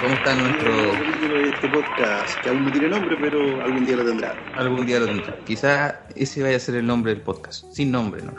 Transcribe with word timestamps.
¿Cómo 0.00 0.14
está 0.14 0.34
nuestro... 0.36 0.72
de 1.28 1.48
este 1.48 1.68
podcast 1.68 2.40
que 2.42 2.48
aún 2.48 2.64
no 2.64 2.72
tiene 2.72 2.88
nombre, 2.88 3.16
pero 3.20 3.62
algún 3.62 3.84
día 3.84 3.96
lo 3.96 4.04
tendrá. 4.04 4.34
Algún 4.56 4.86
día 4.86 5.00
lo 5.00 5.06
tendrá. 5.06 5.36
Quizá 5.44 6.00
ese 6.14 6.42
vaya 6.42 6.56
a 6.56 6.60
ser 6.60 6.76
el 6.76 6.86
nombre 6.86 7.12
del 7.12 7.22
podcast. 7.22 7.64
Sin 7.72 7.90
nombre, 7.90 8.22
¿no? 8.22 8.32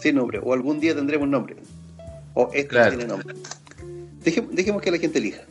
Sin 0.00 0.14
nombre, 0.16 0.40
o 0.42 0.52
algún 0.52 0.78
día 0.78 0.94
tendremos 0.94 1.28
nombre. 1.28 1.56
O 2.34 2.48
este 2.52 2.68
Claro. 2.68 2.92
no 2.92 2.98
tiene 2.98 3.12
nombre. 3.12 3.34
Deje- 4.22 4.46
dejemos 4.52 4.82
que 4.82 4.90
la 4.90 4.98
gente 4.98 5.18
elija. 5.18 5.42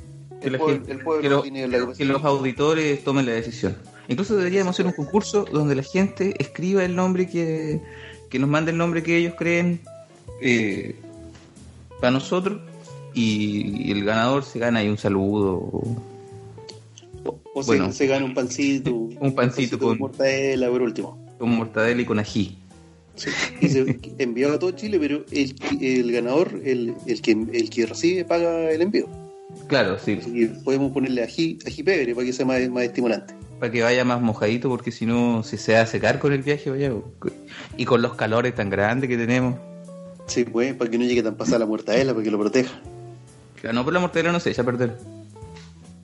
El 0.41 0.57
pueblo- 0.57 0.75
gente- 0.75 0.91
el 0.91 0.99
pueblo 0.99 1.21
que 1.21 1.29
lo- 1.29 1.41
tiene 1.41 1.67
la 1.67 1.93
que 1.93 2.05
los 2.05 2.23
auditores 2.23 3.03
tomen 3.03 3.25
la 3.25 3.33
decisión. 3.33 3.75
Incluso 4.07 4.35
deberíamos 4.37 4.75
hacer 4.75 4.85
un 4.85 4.91
concurso 4.93 5.45
donde 5.51 5.75
la 5.75 5.83
gente 5.83 6.35
escriba 6.39 6.83
el 6.85 6.95
nombre 6.95 7.27
que, 7.27 7.81
que 8.29 8.39
nos 8.39 8.49
mande 8.49 8.71
el 8.71 8.77
nombre 8.77 9.01
que 9.03 9.17
ellos 9.17 9.33
creen 9.37 9.81
eh, 10.41 10.95
para 11.99 12.11
nosotros 12.11 12.61
y, 13.15 13.87
y 13.87 13.91
el 13.91 14.03
ganador 14.05 14.43
se 14.43 14.59
gana 14.59 14.79
ahí 14.79 14.89
un 14.89 14.97
saludo. 14.97 15.53
o- 15.55 15.95
O, 17.25 17.39
o 17.55 17.63
se- 17.63 17.67
bueno. 17.67 17.91
se, 17.91 18.05
gana 18.07 18.25
un 18.25 18.33
pancito. 18.35 18.91
Un 19.19 19.33
pancito 19.33 19.79
con- 19.79 19.97
mortadela 19.97 20.69
por 20.69 20.81
último. 20.83 21.17
con 21.39 21.49
mortadela 21.49 22.01
y 22.01 22.05
con 22.05 22.19
ají. 22.19 22.57
Sí. 23.15 23.29
Y 23.61 23.69
se 23.69 23.97
enviado 24.19 24.55
a 24.55 24.59
todo 24.59 24.71
Chile, 24.71 24.99
pero 24.99 25.23
el, 25.31 25.55
el 25.81 26.11
ganador, 26.11 26.59
el, 26.65 26.93
el, 27.07 27.21
que, 27.21 27.31
el 27.31 27.69
que 27.69 27.85
recibe, 27.85 28.25
paga 28.25 28.69
el 28.69 28.81
envío. 28.81 29.07
Claro, 29.67 29.97
sí, 29.97 30.19
Y 30.27 30.47
podemos 30.47 30.91
ponerle 30.91 31.23
ají, 31.23 31.57
ají 31.65 31.81
pebre 31.81 32.13
para 32.13 32.27
que 32.27 32.33
sea 32.33 32.45
más, 32.45 32.67
más 32.69 32.83
estimulante. 32.83 33.33
para 33.59 33.71
que 33.71 33.81
vaya 33.83 34.03
más 34.03 34.21
mojadito 34.21 34.67
porque 34.67 34.91
si 34.91 35.05
no 35.05 35.43
se 35.43 35.57
se 35.57 35.73
va 35.75 35.81
a 35.81 35.85
secar 35.85 36.19
con 36.19 36.33
el 36.33 36.41
viaje 36.43 36.69
vaya 36.69 36.91
y 37.77 37.85
con 37.85 38.01
los 38.01 38.15
calores 38.15 38.53
tan 38.53 38.69
grandes 38.69 39.09
que 39.09 39.15
tenemos. 39.17 39.55
Sí, 40.27 40.43
pues, 40.43 40.73
para 40.73 40.91
que 40.91 40.97
no 40.97 41.05
llegue 41.05 41.23
tan 41.23 41.37
pasada 41.37 41.59
la 41.59 41.65
mortadela, 41.67 42.11
para 42.13 42.23
que 42.23 42.31
lo 42.31 42.37
proteja. 42.39 42.81
No, 43.73 43.83
por 43.83 43.93
la 43.93 43.99
mortadela 43.99 44.31
no 44.31 44.39
se 44.39 44.51
echa 44.51 44.61
a 44.61 44.65
perder. 44.65 44.97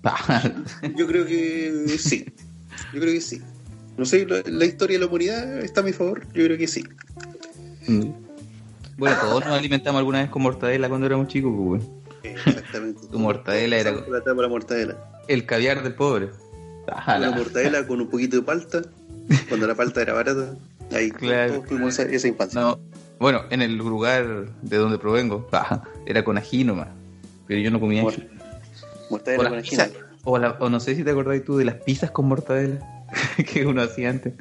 Yo 0.96 1.08
creo 1.08 1.26
que 1.26 1.86
sí. 2.00 2.26
Yo 2.94 3.00
creo 3.00 3.14
que 3.14 3.22
sí. 3.22 3.42
No 3.98 4.06
sé, 4.06 4.26
la, 4.26 4.42
la 4.46 4.66
historia 4.66 4.98
de 4.98 5.06
la 5.06 5.10
humanidad 5.10 5.60
está 5.60 5.82
a 5.82 5.84
mi 5.84 5.94
favor. 5.94 6.26
Yo 6.34 6.46
creo 6.46 6.58
que 6.58 6.68
sí. 6.68 6.84
bueno, 8.98 9.16
todos 9.22 9.46
nos 9.46 9.54
alimentamos 9.58 10.00
alguna 10.00 10.22
vez 10.22 10.30
con 10.30 10.42
mortadela 10.42 10.90
cuando 10.90 11.08
éramos 11.08 11.28
chicos, 11.28 11.52
pues, 11.56 11.68
bueno. 11.84 12.02
Exactamente. 12.24 13.08
Tu 13.12 13.20
mortadela 13.20 13.78
era- 13.78 13.92
La 13.92 14.24
tapa 14.24 14.42
la 14.42 14.48
mortadela. 14.48 14.98
El 15.28 15.46
caviar 15.46 15.84
del 15.84 15.94
pobre. 15.96 16.30
Ah, 16.88 17.16
Una 17.18 17.30
la- 17.30 17.36
mortadela 17.36 17.86
con 17.88 18.02
un 18.02 18.10
poquito 18.10 18.38
de 18.38 18.42
palta. 18.44 18.82
Cuando 19.50 19.68
la 19.68 19.76
palta 19.76 20.02
era 20.02 20.14
barata. 20.14 20.56
Ahí 20.92 21.10
Claro. 21.12 21.54
todos 21.54 21.68
tuvimos 21.68 21.98
esa, 22.00 22.10
esa 22.12 22.28
infancia. 22.28 22.60
No, 22.60 22.80
bueno, 23.20 23.44
en 23.50 23.62
el 23.62 23.76
lugar 23.78 24.50
de 24.62 24.78
donde 24.78 24.98
provengo, 24.98 25.48
ah, 25.54 25.84
era 26.06 26.24
con 26.24 26.38
ají 26.38 26.64
nomás. 26.64 26.90
Pero 27.52 27.64
yo 27.64 27.70
no 27.70 27.82
comía 27.82 28.02
Mor- 28.02 28.14
ají. 28.14 28.24
O, 28.24 29.12
mortadela 29.12 29.50
con 29.50 29.60
o, 30.24 30.38
la- 30.38 30.52
o 30.62 30.70
no 30.70 30.80
sé 30.80 30.96
si 30.96 31.04
te 31.04 31.12
acordáis 31.12 31.44
tú 31.44 31.58
de 31.58 31.66
las 31.66 31.76
pizzas 31.76 32.10
con 32.10 32.26
mortadela 32.30 32.80
que 33.52 33.66
uno 33.66 33.82
hacía 33.82 34.10
antes. 34.10 34.36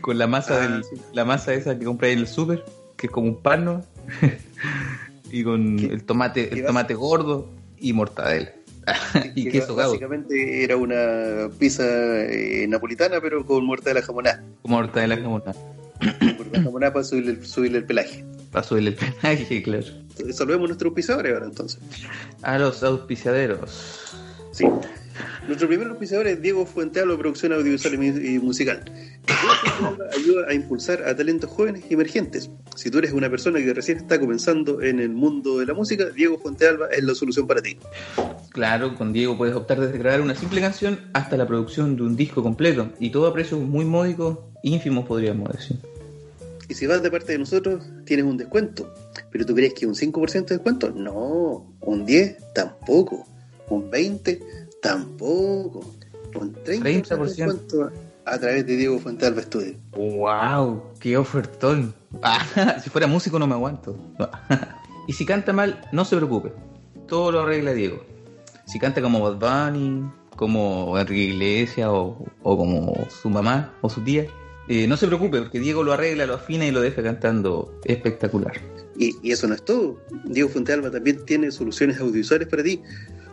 Con 0.00 0.18
la 0.18 0.26
masa, 0.26 0.56
Ah, 0.64 0.66
del, 0.66 0.82
sí. 0.82 0.96
la 1.12 1.24
masa 1.24 1.54
esa 1.54 1.78
que 1.78 1.84
compráis 1.84 2.14
en 2.14 2.18
el 2.22 2.26
súper, 2.26 2.64
que 2.96 3.06
es 3.06 3.12
como 3.12 3.28
un 3.28 3.40
pan, 3.40 3.64
¿no? 3.64 3.84
y 5.30 5.44
con 5.44 5.76
¿Qué- 5.76 5.86
el 5.86 6.02
tomate, 6.02 6.52
el 6.52 6.64
va- 6.64 6.66
tomate 6.66 6.94
gordo 6.94 7.48
y 7.78 7.92
mortadela. 7.92 8.50
y 9.36 9.44
Que 9.44 9.50
queso. 9.52 9.76
Básicamente 9.76 10.64
era 10.64 10.76
una 10.76 11.48
pizza 11.56 11.84
eh, 12.24 12.66
napolitana, 12.68 13.20
pero 13.20 13.46
con 13.46 13.64
mortadela 13.64 14.02
jamonada. 14.02 14.42
Como 14.62 14.76
mortadela 14.78 15.16
jamonada. 15.16 15.54
Mortadela 16.20 16.62
jamonada 16.64 16.92
para 16.94 17.04
subirle, 17.04 17.44
subirle 17.44 17.78
el 17.78 17.84
pelaje. 17.84 18.24
Para 18.50 18.64
subirle 18.66 18.90
el 18.90 18.96
penaje, 18.96 19.62
claro. 19.62 19.86
Salvemos 20.32 20.64
a 20.64 20.68
nuestros 20.68 20.92
pisadores 20.92 21.32
ahora 21.34 21.46
entonces. 21.46 21.78
A 22.42 22.58
los 22.58 22.82
auspiciaderos. 22.82 24.02
Sí. 24.52 24.64
Nuestro 25.46 25.68
primer 25.68 25.86
auspiciador 25.88 26.26
es 26.26 26.42
Diego 26.42 26.66
Fuentealba, 26.66 27.16
producción 27.16 27.52
audiovisual 27.52 27.94
y 27.94 27.96
mu- 27.98 28.18
y 28.18 28.38
musical. 28.38 28.82
Diego 28.84 29.54
Fuentealba 29.62 30.04
ayuda 30.14 30.46
a 30.48 30.54
impulsar 30.54 31.02
a 31.04 31.14
talentos 31.16 31.50
jóvenes 31.50 31.84
y 31.88 31.94
emergentes. 31.94 32.50
Si 32.74 32.90
tú 32.90 32.98
eres 32.98 33.12
una 33.12 33.30
persona 33.30 33.58
que 33.60 33.72
recién 33.72 33.98
está 33.98 34.18
comenzando 34.20 34.82
en 34.82 34.98
el 35.00 35.10
mundo 35.10 35.58
de 35.58 35.66
la 35.66 35.74
música, 35.74 36.06
Diego 36.06 36.38
Fuentealba 36.38 36.88
es 36.88 37.02
la 37.04 37.14
solución 37.14 37.46
para 37.46 37.62
ti. 37.62 37.78
Claro, 38.50 38.94
con 38.94 39.12
Diego 39.12 39.36
puedes 39.38 39.54
optar 39.54 39.80
desde 39.80 39.98
grabar 39.98 40.20
una 40.20 40.34
simple 40.34 40.60
canción 40.60 40.98
hasta 41.12 41.36
la 41.36 41.46
producción 41.46 41.96
de 41.96 42.02
un 42.02 42.16
disco 42.16 42.42
completo. 42.42 42.90
Y 42.98 43.10
todo 43.10 43.26
a 43.26 43.32
precios 43.32 43.60
muy 43.60 43.84
módicos, 43.84 44.38
ínfimos 44.62 45.06
podríamos 45.06 45.50
decir. 45.52 45.76
Y 46.68 46.74
si 46.74 46.86
vas 46.86 47.02
de 47.02 47.10
parte 47.10 47.32
de 47.32 47.38
nosotros, 47.38 47.84
tienes 48.04 48.26
un 48.26 48.36
descuento. 48.36 48.92
¿Pero 49.30 49.46
tú 49.46 49.54
crees 49.54 49.74
que 49.74 49.86
un 49.86 49.94
5% 49.94 50.46
de 50.46 50.56
descuento? 50.56 50.90
No. 50.90 51.72
¿Un 51.80 52.04
10? 52.04 52.52
Tampoco. 52.54 53.26
¿Un 53.68 53.90
20? 53.90 54.40
Tampoco. 54.82 55.94
¿Un 56.34 56.54
30%, 56.54 56.62
de 56.64 57.02
30%. 57.02 57.24
descuento 57.24 57.90
a 58.24 58.38
través 58.38 58.66
de 58.66 58.76
Diego 58.76 58.98
Fuentealba 58.98 59.42
Studio? 59.42 59.74
¡Wow! 59.92 60.82
¡Qué 60.98 61.16
ofertón! 61.16 61.94
Ah, 62.22 62.78
si 62.82 62.90
fuera 62.90 63.06
músico 63.06 63.38
no 63.38 63.46
me 63.46 63.54
aguanto. 63.54 63.96
y 65.06 65.12
si 65.12 65.24
canta 65.24 65.52
mal, 65.52 65.80
no 65.92 66.04
se 66.04 66.16
preocupe. 66.16 66.52
Todo 67.06 67.30
lo 67.30 67.40
arregla 67.42 67.72
Diego. 67.72 68.04
Si 68.66 68.80
canta 68.80 69.00
como 69.00 69.20
Bad 69.20 69.70
Bunny, 69.70 70.10
como 70.34 70.98
Enrique 70.98 71.22
Iglesias 71.22 71.88
o, 71.90 72.26
o 72.42 72.56
como 72.56 72.94
su 73.08 73.30
mamá 73.30 73.72
o 73.80 73.88
su 73.88 74.02
tía, 74.02 74.26
eh, 74.68 74.86
no 74.86 74.96
se 74.96 75.06
preocupe 75.06 75.40
porque 75.40 75.60
Diego 75.60 75.82
lo 75.82 75.92
arregla, 75.92 76.26
lo 76.26 76.34
afina 76.34 76.66
y 76.66 76.70
lo 76.70 76.80
deja 76.80 77.02
cantando 77.02 77.78
espectacular. 77.84 78.60
Y, 78.98 79.30
eso 79.30 79.46
no 79.46 79.54
es 79.54 79.64
todo. 79.64 80.00
Diego 80.24 80.48
Fuentealba 80.48 80.90
también 80.90 81.24
tiene 81.26 81.50
soluciones 81.50 81.98
audiovisuales 82.00 82.48
para 82.48 82.62
ti. 82.62 82.82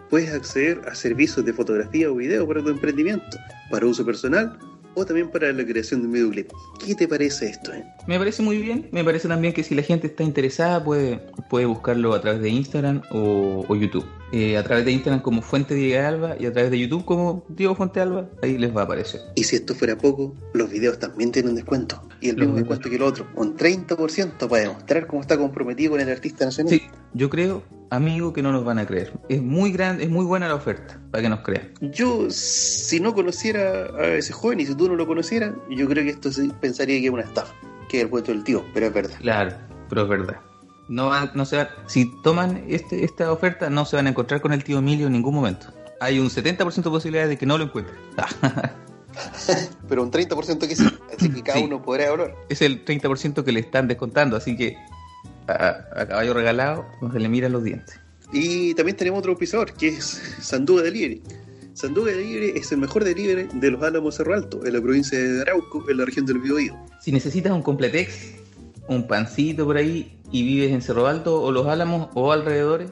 Puedes 0.09 0.31
acceder 0.31 0.79
a 0.87 0.93
servicios 0.93 1.45
de 1.45 1.53
fotografía 1.53 2.11
o 2.11 2.15
video 2.15 2.47
para 2.47 2.61
tu 2.61 2.69
emprendimiento, 2.69 3.37
para 3.71 3.85
uso 3.85 4.05
personal 4.05 4.57
o 4.95 5.05
también 5.05 5.29
para 5.29 5.51
la 5.51 5.65
creación 5.65 6.01
de 6.01 6.07
un 6.07 6.13
videoclip. 6.13 6.51
¿Qué 6.85 6.93
te 6.93 7.07
parece 7.07 7.47
esto? 7.49 7.73
eh? 7.73 7.83
Me 8.07 8.17
parece 8.17 8.41
muy 8.43 8.57
bien. 8.57 8.89
Me 8.91 9.03
parece 9.03 9.27
también 9.27 9.53
que 9.53 9.63
si 9.63 9.75
la 9.75 9.81
gente 9.81 10.07
está 10.07 10.23
interesada 10.23 10.83
puede, 10.83 11.17
puede 11.49 11.65
buscarlo 11.65 12.13
a 12.13 12.21
través 12.21 12.41
de 12.41 12.49
Instagram 12.49 13.01
o, 13.11 13.65
o 13.67 13.75
YouTube. 13.75 14.05
Eh, 14.35 14.57
a 14.57 14.63
través 14.63 14.83
de 14.83 14.91
Instagram 14.91 15.21
como 15.21 15.43
Fuente 15.43 15.75
Diego 15.75 16.07
Alba 16.07 16.35
y 16.39 16.47
a 16.47 16.51
través 16.51 16.71
de 16.71 16.79
YouTube 16.79 17.05
como 17.05 17.45
Diego 17.49 17.75
Fuente 17.75 18.01
Alba. 18.01 18.29
Ahí 18.41 18.57
les 18.57 18.75
va 18.75 18.81
a 18.81 18.83
aparecer. 18.85 19.21
Y 19.35 19.43
si 19.43 19.57
esto 19.57 19.75
fuera 19.75 19.95
poco, 19.95 20.35
los 20.53 20.71
videos 20.71 20.97
también 20.97 21.31
tienen 21.31 21.53
descuento. 21.53 22.01
Y 22.19 22.29
el 22.29 22.37
mismo 22.37 22.55
descuento 22.55 22.89
que 22.89 22.95
el 22.95 23.03
otro, 23.03 23.27
un 23.35 23.55
30% 23.55 24.47
para 24.47 24.63
demostrar 24.63 25.05
cómo 25.07 25.21
está 25.21 25.37
comprometido 25.37 25.91
con 25.91 26.01
el 26.01 26.09
artista 26.09 26.45
nacional. 26.45 26.73
Sí, 26.73 26.81
yo 27.13 27.29
creo, 27.29 27.63
amigo, 27.91 28.33
que 28.33 28.41
no 28.41 28.51
nos 28.51 28.65
van 28.65 28.79
a 28.79 28.87
creer. 28.87 29.13
Es 29.29 29.41
muy 29.41 29.71
grande, 29.71 30.05
es 30.05 30.09
muy 30.09 30.25
buena 30.25 30.47
la 30.47 30.55
oferta 30.55 30.99
para 31.11 31.21
que 31.21 31.29
nos 31.29 31.41
crean. 31.41 31.71
Yo, 31.81 32.25
si 32.31 32.99
no 32.99 33.13
conociera 33.13 33.91
a 33.95 34.07
ese 34.15 34.33
joven 34.33 34.61
y 34.61 34.65
si 34.65 34.73
tú 34.73 34.87
no 34.87 34.95
lo 34.95 35.05
conocieras, 35.05 35.53
yo 35.69 35.87
creo 35.87 36.03
que 36.03 36.09
esto 36.09 36.31
sí 36.31 36.51
pensaría 36.59 36.99
que 36.99 37.05
es 37.05 37.13
una 37.13 37.23
estafa, 37.23 37.53
que 37.93 37.99
es 37.99 38.03
el 38.05 38.09
cuento 38.09 38.31
del 38.31 38.43
tío, 38.43 38.65
pero 38.73 38.87
es 38.87 38.93
verdad. 38.93 39.15
Claro, 39.21 39.55
pero 39.87 40.01
es 40.01 40.09
verdad. 40.09 40.39
No 40.89 41.09
van, 41.09 41.29
no 41.35 41.45
se 41.45 41.57
van- 41.57 41.67
si 41.85 42.11
toman 42.23 42.63
este, 42.67 43.05
esta 43.05 43.31
oferta, 43.31 43.69
no 43.69 43.85
se 43.85 43.95
van 43.95 44.07
a 44.07 44.09
encontrar 44.09 44.41
con 44.41 44.51
el 44.51 44.63
tío 44.63 44.79
Emilio 44.79 45.05
en 45.05 45.13
ningún 45.13 45.35
momento. 45.35 45.67
Hay 45.99 46.17
un 46.17 46.29
70% 46.31 46.89
de 46.89 46.89
posibilidades 46.89 47.29
de 47.29 47.37
que 47.37 47.45
no 47.45 47.55
lo 47.59 47.65
encuentren. 47.65 47.95
Pero 49.87 50.01
un 50.01 50.11
30% 50.11 50.67
que 50.67 50.75
sí, 50.75 50.87
así 51.15 51.29
que 51.31 51.43
cada 51.43 51.59
Sí. 51.59 51.65
uno 51.65 51.83
podrá 51.83 52.09
hablar. 52.09 52.33
es 52.49 52.63
el 52.63 52.83
30% 52.83 53.43
que 53.43 53.51
le 53.51 53.59
están 53.59 53.87
descontando, 53.87 54.35
así 54.35 54.55
que 54.57 54.75
a, 55.47 55.85
a 55.95 56.07
caballo 56.07 56.33
regalado 56.33 56.85
no 56.99 57.11
se 57.11 57.19
le 57.19 57.29
miran 57.29 57.51
los 57.51 57.63
dientes. 57.63 57.99
Y 58.31 58.73
también 58.73 58.97
tenemos 58.97 59.19
otro 59.19 59.33
auspiciador, 59.33 59.71
que 59.73 59.89
es 59.89 60.03
Sanduga 60.41 60.81
Delivery. 60.81 61.21
Sanduga 61.73 62.11
Delivery 62.11 62.53
es 62.55 62.71
el 62.71 62.77
mejor 62.77 63.03
delivery 63.03 63.47
de 63.51 63.71
los 63.71 63.81
Álamos 63.81 64.15
Cerro 64.15 64.35
Alto, 64.35 64.63
en 64.65 64.73
la 64.73 64.81
provincia 64.81 65.17
de 65.17 65.41
Arauco, 65.41 65.83
en 65.89 65.97
la 65.97 66.05
región 66.05 66.25
del 66.25 66.37
Biobío. 66.37 66.77
Si 67.01 67.11
necesitas 67.11 67.51
un 67.51 67.63
completex, 67.63 68.35
un 68.87 69.07
pancito 69.07 69.65
por 69.65 69.77
ahí 69.77 70.15
y 70.31 70.43
vives 70.43 70.71
en 70.71 70.81
Cerro 70.81 71.07
Alto 71.07 71.41
o 71.41 71.51
Los 71.51 71.67
Álamos 71.67 72.09
o 72.13 72.31
alrededores, 72.31 72.91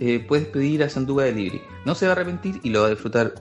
eh, 0.00 0.24
puedes 0.26 0.46
pedir 0.46 0.82
a 0.82 0.88
Sanduga 0.88 1.24
Delivery. 1.24 1.60
No 1.84 1.94
se 1.94 2.06
va 2.06 2.12
a 2.12 2.16
arrepentir 2.16 2.58
y 2.64 2.70
lo 2.70 2.80
va 2.80 2.88
a 2.88 2.90
disfrutar 2.90 3.34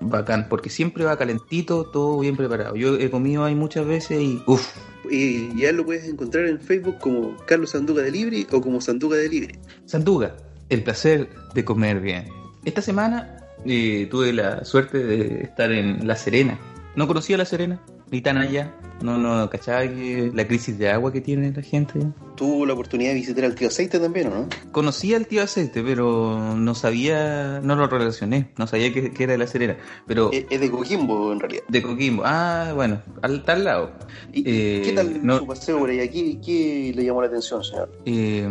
bacán, 0.00 0.48
porque 0.48 0.70
siempre 0.70 1.04
va 1.04 1.18
calentito, 1.18 1.84
todo 1.84 2.18
bien 2.18 2.36
preparado. 2.36 2.76
Yo 2.76 2.96
he 2.96 3.10
comido 3.10 3.44
ahí 3.44 3.54
muchas 3.54 3.86
veces 3.86 4.22
y 4.22 4.42
uff, 4.46 4.74
y, 5.10 5.52
y 5.54 5.66
a 5.66 5.70
él 5.70 5.76
lo 5.76 5.84
puedes 5.84 6.08
encontrar 6.08 6.46
en 6.46 6.60
Facebook 6.60 6.98
como 6.98 7.36
Carlos 7.46 7.70
Sanduga 7.70 8.02
de 8.02 8.10
Libre 8.10 8.46
o 8.52 8.60
como 8.62 8.80
Sanduga 8.80 9.18
de 9.18 9.28
Libre. 9.28 9.58
Sanduga, 9.84 10.34
el 10.70 10.82
placer 10.82 11.28
de 11.54 11.64
comer 11.64 12.00
bien. 12.00 12.26
Esta 12.64 12.80
semana 12.80 13.43
eh, 13.66 14.06
tuve 14.10 14.32
la 14.32 14.64
suerte 14.64 14.98
de 14.98 15.42
estar 15.42 15.70
en 15.72 16.06
La 16.06 16.16
Serena. 16.16 16.58
No 16.96 17.06
conocía 17.08 17.36
La 17.36 17.44
Serena, 17.44 17.80
ni 18.10 18.20
tan 18.20 18.38
allá. 18.38 18.72
No, 19.02 19.18
no, 19.18 19.50
¿cachaba 19.50 19.82
que 19.82 20.30
la 20.32 20.46
crisis 20.46 20.78
de 20.78 20.88
agua 20.88 21.12
que 21.12 21.20
tiene 21.20 21.52
la 21.52 21.60
gente? 21.62 21.98
Tuvo 22.36 22.64
la 22.64 22.72
oportunidad 22.74 23.10
de 23.10 23.16
visitar 23.16 23.44
al 23.44 23.54
tío 23.56 23.66
Aceite 23.68 23.98
también, 23.98 24.28
¿o 24.28 24.30
no? 24.30 24.48
Conocía 24.70 25.16
al 25.16 25.26
tío 25.26 25.42
Aceite, 25.42 25.82
pero 25.82 26.54
no 26.54 26.74
sabía, 26.76 27.60
no 27.62 27.74
lo 27.74 27.88
relacioné, 27.88 28.50
no 28.56 28.66
sabía 28.68 28.92
que, 28.92 29.10
que 29.10 29.24
era 29.24 29.32
de 29.32 29.38
La 29.38 29.48
Serena. 29.48 29.76
Pero 30.06 30.30
Es, 30.32 30.46
es 30.48 30.60
de 30.60 30.70
Coquimbo, 30.70 31.32
en 31.32 31.40
realidad. 31.40 31.64
de 31.68 31.82
Coquimbo, 31.82 32.22
ah, 32.24 32.72
bueno, 32.74 33.02
al 33.22 33.42
tal 33.44 33.64
lado. 33.64 33.90
¿Y 34.32 34.44
Eh, 34.46 34.82
¿Qué 34.84 34.92
tal 34.92 35.26
no- 35.26 35.38
su 35.40 35.46
paseo 35.48 35.78
por 35.80 35.90
allá? 35.90 36.08
¿Qué, 36.08 36.38
qué 36.40 36.92
le 36.94 37.04
llamó 37.04 37.20
la 37.20 37.26
atención, 37.28 37.64
señor? 37.64 37.90
Eh, 38.06 38.48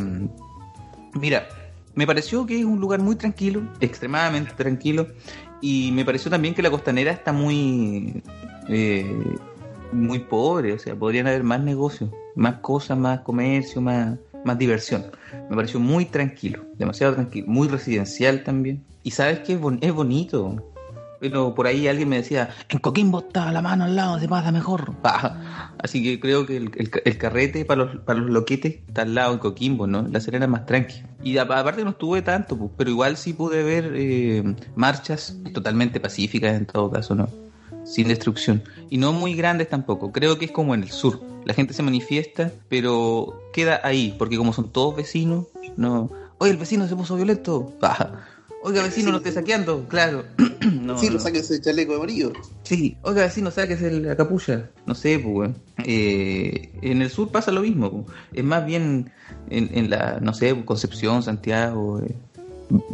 mira, 1.14 1.48
me 1.96 2.06
pareció 2.08 2.46
que 2.46 2.60
es 2.60 2.66
un 2.66 2.80
lugar 2.80 3.00
muy 3.02 3.16
tranquilo, 3.16 3.62
extremadamente 3.80 4.54
tranquilo, 4.56 5.08
y 5.62 5.92
me 5.94 6.04
pareció 6.06 6.30
también 6.32 6.54
que 6.54 6.62
la 6.62 6.70
costanera 6.72 7.12
está 7.12 7.32
muy, 7.32 8.22
eh, 8.68 9.16
muy 9.92 10.20
pobre, 10.20 10.74
o 10.74 10.80
sea, 10.80 10.96
podrían 10.96 11.28
haber 11.28 11.44
más 11.44 11.62
negocios, 11.62 12.10
más 12.36 12.56
cosas, 12.56 12.98
más 12.98 13.22
comercio, 13.22 13.80
más, 13.82 14.18
más 14.44 14.58
diversión. 14.58 15.06
Me 15.50 15.56
pareció 15.56 15.80
muy 15.80 16.06
tranquilo, 16.06 16.64
demasiado 16.78 17.14
tranquilo, 17.14 17.48
muy 17.48 17.68
residencial 17.68 18.44
también. 18.44 18.84
Y 19.04 19.12
sabes 19.12 19.40
que 19.40 19.54
es, 19.54 19.60
bon- 19.62 19.80
es 19.82 19.94
bonito. 19.94 20.73
Pero 21.24 21.56
por 21.56 21.68
ahí 21.68 21.88
alguien 21.88 22.10
me 22.10 22.18
decía, 22.18 22.50
en 22.68 22.80
Coquimbo 22.80 23.20
está 23.20 23.50
la 23.54 23.62
mano 23.62 23.86
al 23.86 23.96
lado, 23.96 24.20
se 24.20 24.28
pasa 24.28 24.52
mejor. 24.52 24.92
Ah, 25.06 25.72
Así 25.82 26.04
que 26.04 26.20
creo 26.20 26.46
que 26.46 26.58
el, 26.58 26.72
el- 27.06 27.18
carrete 27.18 27.64
para 27.64 27.86
los, 27.86 27.96
para 28.02 28.20
los 28.20 28.30
loquetes 28.30 28.80
está 28.88 29.04
al 29.04 29.16
lado 29.16 29.32
en 29.34 29.40
Coquimbo, 29.40 29.88
¿no? 29.88 30.06
La 30.10 30.20
Serena 30.20 30.48
más 30.48 30.66
tranqui. 30.66 31.02
Y 31.24 31.38
aparte 31.38 31.84
no 31.86 31.92
estuve 31.92 32.22
tanto, 32.22 32.58
pues, 32.58 32.72
pero 32.78 32.90
igual 32.90 33.16
sí 33.16 33.32
pude 33.32 33.64
ver 33.64 33.94
eh, 33.96 34.44
marchas 34.76 35.38
totalmente 35.54 36.02
pacíficas 36.02 36.56
en 36.56 36.66
todo 36.66 36.92
caso, 36.92 37.16
¿no? 37.16 37.30
Sin 37.86 38.10
destrucción. 38.10 38.62
Y 38.90 38.98
no 38.98 39.14
muy 39.14 39.34
grandes 39.34 39.70
tampoco. 39.70 40.12
Creo 40.12 40.38
que 40.38 40.46
es 40.46 40.52
como 40.52 40.74
en 40.76 40.84
el 40.84 40.92
sur. 40.92 41.22
La 41.46 41.54
gente 41.54 41.74
se 41.74 41.84
manifiesta, 41.84 42.52
pero 42.68 43.42
queda 43.54 43.80
ahí, 43.86 44.14
porque 44.20 44.36
como 44.38 44.52
son 44.52 44.72
todos 44.74 44.96
vecinos, 44.98 45.46
no... 45.78 46.10
Oye, 46.40 46.52
el 46.52 46.58
vecino 46.58 46.86
se 46.88 46.96
puso 46.98 47.16
violento. 47.16 47.72
Ah, 47.82 48.26
Oiga, 48.66 48.82
vecino, 48.82 49.12
no 49.12 49.18
esté 49.18 49.32
saqueando. 49.32 49.86
Claro. 49.88 50.26
No, 50.64 50.98
sí, 50.98 51.08
no. 51.08 51.14
lo 51.14 51.20
saca 51.20 51.40
ese 51.40 51.60
chaleco 51.62 51.96
amarillo. 51.96 52.32
Sí, 52.64 52.98
oiga, 53.04 53.24
vecino, 53.24 53.52
sáquese 53.52 53.92
la 53.92 54.16
capucha. 54.16 54.70
No 54.86 54.96
sé, 54.96 55.20
pues, 55.20 55.36
weón. 55.36 55.58
Eh, 55.86 56.72
en 56.82 57.02
el 57.02 57.10
sur 57.10 57.30
pasa 57.30 57.52
lo 57.52 57.62
mismo, 57.62 57.92
pues. 57.92 58.18
Es 58.34 58.44
más 58.46 58.66
bien 58.66 59.12
en, 59.50 59.70
en 59.74 59.90
la, 59.90 60.20
no 60.22 60.34
sé, 60.34 60.64
Concepción, 60.66 61.22
Santiago, 61.22 62.00
eh, 62.00 62.16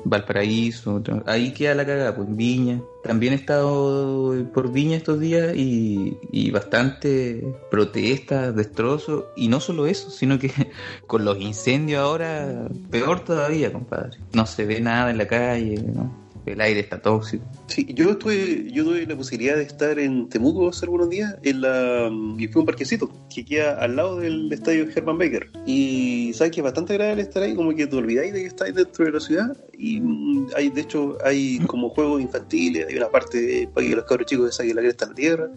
Valparaíso. 0.04 1.02
Ahí 1.26 1.52
queda 1.52 1.76
la 1.76 1.86
cagada, 1.86 2.16
pues, 2.16 2.28
Viña. 2.36 2.82
También 3.04 3.34
he 3.34 3.36
estado 3.38 4.36
por 4.54 4.72
Viña 4.72 4.98
estos 4.98 5.20
días 5.20 5.56
y, 5.56 6.18
y 6.32 6.52
bastante 6.52 7.44
protestas, 7.72 8.56
destrozos. 8.56 9.26
Y 9.36 9.48
no 9.48 9.60
solo 9.60 9.88
eso, 9.88 10.10
sino 10.10 10.40
que 10.40 10.52
con 11.08 11.26
los 11.26 11.40
incendios 11.40 12.02
ahora, 12.02 12.68
peor 12.90 13.22
todavía, 13.22 13.72
compadre. 13.72 14.18
No 14.34 14.46
se 14.46 14.66
ve 14.66 14.82
nada 14.82 15.12
en 15.12 15.18
la 15.18 15.28
calle, 15.28 15.82
¿no? 15.82 16.29
El 16.54 16.62
aire 16.62 16.80
está 16.80 17.00
tóxico. 17.02 17.46
Sí, 17.68 17.86
yo 17.94 18.12
estuve, 18.12 18.72
yo 18.72 18.84
tuve 18.84 19.06
la 19.06 19.16
posibilidad 19.16 19.56
de 19.56 19.64
estar 19.64 20.00
en 20.00 20.30
Temuco 20.30 20.70
hace 20.70 20.86
algunos 20.86 21.10
días 21.10 21.36
en 21.44 21.62
la, 21.62 22.12
y 22.38 22.48
fue 22.48 22.62
un 22.62 22.66
parquecito 22.66 23.10
que 23.34 23.46
queda 23.46 23.78
al 23.80 23.96
lado 23.96 24.20
del 24.20 24.52
estadio 24.52 24.88
Herman 24.94 25.18
Baker. 25.18 25.50
Y 25.66 26.32
sabes 26.34 26.52
que 26.52 26.62
es 26.62 26.64
bastante 26.64 26.94
agradable 26.94 27.22
estar 27.22 27.44
ahí, 27.44 27.56
como 27.56 27.74
que 27.76 27.88
te 27.88 27.96
olvidáis 27.96 28.34
de 28.34 28.42
que 28.42 28.48
estáis 28.48 28.74
dentro 28.74 29.06
de 29.06 29.12
la 29.12 29.20
ciudad. 29.20 29.58
Y 29.78 30.00
mm, 30.02 30.48
hay, 30.56 30.70
de 30.70 30.82
hecho, 30.82 31.18
hay 31.24 31.60
como 31.68 31.90
juegos 31.90 32.22
infantiles, 32.22 32.88
hay 32.90 32.98
una 32.98 33.10
parte 33.10 33.70
para 33.74 33.88
que 33.88 33.96
los 33.96 34.06
cabros 34.06 34.28
chicos 34.28 34.56
saquen 34.56 34.76
la 34.76 34.82
cresta 34.82 35.06
a 35.06 35.10
la 35.10 35.16
tierra. 35.16 35.50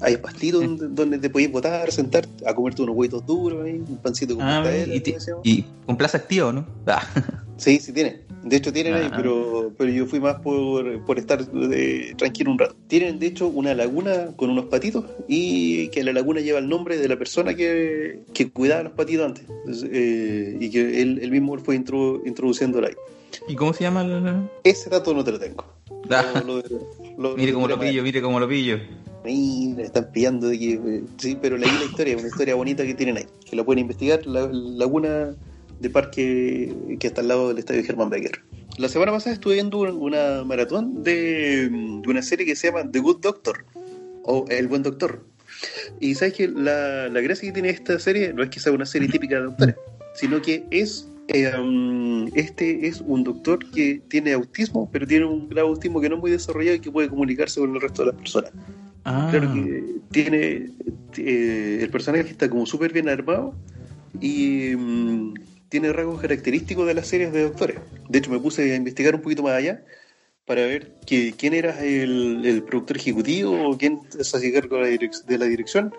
Hay 0.00 0.16
pastitos 0.16 0.62
donde, 0.62 0.88
donde 0.88 1.18
te 1.18 1.28
podéis 1.28 1.52
botar, 1.52 1.90
sentar, 1.92 2.26
a 2.46 2.54
comerte 2.54 2.82
unos 2.82 2.96
huevitos 2.96 3.24
duros 3.26 3.64
ahí, 3.64 3.74
un 3.74 3.98
pancito 3.98 4.34
con 4.36 4.44
Ah, 4.44 4.64
y, 4.86 5.02
y 5.42 5.64
con 5.86 5.96
plaza 5.96 6.18
activa, 6.18 6.52
¿no? 6.52 6.66
Ah, 6.86 7.06
Sí, 7.56 7.78
sí 7.78 7.92
tienen. 7.92 8.31
De 8.44 8.56
hecho 8.56 8.72
tienen 8.72 8.94
ahí, 8.94 9.06
Ah. 9.10 9.14
pero, 9.16 9.72
pero 9.78 9.90
yo 9.90 10.04
fui 10.06 10.18
más 10.18 10.40
por, 10.40 11.04
por 11.04 11.18
estar 11.18 11.46
eh, 11.72 12.12
tranquilo 12.16 12.50
un 12.50 12.58
rato. 12.58 12.74
Tienen 12.88 13.18
de 13.18 13.26
hecho 13.28 13.46
una 13.46 13.72
laguna 13.74 14.28
con 14.36 14.50
unos 14.50 14.64
patitos 14.66 15.04
y 15.28 15.88
que 15.88 16.02
la 16.02 16.12
laguna 16.12 16.40
lleva 16.40 16.58
el 16.58 16.68
nombre 16.68 16.96
de 16.98 17.08
la 17.08 17.16
persona 17.16 17.54
que, 17.54 18.20
que 18.34 18.50
cuidaba 18.50 18.82
los 18.82 18.92
patitos 18.94 19.26
antes. 19.26 19.44
Entonces, 19.48 19.88
eh, 19.92 20.56
y 20.60 20.70
que 20.70 21.02
él, 21.02 21.20
él 21.22 21.30
mismo 21.30 21.56
fue 21.58 21.76
intro- 21.76 22.20
introduciéndola 22.26 22.88
ahí. 22.88 22.94
¿Y 23.48 23.54
cómo 23.54 23.72
se 23.72 23.84
llama? 23.84 24.02
la- 24.04 24.48
Ese 24.64 24.90
dato 24.90 25.14
no 25.14 25.22
te 25.22 25.32
lo 25.32 25.38
tengo. 25.38 25.64
Ah. 26.10 26.42
Lo- 26.44 26.56
lo- 26.56 26.62
lo- 27.18 27.36
Mire 27.36 27.52
cómo 27.52 27.68
lo 27.68 27.78
pillo, 27.78 28.02
mire 28.02 28.20
cómo 28.20 28.40
lo 28.40 28.48
pillo. 28.48 28.78
Mira, 29.24 29.84
están 29.84 30.10
pillando 30.12 30.48
de 30.48 30.58
que. 30.58 30.72
eh, 30.74 31.02
Sí, 31.16 31.38
pero 31.40 31.56
leí 31.56 31.70
la 31.70 31.84
historia, 31.84 32.16
una 32.16 32.26
historia 32.26 32.56
bonita 32.56 32.84
que 32.84 32.94
tienen 32.94 33.18
ahí. 33.18 33.26
Que 33.48 33.54
lo 33.54 33.64
pueden 33.64 33.78
investigar, 33.82 34.26
la 34.26 34.48
laguna 34.50 35.34
de 35.82 35.90
parque 35.90 36.72
que 36.98 37.06
está 37.06 37.20
al 37.20 37.28
lado 37.28 37.48
del 37.48 37.58
estadio 37.58 37.84
Germán 37.84 38.08
Becker. 38.10 38.40
La 38.78 38.88
semana 38.88 39.12
pasada 39.12 39.34
estuve 39.34 39.54
viendo 39.54 39.78
un- 39.80 39.90
una 40.00 40.44
maratón 40.44 41.02
de, 41.02 41.68
de 41.68 42.08
una 42.08 42.22
serie 42.22 42.46
que 42.46 42.56
se 42.56 42.68
llama 42.68 42.90
The 42.90 43.00
Good 43.00 43.20
Doctor 43.20 43.64
o 44.24 44.46
El 44.48 44.68
Buen 44.68 44.82
Doctor. 44.82 45.24
Y 46.00 46.14
sabes 46.14 46.34
que 46.34 46.48
la, 46.48 47.08
la 47.08 47.20
gracia 47.20 47.48
que 47.48 47.52
tiene 47.52 47.68
esta 47.70 47.98
serie 47.98 48.32
no 48.32 48.42
es 48.42 48.48
que 48.50 48.58
sea 48.60 48.72
una 48.72 48.86
serie 48.86 49.08
típica 49.08 49.36
de 49.36 49.42
doctores, 49.42 49.76
sino 50.14 50.40
que 50.40 50.64
es. 50.70 51.06
eh, 51.28 51.52
um, 51.58 52.28
este 52.34 52.86
es 52.88 53.00
un 53.06 53.22
doctor 53.24 53.58
que 53.70 54.00
tiene 54.08 54.32
autismo, 54.32 54.88
pero 54.92 55.06
tiene 55.06 55.24
un 55.26 55.48
grado 55.48 55.68
de 55.68 55.74
autismo 55.74 56.00
que 56.00 56.08
no 56.08 56.16
es 56.16 56.20
muy 56.20 56.30
desarrollado 56.30 56.76
y 56.76 56.80
que 56.80 56.90
puede 56.90 57.08
comunicarse 57.08 57.60
con 57.60 57.74
el 57.74 57.80
resto 57.80 58.02
de 58.02 58.06
las 58.12 58.16
personas. 58.20 58.52
Ah, 59.04 59.28
Claro 59.30 59.52
que 59.52 59.84
tiene. 60.10 60.70
eh, 61.18 61.78
el 61.82 61.90
personaje 61.90 62.28
está 62.30 62.48
como 62.48 62.64
súper 62.66 62.92
bien 62.92 63.08
armado 63.08 63.54
y 64.20 64.74
mm, 64.76 65.34
tiene 65.72 65.90
rasgos 65.90 66.20
característicos 66.20 66.86
de 66.86 66.92
las 66.92 67.06
series 67.06 67.32
de 67.32 67.44
doctores. 67.44 67.78
De 68.06 68.18
hecho, 68.18 68.30
me 68.30 68.38
puse 68.38 68.74
a 68.74 68.76
investigar 68.76 69.14
un 69.14 69.22
poquito 69.22 69.42
más 69.42 69.54
allá 69.54 69.82
para 70.44 70.60
ver 70.66 70.92
que, 71.06 71.32
quién 71.32 71.54
era 71.54 71.82
el, 71.82 72.44
el 72.44 72.62
productor 72.62 72.98
ejecutivo 72.98 73.70
o 73.70 73.78
quién 73.78 74.00
se 74.10 74.36
hacía 74.36 74.52
cargo 74.52 74.76
de 74.76 75.38
la, 75.38 75.46
dirección. 75.46 75.94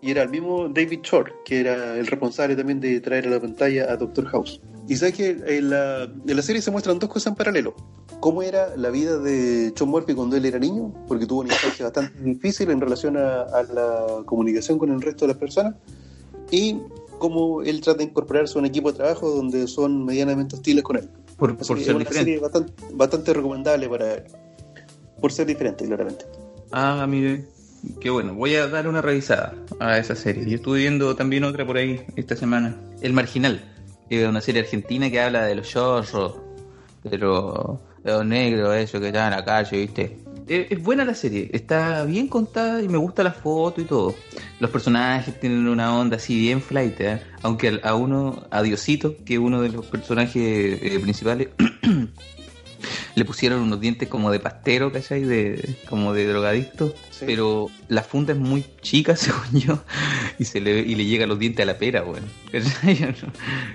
Y 0.00 0.12
era 0.12 0.22
el 0.22 0.30
mismo 0.30 0.70
David 0.70 1.00
Shore, 1.02 1.34
que 1.44 1.60
era 1.60 1.98
el 1.98 2.06
responsable 2.06 2.56
también 2.56 2.80
de 2.80 3.02
traer 3.02 3.26
a 3.26 3.30
la 3.30 3.38
pantalla 3.38 3.92
a 3.92 3.98
Doctor 3.98 4.24
House. 4.28 4.62
Y 4.88 4.96
sabes 4.96 5.14
que 5.14 5.28
en 5.46 5.68
la, 5.68 6.04
en 6.04 6.36
la 6.36 6.40
serie 6.40 6.62
se 6.62 6.70
muestran 6.70 6.98
dos 6.98 7.10
cosas 7.10 7.32
en 7.32 7.34
paralelo. 7.34 7.76
Cómo 8.20 8.42
era 8.42 8.74
la 8.78 8.88
vida 8.88 9.18
de 9.18 9.74
John 9.78 9.90
Murphy 9.90 10.14
cuando 10.14 10.36
él 10.36 10.46
era 10.46 10.58
niño, 10.58 10.94
porque 11.06 11.26
tuvo 11.26 11.40
una 11.40 11.52
infancia 11.52 11.84
bastante 11.84 12.18
difícil 12.22 12.70
en 12.70 12.80
relación 12.80 13.18
a, 13.18 13.42
a 13.42 13.62
la 13.64 14.22
comunicación 14.24 14.78
con 14.78 14.90
el 14.90 15.02
resto 15.02 15.26
de 15.26 15.32
las 15.34 15.38
personas. 15.38 15.74
Y 16.50 16.78
cómo 17.18 17.62
él 17.62 17.80
trata 17.80 17.98
de 17.98 18.04
incorporarse 18.04 18.56
a 18.56 18.60
un 18.60 18.66
equipo 18.66 18.90
de 18.92 18.98
trabajo 18.98 19.30
donde 19.30 19.66
son 19.66 20.04
medianamente 20.04 20.56
hostiles 20.56 20.82
con 20.82 20.96
él. 20.96 21.08
por, 21.36 21.56
por 21.56 21.76
que 21.76 21.80
es 21.80 21.86
ser 21.86 21.94
una 21.94 22.04
diferente. 22.04 22.30
serie 22.30 22.38
bastante, 22.40 22.72
bastante 22.92 23.32
recomendable 23.34 23.88
para 23.88 24.24
por 25.20 25.32
ser 25.32 25.46
diferente, 25.46 25.84
claramente. 25.84 26.24
Ah, 26.70 27.06
mire, 27.08 27.44
qué 28.00 28.10
bueno. 28.10 28.34
Voy 28.34 28.54
a 28.54 28.68
dar 28.68 28.88
una 28.88 29.02
revisada 29.02 29.54
a 29.80 29.98
esa 29.98 30.14
serie. 30.14 30.44
Yo 30.48 30.56
estuve 30.56 30.78
viendo 30.80 31.14
también 31.16 31.44
otra 31.44 31.66
por 31.66 31.76
ahí 31.76 32.02
esta 32.16 32.36
semana. 32.36 32.76
El 33.00 33.12
Marginal. 33.12 33.60
Es 34.08 34.26
una 34.26 34.40
serie 34.40 34.62
argentina 34.62 35.10
que 35.10 35.20
habla 35.20 35.44
de 35.44 35.54
los 35.54 35.68
chorros, 35.68 36.36
de 37.04 37.18
los, 37.18 37.78
de 38.02 38.12
los 38.12 38.24
negros, 38.24 38.74
eso 38.76 39.00
que 39.00 39.08
están 39.08 39.32
en 39.32 39.38
la 39.38 39.44
calle, 39.44 39.78
¿viste? 39.78 40.18
Es, 40.48 40.82
buena 40.82 41.04
la 41.04 41.14
serie, 41.14 41.50
está 41.52 42.04
bien 42.04 42.26
contada 42.26 42.82
y 42.82 42.88
me 42.88 42.96
gusta 42.96 43.22
la 43.22 43.32
foto 43.32 43.82
y 43.82 43.84
todo. 43.84 44.14
Los 44.60 44.70
personajes 44.70 45.38
tienen 45.38 45.68
una 45.68 45.94
onda 45.98 46.16
así 46.16 46.38
bien 46.38 46.62
flight, 46.62 47.00
¿eh? 47.00 47.20
aunque 47.42 47.80
a 47.82 47.94
uno, 47.94 48.46
a 48.50 48.62
Diosito, 48.62 49.16
que 49.26 49.34
es 49.34 49.40
uno 49.40 49.60
de 49.60 49.68
los 49.68 49.84
personajes 49.84 50.78
eh, 50.82 50.98
principales, 51.02 51.48
le 53.14 53.24
pusieron 53.26 53.60
unos 53.60 53.78
dientes 53.78 54.08
como 54.08 54.30
de 54.30 54.40
pastero, 54.40 54.90
¿cachai? 54.90 55.24
De, 55.24 55.76
como 55.86 56.14
de 56.14 56.26
drogadicto. 56.26 56.94
Sí. 57.10 57.24
Pero 57.26 57.68
la 57.88 58.02
funda 58.02 58.32
es 58.32 58.38
muy 58.38 58.64
chica, 58.80 59.16
según 59.16 59.60
yo, 59.60 59.82
y 60.38 60.46
se 60.46 60.62
le, 60.62 60.80
y 60.80 60.94
le 60.94 61.04
llega 61.04 61.26
los 61.26 61.38
dientes 61.38 61.62
a 61.62 61.66
la 61.66 61.76
pera. 61.76 62.04
¿Cachai? 62.52 63.16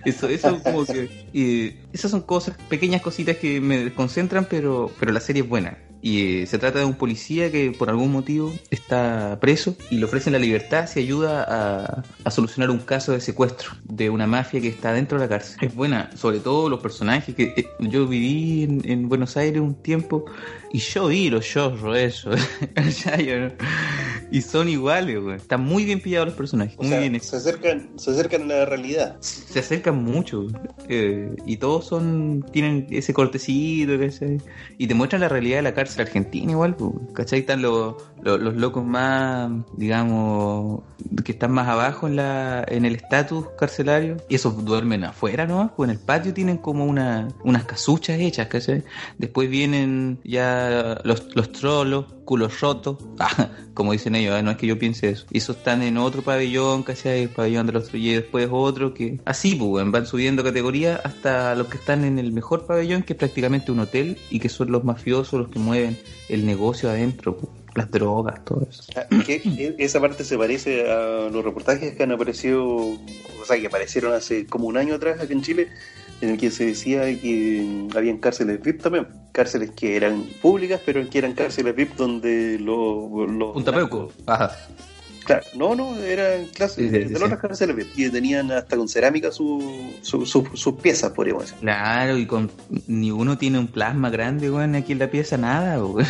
Eso, 0.05 0.27
eso 0.27 0.59
como 0.63 0.85
que... 0.85 1.77
esas 1.93 2.09
son 2.09 2.21
cosas, 2.21 2.57
pequeñas 2.67 3.03
cositas 3.03 3.37
que 3.37 3.61
me 3.61 3.83
desconcentran, 3.83 4.47
pero, 4.49 4.91
pero 4.99 5.11
la 5.11 5.19
serie 5.19 5.43
es 5.43 5.47
buena. 5.47 5.77
Y 6.05 6.45
se 6.47 6.59
trata 6.59 6.79
de 6.79 6.85
un 6.85 6.95
policía 6.95 7.49
que 7.49 7.71
por 7.71 7.89
algún 7.89 8.11
motivo 8.11 8.53
está 8.69 9.39
preso 9.39 9.77
y 9.89 9.95
le 9.95 10.03
ofrecen 10.03 10.33
la 10.33 10.39
libertad 10.39 10.85
si 10.85 10.99
ayuda 10.99 11.45
a, 11.47 12.03
a 12.25 12.31
solucionar 12.31 12.69
un 12.71 12.79
caso 12.79 13.13
de 13.13 13.21
secuestro 13.21 13.71
de 13.85 14.09
una 14.09 14.27
mafia 14.27 14.59
que 14.59 14.67
está 14.67 14.91
dentro 14.91 15.17
de 15.17 15.23
la 15.23 15.29
cárcel. 15.29 15.57
Es 15.61 15.73
buena, 15.73 16.09
sobre 16.17 16.39
todo 16.39 16.67
los 16.67 16.81
personajes 16.81 17.33
que 17.33 17.53
eh, 17.55 17.67
yo 17.79 18.05
viví 18.05 18.63
en, 18.63 18.81
en 18.83 19.07
Buenos 19.07 19.37
Aires 19.37 19.61
un 19.61 19.75
tiempo 19.75 20.25
y 20.73 20.79
yo 20.79 21.07
vi 21.07 21.29
los 21.29 21.47
chorros 21.47 21.97
eso. 21.97 22.31
y 24.33 24.41
son 24.41 24.67
iguales, 24.67 25.21
güey. 25.21 25.35
Están 25.35 25.63
muy 25.63 25.85
bien 25.85 26.01
pillados 26.01 26.29
los 26.29 26.35
personajes. 26.35 26.73
O 26.79 26.81
muy 26.81 26.89
sea, 26.89 26.99
bien 27.01 27.21
se 27.21 27.35
acercan, 27.35 27.87
se 27.97 28.09
acercan 28.09 28.41
a 28.51 28.55
la 28.55 28.65
realidad. 28.65 29.15
se 29.21 29.59
acercan 29.59 30.03
mucho 30.03 30.47
eh, 30.89 31.35
y 31.45 31.57
todos 31.57 31.85
son 31.85 32.43
tienen 32.51 32.87
ese 32.89 33.13
cortecito 33.13 33.99
¿cachai? 33.99 34.41
y 34.79 34.87
te 34.87 34.95
muestran 34.95 35.21
la 35.21 35.29
realidad 35.29 35.57
de 35.57 35.61
la 35.61 35.75
cárcel 35.75 36.01
argentina 36.01 36.51
igual 36.51 36.75
pues, 36.75 36.93
¿cachai? 37.13 37.41
están 37.41 37.61
los, 37.61 37.95
los, 38.23 38.39
los 38.39 38.55
locos 38.55 38.83
más 38.83 39.51
digamos 39.77 40.81
que 41.23 41.33
están 41.33 41.51
más 41.51 41.67
abajo 41.67 42.07
en 42.07 42.15
la 42.15 42.65
en 42.67 42.85
el 42.85 42.95
estatus 42.95 43.45
carcelario 43.57 44.17
y 44.29 44.35
esos 44.35 44.65
duermen 44.65 45.03
afuera 45.03 45.45
¿no? 45.45 45.73
pues 45.75 45.89
en 45.89 45.95
el 45.95 46.03
patio 46.03 46.33
tienen 46.33 46.57
como 46.57 46.85
una, 46.85 47.27
unas 47.43 47.65
casuchas 47.65 48.19
hechas 48.19 48.47
¿cachai? 48.47 48.83
después 49.19 49.47
vienen 49.47 50.19
ya 50.23 50.99
los, 51.03 51.35
los 51.35 51.51
trolos 51.51 52.05
culos 52.25 52.59
rotos 52.61 52.97
como 53.73 53.91
dicen 53.91 54.15
ellos, 54.15 54.22
¿eh? 54.27 54.43
no 54.43 54.51
es 54.51 54.57
que 54.57 54.67
yo 54.67 54.79
piense 54.79 55.09
eso. 55.09 55.25
Y 55.31 55.39
esos 55.39 55.57
están 55.57 55.81
en 55.81 55.97
otro 55.97 56.21
pabellón, 56.21 56.83
¿cachai? 56.83 57.23
El 57.23 57.29
pabellón 57.29 57.67
de 57.67 57.73
los 57.73 57.93
y 57.93 58.13
después 58.13 58.49
otro 58.51 58.93
que... 58.93 59.19
Así, 59.25 59.55
pues, 59.55 59.89
van 59.89 60.05
subiendo 60.05 60.43
categoría 60.43 61.01
hasta 61.03 61.55
los 61.55 61.67
que 61.67 61.77
están 61.77 62.03
en 62.03 62.19
el 62.19 62.31
mejor 62.31 62.65
pabellón, 62.65 63.03
que 63.03 63.13
es 63.13 63.19
prácticamente 63.19 63.71
un 63.71 63.79
hotel, 63.79 64.17
y 64.29 64.39
que 64.39 64.49
son 64.49 64.71
los 64.71 64.83
mafiosos 64.83 65.39
los 65.39 65.49
que 65.49 65.59
mueven 65.59 65.97
el 66.29 66.45
negocio 66.45 66.89
adentro, 66.89 67.37
pues, 67.37 67.51
las 67.75 67.89
drogas, 67.89 68.43
todo 68.45 68.67
eso. 68.69 68.83
Ah, 68.95 69.05
que 69.25 69.41
e- 69.43 69.75
esa 69.79 69.99
parte 69.99 70.23
se 70.23 70.37
parece 70.37 70.89
a 70.91 71.29
los 71.29 71.43
reportajes 71.43 71.95
que 71.95 72.03
han 72.03 72.11
aparecido, 72.11 72.65
o 72.65 73.45
sea, 73.45 73.59
que 73.59 73.67
aparecieron 73.67 74.13
hace 74.13 74.45
como 74.45 74.67
un 74.67 74.77
año 74.77 74.95
atrás 74.95 75.19
aquí 75.19 75.33
en 75.33 75.41
Chile, 75.41 75.67
en 76.23 76.29
el 76.29 76.37
que 76.37 76.51
se 76.51 76.67
decía 76.67 77.01
que 77.19 77.89
habían 77.93 78.17
cárceles 78.17 78.61
VIP 78.61 78.81
también, 78.81 79.07
cárceles 79.33 79.71
que 79.71 79.97
eran 79.97 80.23
públicas, 80.41 80.79
pero 80.85 81.07
que 81.09 81.17
eran 81.17 81.33
cárceles 81.33 81.75
VIP 81.75 81.95
donde 81.95 82.57
los... 82.59 83.29
los 83.29 83.51
Punta. 83.51 83.73
Ajá. 84.25 84.55
Claro, 85.25 85.45
no, 85.55 85.75
no, 85.75 85.95
eran 85.97 86.45
clases 86.47 86.75
Sí, 86.75 86.83
sí, 86.83 86.89
de 86.89 87.07
sí, 87.07 87.09
las 87.13 87.19
sí. 87.19 87.25
otras 87.25 87.39
cárceles 87.39 87.87
y 87.95 88.09
tenían 88.09 88.51
hasta 88.51 88.75
con 88.75 88.87
cerámica 88.87 89.31
su, 89.31 89.93
su- 90.01 90.25
su- 90.25 90.49
sus 90.53 90.73
piezas, 90.75 91.11
podríamos 91.11 91.43
decir. 91.43 91.57
Claro, 91.59 92.17
y 92.17 92.25
con 92.25 92.51
ni 92.87 93.11
uno 93.11 93.37
tiene 93.37 93.59
un 93.59 93.67
plasma 93.67 94.09
grande, 94.09 94.51
weón, 94.51 94.75
aquí 94.75 94.91
en 94.93 94.99
la 94.99 95.09
pieza 95.09 95.37
nada, 95.37 95.83
weón. 95.85 96.05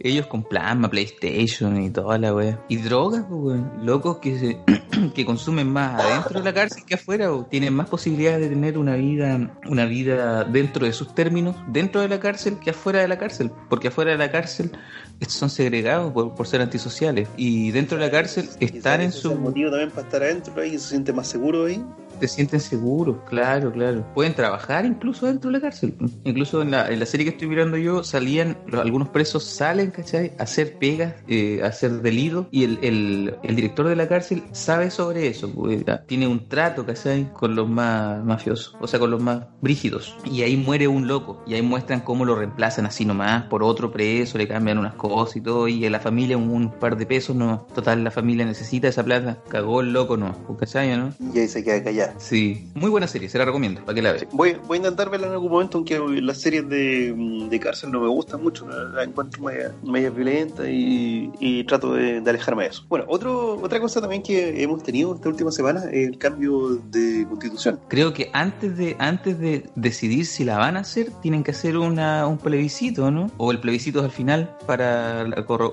Ellos 0.00 0.26
con 0.26 0.42
plasma, 0.44 0.90
PlayStation 0.90 1.80
y 1.82 1.90
toda 1.90 2.18
la 2.18 2.34
weón. 2.34 2.60
Y 2.68 2.76
drogas, 2.76 3.24
weón. 3.30 3.70
Locos 3.86 4.18
que 4.18 4.38
se, 4.38 4.58
que 5.14 5.24
consumen 5.24 5.68
más 5.72 6.02
adentro 6.04 6.40
de 6.40 6.44
la 6.44 6.52
cárcel 6.52 6.84
que 6.86 6.94
afuera, 6.96 7.30
weón. 7.32 7.48
Tienen 7.48 7.72
más 7.72 7.88
posibilidades 7.88 8.40
de 8.40 8.48
tener 8.48 8.76
una 8.76 8.96
vida, 8.96 9.56
una 9.66 9.86
vida 9.86 10.44
dentro 10.44 10.84
de 10.84 10.92
sus 10.92 11.14
términos, 11.14 11.56
dentro 11.68 12.00
de 12.02 12.08
la 12.08 12.20
cárcel 12.20 12.58
que 12.58 12.70
afuera 12.70 13.00
de 13.00 13.08
la 13.08 13.18
cárcel. 13.18 13.50
Porque 13.70 13.88
afuera 13.88 14.10
de 14.12 14.18
la 14.18 14.30
cárcel 14.30 14.72
estos 15.20 15.36
son 15.36 15.48
segregados 15.48 16.12
por, 16.12 16.34
por 16.34 16.46
ser 16.48 16.60
antisociales. 16.60 17.28
Y 17.36 17.70
dentro 17.70 17.96
de 17.96 18.04
la 18.04 18.10
cárcel 18.10 18.33
están 18.60 19.00
en 19.00 19.12
su 19.12 19.34
motivo 19.34 19.70
también 19.70 19.90
para 19.90 20.02
estar 20.02 20.22
adentro 20.22 20.60
ahí, 20.60 20.72
se 20.72 20.90
siente 20.90 21.12
más 21.12 21.26
seguro 21.26 21.66
ahí. 21.66 21.84
Se 22.20 22.28
sienten 22.28 22.60
seguros, 22.60 23.16
claro, 23.28 23.72
claro. 23.72 24.04
Pueden 24.14 24.34
trabajar 24.34 24.84
incluso 24.86 25.26
dentro 25.26 25.50
de 25.50 25.58
la 25.58 25.60
cárcel. 25.60 25.94
Incluso 26.24 26.62
en 26.62 26.70
la, 26.70 26.90
en 26.90 27.00
la 27.00 27.06
serie 27.06 27.24
que 27.26 27.30
estoy 27.30 27.48
mirando 27.48 27.76
yo, 27.76 28.04
salían, 28.04 28.56
algunos 28.72 29.08
presos 29.08 29.44
salen, 29.44 29.90
¿cachai? 29.90 30.32
A 30.38 30.44
hacer 30.44 30.78
pegas, 30.78 31.14
eh, 31.28 31.60
a 31.62 31.68
hacer 31.68 32.02
delitos, 32.02 32.46
y 32.50 32.64
el, 32.64 32.78
el, 32.82 33.34
el 33.42 33.56
director 33.56 33.88
de 33.88 33.96
la 33.96 34.08
cárcel 34.08 34.42
sabe 34.52 34.90
sobre 34.90 35.28
eso. 35.28 35.50
pues, 35.52 35.84
ya, 35.84 36.04
tiene 36.04 36.26
un 36.26 36.48
trato, 36.48 36.84
¿cachai? 36.84 37.32
Con 37.32 37.54
los 37.54 37.68
más 37.68 38.24
mafiosos, 38.24 38.76
o 38.80 38.86
sea, 38.86 38.98
con 39.00 39.10
los 39.10 39.22
más 39.22 39.44
brígidos. 39.60 40.16
Y 40.24 40.42
ahí 40.42 40.56
muere 40.56 40.88
un 40.88 41.06
loco, 41.06 41.42
y 41.46 41.54
ahí 41.54 41.62
muestran 41.62 42.00
cómo 42.00 42.24
lo 42.24 42.34
reemplazan 42.36 42.86
así 42.86 43.04
nomás 43.04 43.44
por 43.44 43.62
otro 43.62 43.90
preso, 43.92 44.38
le 44.38 44.48
cambian 44.48 44.78
unas 44.78 44.94
cosas 44.94 45.36
y 45.36 45.40
todo, 45.40 45.68
y 45.68 45.84
a 45.86 45.90
la 45.90 46.00
familia 46.00 46.36
un, 46.36 46.50
un 46.50 46.70
par 46.70 46.96
de 46.96 47.06
pesos, 47.06 47.34
no. 47.34 47.66
Total, 47.74 48.02
la 48.02 48.10
familia 48.10 48.44
necesita 48.44 48.88
esa 48.88 49.04
plata. 49.04 49.38
Cagó 49.48 49.80
el 49.80 49.92
loco, 49.92 50.16
no. 50.16 50.34
¿Cachai, 50.58 50.96
no? 50.96 51.12
Y 51.34 51.38
ahí 51.38 51.48
se 51.48 51.64
queda 51.64 51.82
callado. 51.82 52.03
Sí, 52.18 52.68
muy 52.74 52.90
buena 52.90 53.06
serie, 53.06 53.28
se 53.28 53.38
la 53.38 53.44
recomiendo, 53.44 53.80
para 53.84 53.94
que 53.94 54.02
la 54.02 54.12
vean. 54.12 54.26
Voy, 54.32 54.56
voy 54.66 54.76
a 54.76 54.78
intentar 54.78 55.10
verla 55.10 55.26
en 55.26 55.32
algún 55.34 55.50
momento, 55.50 55.78
aunque 55.78 55.98
las 55.98 56.40
series 56.40 56.68
de, 56.68 57.14
de 57.50 57.60
cárcel 57.60 57.90
no 57.90 58.00
me 58.00 58.08
gustan 58.08 58.42
mucho, 58.42 58.68
la, 58.68 58.84
la 58.84 59.04
encuentro 59.04 59.42
media, 59.42 59.74
media 59.82 60.10
violenta 60.10 60.68
y, 60.68 61.30
y 61.40 61.64
trato 61.64 61.94
de, 61.94 62.20
de 62.20 62.30
alejarme 62.30 62.64
de 62.64 62.70
eso. 62.70 62.84
Bueno, 62.88 63.04
otro, 63.08 63.56
otra 63.56 63.80
cosa 63.80 64.00
también 64.00 64.22
que 64.22 64.62
hemos 64.62 64.82
tenido 64.82 65.14
esta 65.14 65.28
última 65.28 65.50
semana 65.50 65.84
es 65.90 66.08
el 66.08 66.18
cambio 66.18 66.76
de 66.90 67.26
constitución. 67.28 67.80
Creo 67.88 68.12
que 68.12 68.30
antes 68.32 68.76
de 68.76 68.96
antes 68.98 69.38
de 69.38 69.64
decidir 69.74 70.26
si 70.26 70.44
la 70.44 70.58
van 70.58 70.76
a 70.76 70.80
hacer, 70.80 71.10
tienen 71.22 71.42
que 71.42 71.50
hacer 71.50 71.76
una, 71.76 72.26
un 72.26 72.38
plebiscito, 72.38 73.10
¿no? 73.10 73.30
O 73.36 73.50
el 73.50 73.60
plebiscito 73.60 74.00
es 74.00 74.06
al 74.06 74.10
final 74.10 74.56
para, 74.66 75.26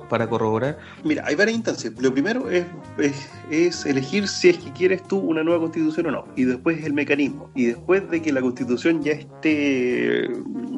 para 0.10 0.30
corroborar. 0.30 0.78
Mira, 1.04 1.24
hay 1.26 1.36
varias 1.36 1.56
instancias. 1.56 1.94
Lo 2.00 2.14
primero 2.14 2.50
es, 2.50 2.66
es, 2.98 3.30
es 3.50 3.86
elegir 3.86 4.28
si 4.28 4.50
es 4.50 4.58
que 4.58 4.72
quieres 4.72 5.04
tú 5.04 5.18
una 5.18 5.44
nueva 5.44 5.62
constitución 5.62 6.08
o 6.08 6.12
no. 6.12 6.21
Y 6.36 6.46
después 6.46 6.84
el 6.84 6.94
mecanismo. 6.94 7.50
Y 7.56 7.66
después 7.66 8.10
de 8.10 8.22
que 8.22 8.32
la 8.32 8.42
constitución 8.42 9.02
ya 9.04 9.14
esté 9.14 10.30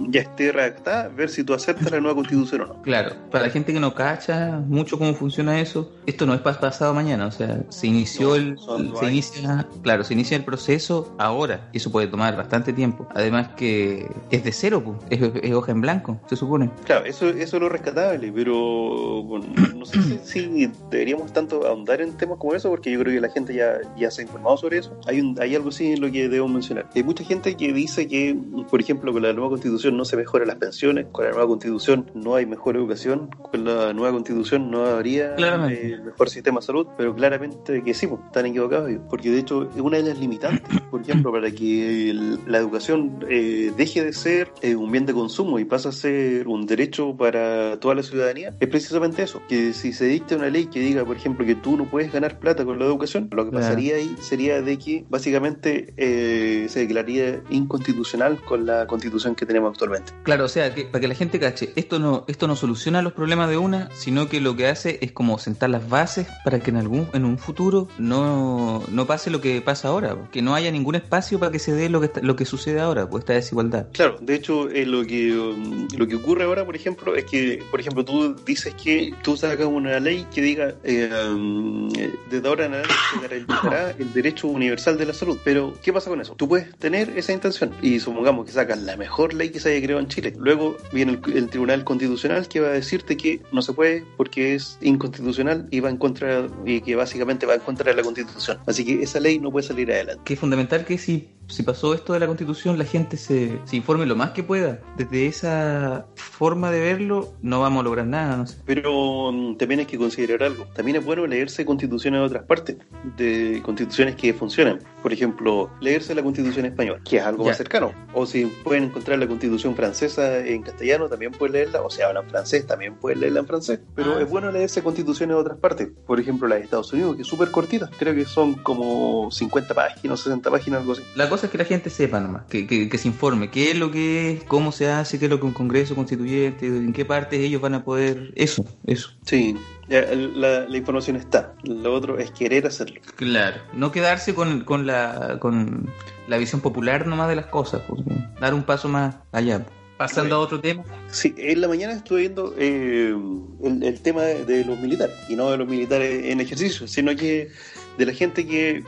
ya 0.09 0.21
esté 0.21 0.51
redactada, 0.51 1.07
ver 1.07 1.29
si 1.29 1.43
tú 1.43 1.53
aceptas 1.55 1.91
la 1.91 1.99
nueva 1.99 2.15
constitución 2.15 2.61
o 2.61 2.65
no. 2.67 2.81
Claro, 2.83 3.15
para 3.31 3.45
la 3.45 3.49
gente 3.51 3.73
que 3.73 3.79
no 3.79 3.95
cacha 3.95 4.61
mucho 4.67 4.97
cómo 4.99 5.13
funciona 5.15 5.59
eso, 5.59 5.91
esto 6.05 6.25
no 6.27 6.33
es 6.35 6.41
pas- 6.41 6.59
pasado 6.59 6.93
mañana, 6.93 7.25
o 7.25 7.31
sea, 7.31 7.63
se 7.69 7.87
inició 7.87 8.27
No, 8.29 8.35
el 8.35 8.59
se 8.59 9.05
inicia, 9.07 9.67
claro, 9.81 10.03
se 10.03 10.13
inicia 10.13 10.37
el 10.37 10.43
proceso 10.43 11.15
ahora, 11.17 11.67
y 11.73 11.77
eso 11.77 11.91
puede 11.91 12.07
tomar 12.07 12.37
bastante 12.37 12.73
tiempo. 12.73 13.07
Además 13.15 13.49
que 13.57 14.07
es 14.29 14.43
de 14.43 14.51
cero, 14.51 14.83
pues, 14.85 14.97
es, 15.21 15.31
es 15.41 15.51
hoja 15.53 15.71
en 15.71 15.81
blanco, 15.81 16.19
se 16.27 16.35
supone. 16.35 16.69
Claro, 16.85 17.05
eso, 17.05 17.29
eso 17.29 17.57
es 17.57 17.61
lo 17.61 17.69
rescatable, 17.69 18.31
pero 18.31 19.23
bueno, 19.23 19.47
no 19.75 19.85
sé 19.85 19.99
si, 20.01 20.17
si 20.23 20.71
deberíamos 20.91 21.33
tanto 21.33 21.65
ahondar 21.65 22.01
en 22.01 22.13
temas 22.13 22.37
como 22.37 22.53
eso, 22.53 22.69
porque 22.69 22.91
yo 22.91 22.99
creo 22.99 23.13
que 23.13 23.21
la 23.21 23.29
gente 23.29 23.53
ya, 23.55 23.79
ya 23.97 24.11
se 24.11 24.21
ha 24.21 24.25
informado 24.25 24.57
sobre 24.57 24.77
eso. 24.77 24.95
Hay, 25.07 25.19
un, 25.19 25.32
hay 25.39 25.55
algo 25.55 25.71
sí 25.71 25.91
en 25.93 26.01
lo 26.01 26.11
que 26.11 26.29
debo 26.29 26.47
mencionar. 26.47 26.89
Hay 26.95 27.03
mucha 27.03 27.23
gente 27.23 27.55
que 27.55 27.73
dice 27.73 28.07
que, 28.07 28.35
por 28.69 28.79
ejemplo, 28.81 29.11
con 29.13 29.21
la 29.23 29.33
nueva 29.33 29.49
constitución 29.49 29.97
no 29.97 30.05
se 30.05 30.17
mejoran 30.17 30.47
las 30.47 30.57
pensiones, 30.57 31.07
con 31.11 31.25
la 31.25 31.31
nueva 31.31 31.47
constitución 31.47 32.11
no 32.13 32.35
hay 32.35 32.45
mejor 32.45 32.75
educación, 32.75 33.29
con 33.51 33.63
la 33.65 33.93
nueva 33.93 34.11
constitución 34.13 34.69
no 34.71 34.85
habría 34.85 35.35
eh, 35.69 35.99
mejor 36.05 36.29
sistema 36.29 36.59
de 36.59 36.65
salud, 36.65 36.87
pero 36.97 37.15
claramente 37.15 37.83
que 37.83 37.93
sí, 37.93 38.07
pues, 38.07 38.21
están 38.25 38.45
equivocados 38.45 38.89
ellos. 38.89 39.01
porque 39.09 39.29
de 39.31 39.39
hecho 39.39 39.69
es 39.75 39.81
una 39.81 39.97
de 39.97 40.03
las 40.03 40.19
limitantes, 40.19 40.81
por 40.91 41.01
ejemplo, 41.01 41.31
para 41.31 41.49
que 41.51 42.09
el- 42.09 42.39
la 42.47 42.57
educación 42.59 43.25
eh, 43.29 43.71
deje 43.75 44.03
de 44.03 44.13
ser 44.13 44.51
eh, 44.61 44.75
un 44.75 44.91
bien 44.91 45.05
de 45.05 45.13
consumo 45.13 45.59
y 45.59 45.65
pase 45.65 45.87
a 45.89 45.91
ser 45.91 46.47
un 46.47 46.65
derecho 46.65 47.15
para 47.15 47.79
toda 47.79 47.95
la 47.95 48.03
ciudadanía, 48.03 48.53
es 48.59 48.67
precisamente 48.69 49.23
eso, 49.23 49.41
que 49.47 49.73
si 49.73 49.93
se 49.93 50.05
dicta 50.05 50.35
una 50.35 50.49
ley 50.49 50.65
que 50.67 50.79
diga, 50.79 51.03
por 51.05 51.15
ejemplo, 51.15 51.45
que 51.45 51.55
tú 51.55 51.77
no 51.77 51.85
puedes 51.85 52.11
ganar 52.11 52.39
plata 52.39 52.65
con 52.65 52.79
la 52.79 52.85
educación, 52.85 53.29
lo 53.31 53.45
que 53.45 53.51
pasaría 53.51 53.95
ahí 53.95 54.15
sería 54.21 54.61
de 54.61 54.77
que 54.77 55.05
básicamente 55.23 55.93
eh, 55.95 56.67
se 56.67 56.79
declararía 56.81 57.41
inconstitucional 57.49 58.41
con 58.43 58.65
la 58.65 58.85
constitución 58.87 59.35
que 59.35 59.45
tenemos 59.45 59.71
actualmente. 59.71 60.11
Claro, 60.23 60.43
o 60.43 60.47
sea, 60.49 60.75
que, 60.75 60.83
para 60.83 60.99
que 60.99 61.07
la 61.07 61.15
gente 61.15 61.39
cache, 61.39 61.71
esto 61.77 61.97
no, 61.97 62.25
esto 62.27 62.45
no 62.45 62.57
soluciona 62.57 63.01
los 63.01 63.13
problemas 63.13 63.49
de 63.49 63.57
una, 63.57 63.89
sino 63.95 64.27
que 64.27 64.41
lo 64.41 64.57
que 64.57 64.67
hace 64.67 64.99
es 65.01 65.13
como 65.13 65.37
sentar 65.39 65.69
las 65.69 65.87
bases 65.87 66.27
para 66.43 66.59
que 66.59 66.71
en 66.71 66.75
algún, 66.77 67.07
en 67.13 67.23
un 67.23 67.37
futuro 67.37 67.87
no, 67.97 68.83
no 68.91 69.05
pase 69.07 69.29
lo 69.31 69.39
que 69.39 69.61
pasa 69.61 69.87
ahora, 69.87 70.17
que 70.29 70.41
no 70.41 70.55
haya 70.55 70.69
ningún 70.71 70.95
espacio 70.95 71.39
para 71.39 71.53
que 71.53 71.59
se 71.59 71.71
dé 71.73 71.87
lo 71.87 72.01
que 72.01 72.07
está- 72.07 72.21
lo 72.21 72.35
que 72.35 72.43
sucede 72.43 72.81
ahora, 72.81 73.09
pues 73.09 73.21
esta 73.21 73.33
desigualdad. 73.33 73.87
Claro, 73.93 74.17
de 74.19 74.35
hecho, 74.35 74.69
eh, 74.69 74.85
lo 74.85 75.05
que 75.05 75.31
um, 75.37 75.87
lo 75.97 76.05
que 76.05 76.15
ocurre 76.15 76.43
ahora, 76.43 76.65
por 76.65 76.75
ejemplo, 76.75 77.15
es 77.15 77.23
que, 77.23 77.63
por 77.71 77.79
ejemplo, 77.79 78.03
tú 78.03 78.35
dices 78.45 78.73
que 78.75 79.13
tú 79.23 79.37
sacas 79.37 79.67
una 79.67 80.01
ley 80.01 80.27
que 80.33 80.41
diga 80.41 80.73
eh, 80.83 81.09
um, 81.31 81.87
eh, 81.97 82.13
desde 82.29 82.45
ahora 82.45 82.65
en 82.65 82.73
adelante 82.73 82.93
se 83.13 83.21
garantizará 83.21 83.91
el 83.97 84.11
derecho 84.13 84.47
universal 84.47 84.97
de 84.97 85.05
la 85.05 85.12
salud. 85.13 85.37
Pero, 85.43 85.73
¿qué 85.81 85.93
pasa 85.93 86.09
con 86.09 86.21
eso? 86.21 86.35
Tú 86.35 86.47
puedes 86.47 86.75
tener 86.77 87.17
esa 87.17 87.33
intención 87.33 87.73
y 87.81 87.99
supongamos 87.99 88.45
que 88.45 88.51
sacas 88.51 88.81
la 88.81 88.97
mejor 88.97 89.33
ley 89.33 89.49
que 89.49 89.59
se 89.59 89.71
haya 89.71 89.83
creado 89.83 90.01
en 90.01 90.07
Chile. 90.07 90.33
Luego 90.37 90.77
viene 90.91 91.19
el, 91.23 91.37
el 91.37 91.49
Tribunal 91.49 91.83
Constitucional 91.83 92.47
que 92.47 92.59
va 92.59 92.67
a 92.67 92.71
decirte 92.71 93.17
que 93.17 93.41
no 93.51 93.61
se 93.61 93.73
puede 93.73 94.05
porque 94.17 94.55
es 94.55 94.77
inconstitucional 94.81 95.67
y 95.71 95.79
va 95.79 95.89
en 95.89 95.97
contra 95.97 96.47
y 96.65 96.81
que 96.81 96.95
básicamente 96.95 97.45
va 97.45 97.55
en 97.55 97.61
contra 97.61 97.91
de 97.91 97.97
la 97.97 98.03
Constitución. 98.03 98.59
Así 98.65 98.85
que 98.85 99.03
esa 99.03 99.19
ley 99.19 99.39
no 99.39 99.51
puede 99.51 99.67
salir 99.67 99.91
adelante. 99.91 100.21
Que 100.25 100.33
es 100.33 100.39
fundamental 100.39 100.85
que 100.85 100.97
si, 100.97 101.29
si 101.47 101.63
pasó 101.63 101.93
esto 101.93 102.13
de 102.13 102.19
la 102.19 102.27
constitución, 102.27 102.77
la 102.77 102.85
gente 102.85 103.17
se, 103.17 103.59
se 103.65 103.75
informe 103.75 104.05
lo 104.05 104.15
más 104.15 104.31
que 104.31 104.43
pueda. 104.43 104.79
Desde 104.97 105.27
esa 105.27 106.07
forma 106.15 106.71
de 106.71 106.79
verlo, 106.79 107.33
no 107.41 107.61
vamos 107.61 107.81
a 107.81 107.83
lograr 107.83 108.07
nada, 108.07 108.37
no 108.37 108.47
sé. 108.47 108.57
Pero 108.65 109.31
mm, 109.31 109.57
también 109.57 109.81
hay 109.81 109.85
que 109.85 109.97
considerar 109.97 110.43
algo. 110.43 110.65
También 110.73 110.97
es 110.97 111.05
bueno 111.05 111.25
leerse 111.27 111.65
constituciones 111.65 112.21
de 112.21 112.25
otras 112.25 112.43
partes, 112.43 112.77
de 113.17 113.61
constituciones 113.63 114.15
que 114.15 114.33
funcionan. 114.33 114.79
Por 115.03 115.13
ejemplo, 115.13 115.69
leerse 115.81 116.15
la 116.15 116.23
constitución 116.23 116.65
española, 116.65 117.01
que 117.07 117.17
es 117.17 117.23
algo 117.23 117.43
más 117.45 117.57
cercano. 117.57 117.93
O 118.13 118.25
si 118.25 118.45
pueden 118.45 118.85
encontrar 118.85 119.19
la 119.19 119.27
constitución 119.27 119.75
francesa 119.75 120.39
en 120.39 120.63
castellano, 120.63 121.09
también 121.09 121.31
pueden 121.33 121.53
leerla. 121.53 121.81
O 121.81 121.89
si 121.89 122.01
hablan 122.01 122.27
francés, 122.29 122.65
también 122.65 122.95
pueden 122.95 123.19
leerla 123.19 123.41
en 123.41 123.47
francés. 123.47 123.79
Pero 123.95 124.15
Ah. 124.17 124.21
es 124.21 124.29
bueno 124.29 124.51
leerse 124.51 124.81
constituciones 124.81 125.35
de 125.35 125.41
otras 125.41 125.57
partes. 125.59 125.89
Por 126.07 126.19
ejemplo, 126.19 126.47
la 126.47 126.55
de 126.55 126.61
Estados 126.61 126.91
Unidos, 126.93 127.17
que 127.17 127.21
es 127.23 127.27
súper 127.27 127.51
cortita. 127.51 127.89
Creo 127.99 128.15
que 128.15 128.25
son 128.25 128.53
como 128.55 129.29
50 129.29 129.73
páginas, 129.73 130.21
60 130.21 130.49
páginas, 130.49 130.79
algo 130.81 130.93
así. 130.93 131.03
La 131.15 131.29
cosa 131.29 131.47
es 131.47 131.51
que 131.51 131.57
la 131.57 131.65
gente 131.65 131.89
sepa 131.89 132.19
nomás, 132.21 132.45
que, 132.45 132.65
que, 132.65 132.87
que 132.89 132.97
se 132.97 133.09
informe 133.09 133.51
qué 133.51 133.71
es 133.71 133.77
lo 133.77 133.91
que 133.91 134.31
es, 134.31 134.43
cómo 134.45 134.71
se 134.71 134.89
hace, 134.89 135.19
qué 135.19 135.25
es 135.25 135.31
lo 135.31 135.39
que 135.39 135.45
un 135.45 135.53
congreso 135.53 135.95
constituyente, 135.95 136.65
en 136.65 136.93
qué 136.93 137.03
partes 137.05 137.39
ellos 137.41 137.61
van 137.61 137.73
a 137.73 137.83
poder... 137.83 138.31
Eso, 138.35 138.63
eso. 138.85 139.09
Sí, 139.25 139.57
la, 139.87 140.65
la 140.67 140.77
información 140.77 141.15
está. 141.15 141.53
Lo 141.63 141.93
otro 141.93 142.17
es 142.17 142.31
querer 142.31 142.65
hacerlo. 142.67 143.01
Claro, 143.15 143.57
no 143.73 143.91
quedarse 143.91 144.33
con, 144.33 144.63
con, 144.63 144.85
la, 144.87 145.37
con 145.39 145.89
la 146.27 146.37
visión 146.37 146.61
popular 146.61 147.05
nomás 147.07 147.29
de 147.29 147.35
las 147.35 147.47
cosas, 147.47 147.81
pues, 147.87 148.01
dar 148.39 148.53
un 148.53 148.63
paso 148.63 148.87
más 148.89 149.15
allá. 149.31 149.65
Pasando 149.97 150.35
a 150.35 150.39
otro 150.39 150.59
tema. 150.59 150.83
Sí, 151.09 151.35
en 151.37 151.61
la 151.61 151.67
mañana 151.67 151.93
estuve 151.93 152.21
viendo 152.21 152.55
eh, 152.57 153.15
el, 153.63 153.83
el 153.83 154.01
tema 154.01 154.23
de, 154.23 154.43
de 154.43 154.65
los 154.65 154.79
militares, 154.79 155.15
y 155.29 155.35
no 155.35 155.51
de 155.51 155.57
los 155.57 155.67
militares 155.67 156.25
en 156.25 156.41
ejercicio, 156.41 156.87
sino 156.87 157.15
que 157.15 157.51
de 157.97 158.05
la 158.05 158.13
gente 158.13 158.45
que, 158.45 158.83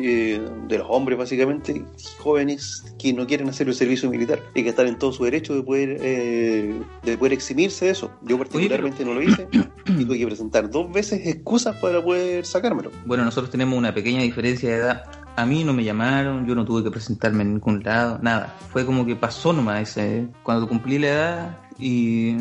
eh, 0.00 0.40
de 0.68 0.78
los 0.78 0.86
hombres 0.90 1.18
básicamente, 1.18 1.84
jóvenes 2.18 2.84
que 2.98 3.12
no 3.12 3.26
quieren 3.26 3.48
hacer 3.48 3.68
el 3.68 3.74
servicio 3.74 4.10
militar 4.10 4.40
y 4.54 4.62
que 4.62 4.70
están 4.70 4.88
en 4.88 4.98
todo 4.98 5.12
su 5.12 5.24
derecho 5.24 5.54
de 5.54 5.62
poder, 5.62 5.98
eh, 6.00 6.74
de 7.04 7.18
poder 7.18 7.32
eximirse 7.32 7.86
de 7.86 7.92
eso. 7.92 8.10
Yo 8.22 8.38
particularmente 8.38 9.04
no 9.04 9.14
lo 9.14 9.22
hice 9.22 9.48
y 9.86 10.04
tuve 10.04 10.18
que 10.18 10.26
presentar 10.26 10.70
dos 10.70 10.90
veces 10.92 11.26
excusas 11.26 11.76
para 11.76 12.02
poder 12.02 12.44
sacármelo. 12.44 12.90
Bueno, 13.06 13.24
nosotros 13.24 13.50
tenemos 13.50 13.78
una 13.78 13.94
pequeña 13.94 14.22
diferencia 14.22 14.70
de 14.70 14.76
edad. 14.76 15.04
A 15.36 15.46
mí 15.46 15.62
no 15.62 15.72
me 15.72 15.84
llamaron, 15.84 16.46
yo 16.46 16.56
no 16.56 16.64
tuve 16.64 16.82
que 16.82 16.90
presentarme 16.90 17.44
en 17.44 17.54
ningún 17.54 17.82
lado, 17.84 18.18
nada. 18.22 18.56
Fue 18.72 18.84
como 18.84 19.06
que 19.06 19.14
pasó 19.14 19.52
nomás 19.52 19.90
ese, 19.90 20.26
cuando 20.42 20.68
cumplí 20.68 20.98
la 20.98 21.08
edad 21.08 21.58
y 21.78 22.34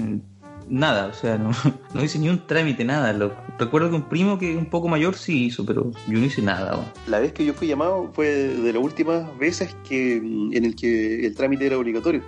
nada, 0.69 1.07
o 1.07 1.13
sea, 1.13 1.37
no, 1.37 1.51
no 1.93 2.03
hice 2.03 2.19
ni 2.19 2.29
un 2.29 2.45
trámite, 2.45 2.83
nada. 2.83 3.13
Lo, 3.13 3.33
recuerdo 3.57 3.89
que 3.89 3.95
un 3.95 4.09
primo 4.09 4.37
que 4.37 4.55
un 4.55 4.65
poco 4.65 4.87
mayor 4.87 5.15
sí 5.15 5.45
hizo, 5.45 5.65
pero 5.65 5.91
yo 6.07 6.19
no 6.19 6.25
hice 6.25 6.41
nada. 6.41 6.91
La 7.07 7.19
vez 7.19 7.33
que 7.33 7.45
yo 7.45 7.53
fui 7.53 7.67
llamado 7.67 8.11
fue 8.13 8.27
de 8.27 8.73
las 8.73 8.83
últimas 8.83 9.37
veces 9.37 9.75
que 9.87 10.17
en 10.17 10.65
el 10.65 10.75
que 10.75 11.25
el 11.25 11.35
trámite 11.35 11.65
era 11.65 11.77
obligatorio, 11.77 12.21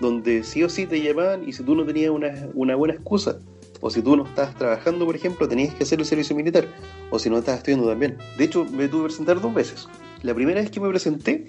donde 0.00 0.44
sí 0.44 0.62
o 0.62 0.68
sí 0.68 0.86
te 0.86 1.00
llamaban 1.02 1.48
y 1.48 1.52
si 1.52 1.62
tú 1.62 1.74
no 1.74 1.84
tenías 1.84 2.10
una, 2.10 2.32
una 2.54 2.76
buena 2.76 2.94
excusa, 2.94 3.38
o 3.80 3.90
si 3.90 4.02
tú 4.02 4.16
no 4.16 4.24
estabas 4.26 4.54
trabajando, 4.56 5.06
por 5.06 5.14
ejemplo, 5.14 5.48
tenías 5.48 5.74
que 5.74 5.84
hacer 5.84 5.98
el 6.00 6.04
servicio 6.04 6.34
militar, 6.34 6.66
o 7.10 7.18
si 7.18 7.30
no 7.30 7.38
estabas 7.38 7.58
estudiando 7.58 7.88
también. 7.88 8.18
De 8.36 8.44
hecho, 8.44 8.64
me 8.64 8.88
tuve 8.88 9.02
que 9.02 9.08
presentar 9.08 9.40
dos 9.40 9.54
veces. 9.54 9.88
La 10.22 10.34
primera 10.34 10.60
vez 10.60 10.70
que 10.70 10.80
me 10.80 10.88
presenté, 10.88 11.46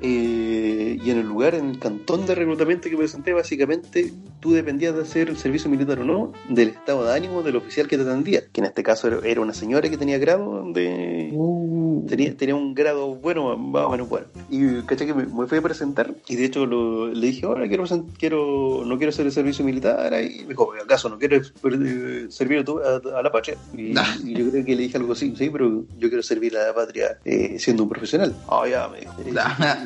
eh, 0.00 0.98
y 1.02 1.10
en 1.10 1.18
el 1.18 1.26
lugar, 1.26 1.54
en 1.54 1.70
el 1.70 1.78
cantón 1.78 2.26
de 2.26 2.34
reclutamiento 2.34 2.90
que 2.90 2.96
presenté, 2.96 3.32
básicamente 3.32 4.12
tú 4.40 4.52
dependías 4.52 4.94
de 4.94 5.02
hacer 5.02 5.28
el 5.28 5.36
servicio 5.36 5.70
militar 5.70 6.00
o 6.00 6.04
no 6.04 6.32
del 6.48 6.68
estado 6.68 7.04
de 7.04 7.14
ánimo 7.14 7.42
del 7.42 7.56
oficial 7.56 7.88
que 7.88 7.96
te 7.96 8.02
atendía, 8.02 8.42
que 8.52 8.60
en 8.60 8.66
este 8.66 8.82
caso 8.82 9.08
era, 9.22 9.40
una 9.40 9.54
señora 9.54 9.88
que 9.88 9.96
tenía 9.96 10.18
grado 10.18 10.70
de... 10.72 11.30
Uh. 11.32 12.06
Tenía, 12.06 12.36
tenía 12.36 12.54
un 12.54 12.74
grado 12.74 13.16
bueno, 13.16 13.56
más 13.56 13.84
o 13.84 13.90
menos 13.90 14.08
bueno. 14.08 14.26
Y 14.50 14.82
caché 14.82 15.06
que 15.06 15.14
me, 15.14 15.26
me 15.26 15.46
fui 15.46 15.58
a 15.58 15.62
presentar 15.62 16.14
y 16.28 16.36
de 16.36 16.44
hecho 16.44 16.66
lo, 16.66 17.08
le 17.08 17.26
dije, 17.26 17.46
ahora 17.46 17.66
quiero, 17.66 17.84
quiero, 18.18 18.82
no 18.84 18.96
quiero 18.96 19.10
hacer 19.10 19.26
el 19.26 19.32
servicio 19.32 19.64
militar 19.64 20.12
y 20.22 20.42
me 20.42 20.50
dijo, 20.50 20.72
¿acaso 20.82 21.08
no 21.08 21.18
quieres 21.18 21.52
servir 22.28 22.60
a, 22.60 22.64
tu, 22.64 22.78
a, 22.78 23.18
a 23.18 23.22
la 23.22 23.32
patria? 23.32 23.56
Y, 23.76 23.92
y, 24.24 24.34
yo 24.34 24.50
creo 24.50 24.64
que 24.64 24.76
le 24.76 24.82
dije 24.82 24.98
algo 24.98 25.14
así, 25.14 25.34
sí, 25.36 25.50
pero 25.50 25.84
yo 25.98 26.08
quiero 26.08 26.22
servir 26.22 26.56
a 26.56 26.68
la 26.68 26.74
patria 26.74 27.18
eh, 27.24 27.58
siendo 27.58 27.82
un 27.82 27.88
profesional. 27.88 28.34
Ah, 28.46 28.60
oh, 28.60 28.66
ya, 28.66 28.88
me 28.88 29.00
dijo. 29.00 29.14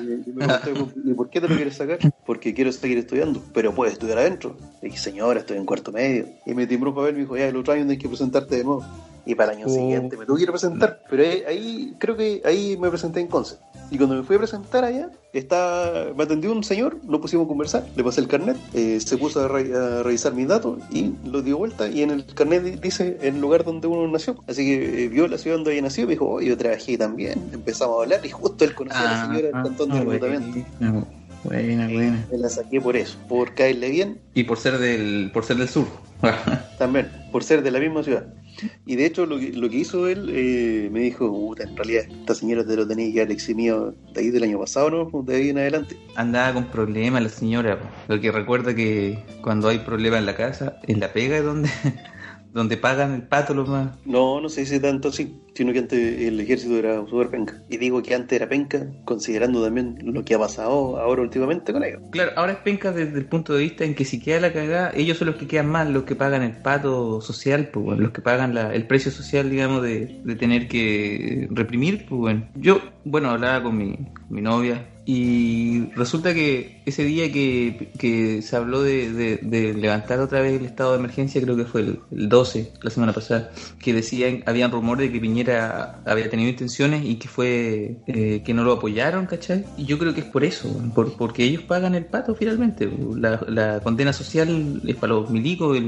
Y 0.02 0.32
me 0.32 0.46
pregunté, 0.58 1.00
¿y 1.04 1.14
por 1.14 1.30
qué 1.30 1.40
te 1.40 1.48
lo 1.48 1.56
quieres 1.56 1.76
sacar? 1.76 1.98
Porque 2.26 2.54
quiero 2.54 2.72
seguir 2.72 2.98
estudiando, 2.98 3.42
pero 3.52 3.74
puedes 3.74 3.94
estudiar 3.94 4.18
adentro. 4.18 4.56
Le 4.82 4.88
dije, 4.88 4.98
señora, 4.98 5.40
estoy 5.40 5.56
en 5.56 5.66
cuarto 5.66 5.92
medio. 5.92 6.26
Y 6.46 6.54
me 6.54 6.66
timbró 6.66 6.90
un 6.90 6.96
papel 6.96 7.10
y 7.10 7.14
me 7.14 7.20
dijo, 7.20 7.36
ya, 7.36 7.48
el 7.48 7.56
otro 7.56 7.72
año 7.72 7.82
tienes 7.82 8.02
que 8.02 8.08
presentarte 8.08 8.56
de 8.56 8.64
nuevo. 8.64 8.84
Y 9.26 9.34
para 9.34 9.52
el 9.52 9.58
año 9.58 9.68
siguiente 9.68 10.16
me 10.16 10.26
tuve 10.26 10.44
que 10.44 10.50
presentar. 10.50 11.02
Pero 11.08 11.22
ahí, 11.22 11.42
ahí, 11.46 11.96
creo 11.98 12.16
que 12.16 12.42
ahí 12.44 12.76
me 12.76 12.88
presenté 12.88 13.20
en 13.20 13.28
Conce. 13.28 13.56
Y 13.90 13.96
cuando 13.96 14.14
me 14.16 14.22
fui 14.22 14.36
a 14.36 14.38
presentar 14.38 14.84
allá, 14.84 15.10
está, 15.32 16.12
me 16.16 16.22
atendió 16.22 16.52
un 16.52 16.62
señor, 16.62 16.98
lo 17.08 17.20
pusimos 17.20 17.46
a 17.46 17.48
conversar, 17.48 17.84
le 17.96 18.04
pasé 18.04 18.20
el 18.20 18.28
carnet, 18.28 18.56
eh, 18.72 19.00
se 19.00 19.18
puso 19.18 19.44
a, 19.44 19.48
re, 19.48 19.74
a, 19.74 20.02
revisar 20.04 20.32
mis 20.32 20.46
datos 20.46 20.78
y 20.92 21.12
lo 21.24 21.42
dio 21.42 21.58
vuelta. 21.58 21.88
Y 21.88 22.02
en 22.02 22.10
el 22.10 22.24
carnet 22.24 22.80
dice 22.80 23.18
el 23.20 23.40
lugar 23.40 23.64
donde 23.64 23.88
uno 23.88 24.06
nació. 24.06 24.36
Así 24.46 24.64
que 24.64 25.04
eh, 25.04 25.08
vio 25.08 25.26
la 25.26 25.38
ciudad 25.38 25.56
donde 25.56 25.72
había 25.72 25.82
nacido 25.82 26.04
y 26.04 26.06
me 26.06 26.12
dijo, 26.12 26.28
oh, 26.28 26.40
yo 26.40 26.56
trabajé 26.56 26.96
también. 26.96 27.50
Empezamos 27.52 27.98
a 27.98 28.02
hablar 28.02 28.24
y 28.24 28.30
justo 28.30 28.64
él 28.64 28.74
conocía 28.74 29.00
ah, 29.00 29.10
a 29.10 29.12
la 29.12 29.26
señora 29.26 29.58
del 29.58 29.64
cantón 29.64 29.90
ah, 29.90 29.94
de 29.94 30.00
reclutamiento. 30.00 30.66
Buena, 31.42 31.88
buena. 31.88 32.26
Me 32.30 32.38
la 32.38 32.48
saqué 32.48 32.80
por 32.80 32.96
eso, 32.96 33.18
por 33.28 33.54
caerle 33.54 33.90
bien. 33.90 34.20
Y 34.34 34.44
por 34.44 34.58
ser 34.58 34.78
del, 34.78 35.30
por 35.32 35.44
ser 35.44 35.56
del 35.56 35.68
sur. 35.68 35.86
También, 36.78 37.10
por 37.32 37.44
ser 37.44 37.62
de 37.62 37.70
la 37.70 37.80
misma 37.80 38.02
ciudad. 38.02 38.26
Y 38.86 38.96
de 38.96 39.06
hecho, 39.06 39.26
lo 39.26 39.38
que, 39.38 39.52
lo 39.52 39.68
que 39.68 39.76
hizo 39.76 40.08
él, 40.08 40.30
eh, 40.32 40.88
me 40.90 41.00
dijo, 41.00 41.30
puta, 41.30 41.64
en 41.64 41.76
realidad, 41.76 42.04
esta 42.08 42.34
señora 42.34 42.64
te 42.64 42.76
lo 42.76 42.86
tenía 42.86 43.08
ya 43.10 43.32
eximido 43.32 43.94
de 44.12 44.20
ahí 44.20 44.30
del 44.30 44.44
año 44.44 44.58
pasado, 44.58 44.90
¿no? 44.90 45.22
De 45.22 45.36
ahí 45.36 45.48
en 45.50 45.58
adelante. 45.58 45.96
Andaba 46.16 46.54
con 46.54 46.64
problemas 46.66 47.22
la 47.22 47.28
señora, 47.28 47.78
lo 48.08 48.20
que 48.20 48.32
recuerda 48.32 48.74
que 48.74 49.24
cuando 49.42 49.68
hay 49.68 49.78
problemas 49.80 50.20
en 50.20 50.26
la 50.26 50.36
casa, 50.36 50.76
en 50.84 51.00
la 51.00 51.12
pega 51.12 51.38
es 51.38 51.44
donde 51.44 51.70
donde 52.52 52.76
pagan 52.76 53.14
el 53.14 53.22
pato 53.22 53.54
los 53.54 53.68
más. 53.68 53.96
No, 54.04 54.40
no 54.40 54.48
se 54.48 54.62
dice 54.62 54.80
tanto 54.80 55.08
así, 55.08 55.40
sino 55.54 55.72
que 55.72 55.80
antes 55.80 56.22
el 56.22 56.40
ejército 56.40 56.78
era 56.78 57.04
súper 57.06 57.28
penca. 57.28 57.62
Y 57.68 57.76
digo 57.76 58.02
que 58.02 58.14
antes 58.14 58.36
era 58.36 58.48
penca, 58.48 58.86
considerando 59.04 59.62
también 59.62 59.98
lo 60.02 60.24
que 60.24 60.34
ha 60.34 60.38
pasado 60.38 60.98
ahora 60.98 61.22
últimamente 61.22 61.72
con 61.72 61.84
ellos. 61.84 62.02
Claro, 62.10 62.32
ahora 62.36 62.52
es 62.52 62.58
penca 62.58 62.92
desde 62.92 63.18
el 63.18 63.26
punto 63.26 63.54
de 63.54 63.62
vista 63.62 63.84
en 63.84 63.94
que 63.94 64.04
si 64.04 64.20
queda 64.20 64.40
la 64.40 64.52
cagada, 64.52 64.92
ellos 64.94 65.18
son 65.18 65.28
los 65.28 65.36
que 65.36 65.46
quedan 65.46 65.68
mal, 65.68 65.92
los 65.92 66.04
que 66.04 66.16
pagan 66.16 66.42
el 66.42 66.52
pato 66.52 67.20
social, 67.20 67.68
pues 67.72 67.84
bueno, 67.84 68.02
los 68.02 68.12
que 68.12 68.22
pagan 68.22 68.56
el 68.56 68.86
precio 68.86 69.10
social, 69.10 69.50
digamos, 69.50 69.82
de, 69.82 70.20
de 70.24 70.34
tener 70.36 70.68
que 70.68 71.48
reprimir, 71.50 72.06
pues 72.08 72.18
bueno. 72.18 72.48
Yo, 72.54 72.80
bueno, 73.04 73.30
hablaba 73.30 73.62
con 73.62 73.76
mi, 73.76 73.96
mi 74.28 74.40
novia 74.40 74.86
y 75.12 75.86
resulta 75.96 76.34
que 76.34 76.82
ese 76.86 77.02
día 77.04 77.32
que, 77.32 77.90
que 77.98 78.42
se 78.42 78.54
habló 78.54 78.82
de, 78.82 79.12
de, 79.12 79.40
de, 79.42 79.74
levantar 79.74 80.20
otra 80.20 80.40
vez 80.40 80.60
el 80.60 80.66
estado 80.66 80.92
de 80.92 80.98
emergencia, 80.98 81.42
creo 81.42 81.56
que 81.56 81.64
fue 81.64 81.80
el, 81.80 82.00
el 82.12 82.28
12, 82.28 82.74
la 82.80 82.90
semana 82.90 83.12
pasada, 83.12 83.50
que 83.80 83.92
decían, 83.92 84.44
habían 84.46 84.70
rumores 84.70 85.08
de 85.08 85.12
que 85.12 85.20
Piñera 85.20 85.49
había 85.52 86.30
tenido 86.30 86.50
intenciones 86.50 87.04
y 87.04 87.16
que 87.16 87.28
fue 87.28 87.96
eh, 88.06 88.42
que 88.44 88.54
no 88.54 88.64
lo 88.64 88.72
apoyaron, 88.72 89.26
¿cachai? 89.26 89.64
Y 89.76 89.84
yo 89.84 89.98
creo 89.98 90.14
que 90.14 90.20
es 90.20 90.26
por 90.26 90.44
eso, 90.44 90.68
por, 90.94 91.16
porque 91.16 91.44
ellos 91.44 91.62
pagan 91.62 91.94
el 91.94 92.06
pato 92.06 92.34
finalmente. 92.34 92.90
La, 93.16 93.80
condena 93.80 94.12
social 94.12 94.82
es 94.86 94.96
para 94.96 95.14
los 95.14 95.30
milicos, 95.30 95.78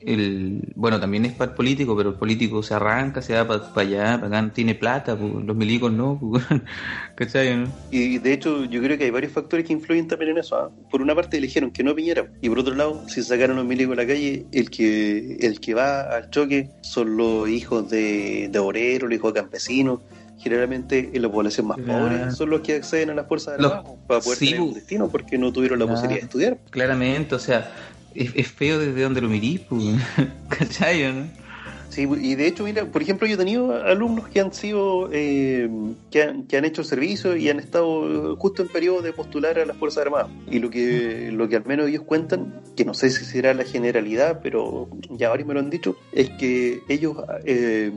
el, 0.00 0.72
bueno, 0.74 1.00
también 1.00 1.24
es 1.26 1.32
para 1.32 1.50
el 1.50 1.56
político, 1.56 1.96
pero 1.96 2.10
el 2.10 2.16
político 2.16 2.62
se 2.62 2.74
arranca, 2.74 3.22
se 3.22 3.34
va 3.34 3.46
para 3.46 3.72
pa 3.72 3.80
allá, 3.80 4.20
para 4.20 4.38
acá, 4.38 4.52
tiene 4.52 4.74
plata, 4.74 5.14
los 5.16 5.56
milicos 5.56 5.92
no, 5.92 6.18
pues, 6.20 6.44
¿cachai? 7.16 7.66
Y 7.90 8.18
de 8.18 8.32
hecho, 8.32 8.64
yo 8.64 8.82
creo 8.82 8.98
que 8.98 9.04
hay 9.04 9.10
varios 9.10 9.32
factores 9.32 9.66
que 9.66 9.72
influyen 9.72 10.08
también 10.08 10.32
en 10.32 10.38
eso. 10.38 10.66
¿eh? 10.66 10.70
Por 10.90 11.02
una 11.02 11.14
parte 11.14 11.36
eligieron 11.36 11.70
que 11.70 11.82
no 11.82 11.94
Piñera 11.94 12.26
y 12.40 12.48
por 12.48 12.58
otro 12.58 12.74
lado, 12.74 13.02
si 13.08 13.22
sacaron 13.22 13.56
los 13.56 13.64
milicos 13.64 13.94
a 13.94 14.02
la 14.02 14.06
calle, 14.06 14.46
el 14.52 14.70
que 14.70 15.36
el 15.40 15.60
que 15.60 15.74
va 15.74 16.02
al 16.02 16.30
choque 16.30 16.68
son 16.82 17.16
los 17.16 17.48
hijos 17.48 17.88
de, 17.90 18.48
de 18.50 18.58
obreros, 18.86 19.08
los 19.08 19.16
hijos 19.16 19.34
de 19.34 19.40
campesinos. 19.40 20.00
Generalmente 20.38 21.10
en 21.14 21.22
la 21.22 21.30
población 21.30 21.66
más 21.66 21.78
claro. 21.78 22.04
pobre 22.04 22.30
son 22.30 22.50
los 22.50 22.60
que 22.60 22.74
acceden 22.74 23.08
a 23.08 23.14
las 23.14 23.26
fuerzas 23.26 23.54
armadas 23.54 23.84
para 24.06 24.20
poder 24.20 24.38
sí, 24.38 24.46
tener 24.46 24.60
un 24.60 24.74
destino 24.74 25.08
porque 25.08 25.38
no 25.38 25.50
tuvieron 25.50 25.78
la 25.78 25.86
claro. 25.86 25.96
posibilidad 25.96 26.20
de 26.20 26.26
estudiar. 26.26 26.58
Claramente, 26.70 27.34
o 27.34 27.38
sea, 27.38 27.72
es, 28.14 28.32
es 28.34 28.46
feo 28.48 28.78
desde 28.78 29.02
donde 29.02 29.22
lo 29.22 29.28
mirís, 29.28 29.60
pues, 29.60 29.82
¿cachai? 30.50 31.10
¿no? 31.12 31.45
Sí, 31.88 32.08
y 32.20 32.34
de 32.34 32.46
hecho, 32.46 32.64
mira, 32.64 32.84
por 32.84 33.02
ejemplo, 33.02 33.26
yo 33.26 33.34
he 33.34 33.38
tenido 33.38 33.74
alumnos 33.84 34.28
que 34.28 34.40
han 34.40 34.52
sido, 34.52 35.08
eh, 35.12 35.68
que, 36.10 36.22
han, 36.22 36.42
que 36.44 36.56
han 36.56 36.64
hecho 36.64 36.84
servicio 36.84 37.36
y 37.36 37.48
han 37.48 37.58
estado 37.58 38.36
justo 38.36 38.62
en 38.62 38.68
periodo 38.68 39.02
de 39.02 39.12
postular 39.12 39.58
a 39.58 39.64
las 39.64 39.76
Fuerzas 39.76 40.04
Armadas. 40.04 40.28
Y 40.50 40.58
lo 40.58 40.70
que, 40.70 41.30
lo 41.32 41.48
que 41.48 41.56
al 41.56 41.64
menos 41.64 41.88
ellos 41.88 42.02
cuentan, 42.02 42.60
que 42.76 42.84
no 42.84 42.94
sé 42.94 43.10
si 43.10 43.24
será 43.24 43.54
la 43.54 43.64
generalidad, 43.64 44.40
pero 44.42 44.88
ya 45.10 45.30
varios 45.30 45.48
me 45.48 45.54
lo 45.54 45.60
han 45.60 45.70
dicho, 45.70 45.96
es 46.12 46.30
que 46.30 46.82
ellos 46.88 47.16
eh, 47.44 47.90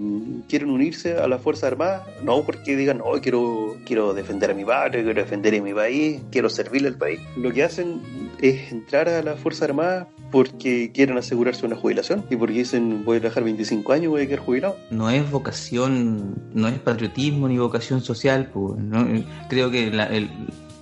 quieren 0.47 0.69
unirse 0.69 1.17
a 1.17 1.27
las 1.27 1.41
Fuerzas 1.41 1.65
Armadas, 1.65 2.07
no 2.23 2.43
porque 2.43 2.75
digan, 2.75 3.01
oh, 3.03 3.19
quiero, 3.21 3.77
quiero 3.85 4.13
defender 4.13 4.51
a 4.51 4.53
mi 4.53 4.65
padre, 4.65 5.03
quiero 5.03 5.21
defender 5.21 5.55
a 5.55 5.61
mi 5.61 5.73
país, 5.73 6.21
quiero 6.31 6.49
servirle 6.49 6.89
al 6.89 6.97
país. 6.97 7.19
Lo 7.37 7.51
que 7.51 7.63
hacen 7.63 8.01
es 8.41 8.71
entrar 8.71 9.09
a 9.09 9.21
las 9.21 9.39
Fuerzas 9.39 9.69
Armadas 9.69 10.07
porque 10.31 10.91
quieren 10.93 11.17
asegurarse 11.17 11.65
una 11.65 11.75
jubilación 11.75 12.23
y 12.29 12.35
porque 12.35 12.59
dicen, 12.59 13.03
voy 13.03 13.17
a 13.17 13.19
trabajar 13.21 13.43
25 13.43 13.88
años, 13.91 14.09
voy 14.09 14.23
a 14.23 14.27
quedar 14.27 14.39
jubilado. 14.39 14.77
No 14.91 15.09
es 15.09 15.29
vocación, 15.29 16.35
no 16.53 16.67
es 16.67 16.79
patriotismo 16.79 17.47
ni 17.47 17.57
vocación 17.57 18.01
social, 18.01 18.49
pues, 18.53 18.77
¿no? 18.77 19.05
creo 19.49 19.71
que 19.71 19.91
la, 19.91 20.05
el, 20.05 20.29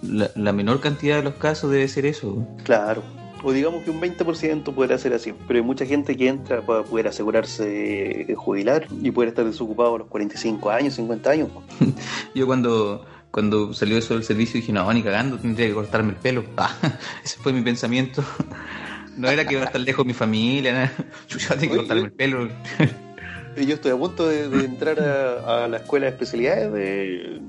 la, 0.02 0.30
la, 0.36 0.54
menor 0.54 0.80
cantidad 0.80 1.18
de 1.18 1.24
los 1.24 1.36
casos 1.36 1.72
debe 1.72 1.88
ser 1.88 2.06
eso. 2.06 2.46
Claro. 2.64 3.04
O 3.44 3.52
digamos 3.52 3.84
que 3.84 3.92
un 3.92 4.02
20% 4.02 4.74
podrá 4.74 4.98
ser 4.98 5.14
así, 5.14 5.34
pero 5.48 5.60
hay 5.60 5.66
mucha 5.66 5.86
gente 5.86 6.18
que 6.18 6.28
entra 6.28 6.62
para 6.62 6.84
poder 6.84 7.08
asegurarse 7.08 8.34
jubilar 8.36 8.88
y 9.02 9.12
poder 9.12 9.30
estar 9.30 9.46
desocupado 9.46 9.96
a 9.96 9.98
los 10.00 10.08
45 10.08 10.70
años, 10.72 10.96
50 10.96 11.30
años. 11.30 11.50
Yo 12.36 12.48
cuando 12.48 13.06
cuando 13.32 13.74
salió 13.74 13.98
eso 13.98 14.16
del 14.16 14.24
servicio 14.24 14.60
dije, 14.60 14.74
no, 14.74 14.92
ni 14.92 15.04
cagando, 15.04 15.38
tendría 15.38 15.68
que 15.68 15.74
cortarme 15.74 16.12
el 16.12 16.16
pelo. 16.16 16.44
Ah, 16.58 16.72
ese 17.24 17.38
fue 17.38 17.54
mi 17.54 17.62
pensamiento. 17.62 18.24
No 19.18 19.30
era 19.30 19.46
que 19.46 19.54
iba 19.56 19.64
a 19.64 19.66
estar 19.66 19.82
lejos 19.82 20.06
de 20.06 20.08
mi 20.08 20.14
familia, 20.14 20.74
nada. 20.74 20.94
yo 21.28 21.38
ya 21.38 21.58
tengo 21.58 21.74
que 21.74 21.80
cortarme 21.80 22.04
el 22.04 22.12
pelo. 22.12 22.50
Yo 23.58 23.74
estoy 23.74 23.92
a 23.92 23.98
punto 23.98 24.28
de, 24.28 24.50
de 24.50 24.66
entrar 24.66 25.00
a, 25.00 25.66
a, 25.66 25.68
la 25.68 25.78
escuela 25.78 26.06
de 26.06 26.12
especialidades 26.12 26.72
de, 26.72 27.42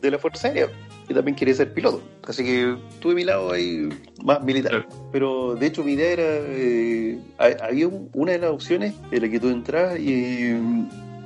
de 0.00 0.10
la 0.10 0.18
Fuerza 0.18 0.48
Aérea. 0.48 0.68
y 1.08 1.14
también 1.14 1.36
quería 1.36 1.54
ser 1.54 1.72
piloto. 1.72 2.02
Así 2.26 2.44
que 2.44 2.76
tuve 3.00 3.14
mi 3.14 3.24
lado 3.24 3.52
ahí 3.52 3.88
más 4.24 4.42
militar. 4.42 4.88
Pero 5.12 5.54
de 5.54 5.66
hecho 5.66 5.84
mi 5.84 5.92
idea 5.92 6.10
era, 6.10 6.24
eh, 6.26 7.20
había 7.38 7.88
una 8.12 8.32
de 8.32 8.38
las 8.38 8.50
opciones 8.50 8.94
en 9.12 9.22
la 9.22 9.28
que 9.28 9.38
tú 9.38 9.48
entras 9.48 9.98
y, 10.00 10.56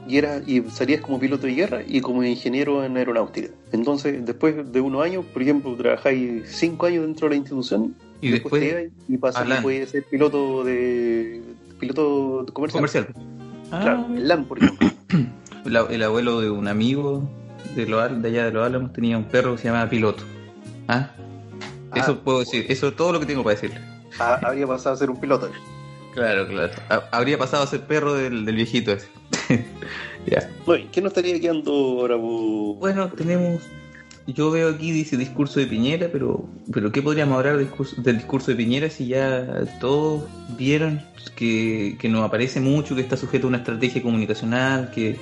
y, 0.06 0.18
era, 0.18 0.42
y 0.46 0.62
salías 0.70 1.00
como 1.00 1.18
piloto 1.18 1.46
de 1.46 1.54
guerra 1.54 1.82
y 1.86 2.02
como 2.02 2.22
ingeniero 2.22 2.84
en 2.84 2.98
aeronáutica. 2.98 3.48
Entonces, 3.72 4.24
después 4.26 4.70
de 4.70 4.80
unos 4.82 5.02
años, 5.02 5.24
por 5.24 5.40
ejemplo, 5.40 5.74
trabajáis 5.74 6.42
cinco 6.46 6.84
años 6.84 7.06
dentro 7.06 7.28
de 7.28 7.30
la 7.30 7.36
institución 7.36 7.96
y 8.20 8.30
después, 8.30 8.90
y 9.08 9.16
pasa 9.18 9.44
que 9.44 9.62
puedes 9.62 9.90
ser 9.90 10.04
piloto 10.04 10.64
de 10.64 11.42
piloto 11.78 12.46
comercial. 12.52 12.78
comercial. 12.78 13.08
Claro, 13.70 14.06
el 14.14 14.28
LAN, 14.28 14.44
por 14.44 14.58
ejemplo. 14.58 14.90
el 15.90 16.02
abuelo 16.02 16.40
de 16.40 16.50
un 16.50 16.68
amigo 16.68 17.28
de, 17.74 17.84
de 17.84 18.28
allá 18.28 18.44
de 18.44 18.52
los 18.52 18.66
Álamos 18.66 18.92
tenía 18.92 19.18
un 19.18 19.24
perro 19.24 19.52
que 19.52 19.62
se 19.62 19.68
llamaba 19.68 19.88
Piloto. 19.90 20.22
¿Ah? 20.88 21.10
Eso 21.94 22.12
ah, 22.12 22.24
puedo 22.24 22.40
decir, 22.40 22.66
eso 22.68 22.88
es 22.88 22.96
todo 22.96 23.12
lo 23.12 23.20
que 23.20 23.26
tengo 23.26 23.42
para 23.42 23.54
decirle. 23.54 23.80
Ah, 24.18 24.40
habría 24.42 24.66
pasado 24.66 24.94
a 24.94 24.98
ser 24.98 25.10
un 25.10 25.20
piloto. 25.20 25.50
Claro, 26.14 26.46
claro. 26.48 26.72
Habría 27.12 27.38
pasado 27.38 27.62
a 27.62 27.66
ser 27.66 27.82
perro 27.82 28.14
del, 28.14 28.44
viejito 28.44 28.92
ese. 28.92 29.08
ya. 30.26 30.50
Bueno, 30.64 30.86
¿qué 30.90 31.00
nos 31.00 31.10
estaría 31.10 31.38
quedando 31.40 31.72
ahora? 31.72 32.16
Bueno, 32.16 33.08
tenemos. 33.10 33.62
Yo 34.26 34.50
veo 34.50 34.70
aquí 34.70 34.90
dice 34.90 35.16
discurso 35.16 35.60
de 35.60 35.66
Piñera, 35.66 36.08
pero 36.10 36.48
pero 36.72 36.90
¿qué 36.90 37.00
podríamos 37.00 37.38
hablar 37.38 37.56
del 37.56 38.16
discurso, 38.16 38.50
de 38.50 38.56
Piñera 38.56 38.90
si 38.90 39.06
ya 39.06 39.64
todos 39.80 40.24
vieron 40.58 41.00
que, 41.36 41.96
que 41.98 42.08
nos 42.08 42.24
aparece 42.24 42.60
mucho, 42.60 42.96
que 42.96 43.02
está 43.02 43.16
sujeto 43.16 43.46
a 43.46 43.48
una 43.48 43.58
estrategia 43.58 44.02
comunicacional, 44.02 44.90
que, 44.90 45.16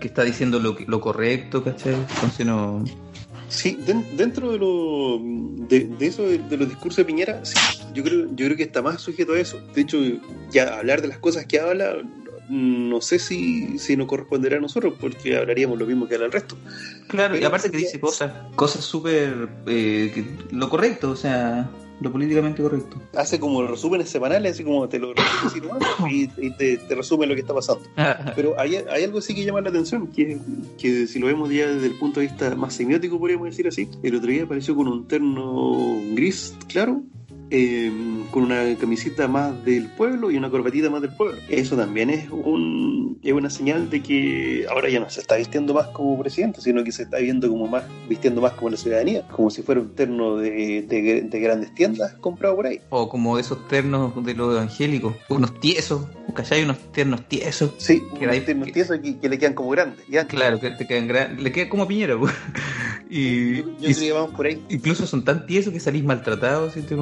que 0.00 0.08
está 0.08 0.22
diciendo 0.24 0.58
lo, 0.58 0.76
lo 0.86 1.00
correcto, 1.00 1.62
¿cachai? 1.62 1.94
Entonces 1.94 2.46
no... 2.46 2.84
Sí, 3.48 3.76
dentro 4.16 4.52
de, 4.52 4.58
lo, 4.58 5.18
de, 5.68 6.06
eso, 6.06 6.22
de, 6.22 6.56
los 6.56 6.68
discursos 6.68 6.98
de 6.98 7.04
Piñera, 7.04 7.44
sí, 7.44 7.56
yo 7.92 8.04
creo, 8.04 8.26
yo 8.28 8.46
creo 8.46 8.56
que 8.56 8.62
está 8.62 8.80
más 8.80 9.00
sujeto 9.00 9.32
a 9.32 9.40
eso. 9.40 9.60
De 9.74 9.80
hecho, 9.80 9.98
ya 10.52 10.78
hablar 10.78 11.02
de 11.02 11.08
las 11.08 11.18
cosas 11.18 11.46
que 11.46 11.58
habla, 11.58 11.96
no 12.50 13.00
sé 13.00 13.18
si, 13.18 13.78
si 13.78 13.96
nos 13.96 14.08
corresponderá 14.08 14.56
a 14.56 14.60
nosotros, 14.60 14.94
porque 15.00 15.36
hablaríamos 15.36 15.78
lo 15.78 15.86
mismo 15.86 16.08
que 16.08 16.16
el 16.16 16.32
resto. 16.32 16.56
Claro, 17.08 17.38
y 17.38 17.44
aparte 17.44 17.70
que 17.70 17.78
dice 17.78 18.00
cosas, 18.00 18.32
cosas 18.56 18.84
súper 18.84 19.48
eh, 19.66 20.24
lo 20.50 20.68
correcto, 20.68 21.12
o 21.12 21.16
sea, 21.16 21.70
lo 22.00 22.10
políticamente 22.10 22.62
correcto. 22.62 23.00
Hace 23.14 23.38
como 23.38 23.62
resúmenes 23.66 24.08
semanales, 24.08 24.52
así 24.52 24.64
como 24.64 24.88
te 24.88 24.98
lo 24.98 25.12
y, 26.10 26.28
y 26.38 26.50
te, 26.56 26.78
te, 26.78 26.94
resume 26.94 27.26
lo 27.26 27.34
que 27.34 27.42
está 27.42 27.54
pasando. 27.54 27.82
Pero 28.34 28.58
hay, 28.58 28.76
hay, 28.76 29.04
algo 29.04 29.20
sí 29.20 29.34
que 29.34 29.44
llama 29.44 29.60
la 29.60 29.70
atención, 29.70 30.08
que, 30.08 30.38
que 30.76 31.06
si 31.06 31.18
lo 31.20 31.26
vemos 31.26 31.50
ya 31.50 31.68
desde 31.68 31.86
el 31.86 31.98
punto 31.98 32.20
de 32.20 32.26
vista 32.26 32.54
más 32.56 32.74
semiótico, 32.74 33.18
podríamos 33.18 33.46
decir 33.46 33.68
así, 33.68 33.88
el 34.02 34.16
otro 34.16 34.28
día 34.28 34.44
apareció 34.44 34.74
con 34.74 34.88
un 34.88 35.06
terno 35.06 36.00
gris 36.14 36.56
claro, 36.68 37.02
eh, 37.50 37.90
con 38.30 38.44
una 38.44 38.76
camiseta 38.76 39.26
más 39.26 39.64
del 39.64 39.88
pueblo 39.88 40.30
y 40.30 40.36
una 40.36 40.50
corbatita 40.50 40.88
más 40.88 41.02
del 41.02 41.12
pueblo. 41.12 41.36
Eso 41.48 41.76
también 41.76 42.10
es, 42.10 42.30
un, 42.30 43.18
es 43.22 43.32
una 43.32 43.50
señal 43.50 43.90
de 43.90 44.02
que 44.02 44.66
ahora 44.70 44.88
ya 44.88 45.00
no 45.00 45.10
se 45.10 45.20
está 45.20 45.36
vistiendo 45.36 45.74
más 45.74 45.88
como 45.88 46.18
presidente, 46.20 46.60
sino 46.60 46.84
que 46.84 46.92
se 46.92 47.02
está 47.02 47.18
viendo 47.18 47.48
como 47.48 47.66
más, 47.66 47.84
vistiendo 48.08 48.40
más 48.40 48.52
como 48.52 48.70
la 48.70 48.76
ciudadanía, 48.76 49.26
como 49.28 49.50
si 49.50 49.62
fuera 49.62 49.80
un 49.80 49.94
terno 49.94 50.36
de, 50.36 50.82
de, 50.82 51.40
grandes 51.40 51.74
tiendas 51.74 52.14
comprado 52.14 52.56
por 52.56 52.66
ahí. 52.66 52.80
O 52.90 53.08
como 53.08 53.38
esos 53.38 53.66
ternos 53.68 54.24
de 54.24 54.34
los 54.34 54.54
evangélicos, 54.54 55.16
unos 55.28 55.58
tiesos, 55.58 56.06
¿cachai? 56.34 56.62
Unos 56.62 56.78
ternos 56.92 57.28
tiesos. 57.28 57.72
Sí, 57.78 58.02
que 58.18 58.26
unos 58.26 58.44
ternos 58.44 58.72
tiesos 58.72 58.98
que, 59.00 59.28
le 59.28 59.38
quedan 59.38 59.54
como 59.54 59.70
grandes. 59.70 60.04
Claro, 60.28 60.60
que 60.60 60.70
te 60.70 60.86
quedan 60.86 61.08
grandes, 61.08 61.42
le 61.42 61.50
queda 61.50 61.68
como 61.68 61.88
piñera. 61.88 62.16
y, 63.10 63.56
yo, 63.56 63.64
y, 63.80 64.10
vamos 64.10 64.30
por 64.34 64.46
ahí. 64.46 64.62
Incluso 64.68 65.06
son 65.06 65.24
tan 65.24 65.46
tiesos 65.46 65.72
que 65.72 65.80
salís 65.80 66.04
maltratados 66.04 66.74
si 66.74 66.82
te 66.82 66.94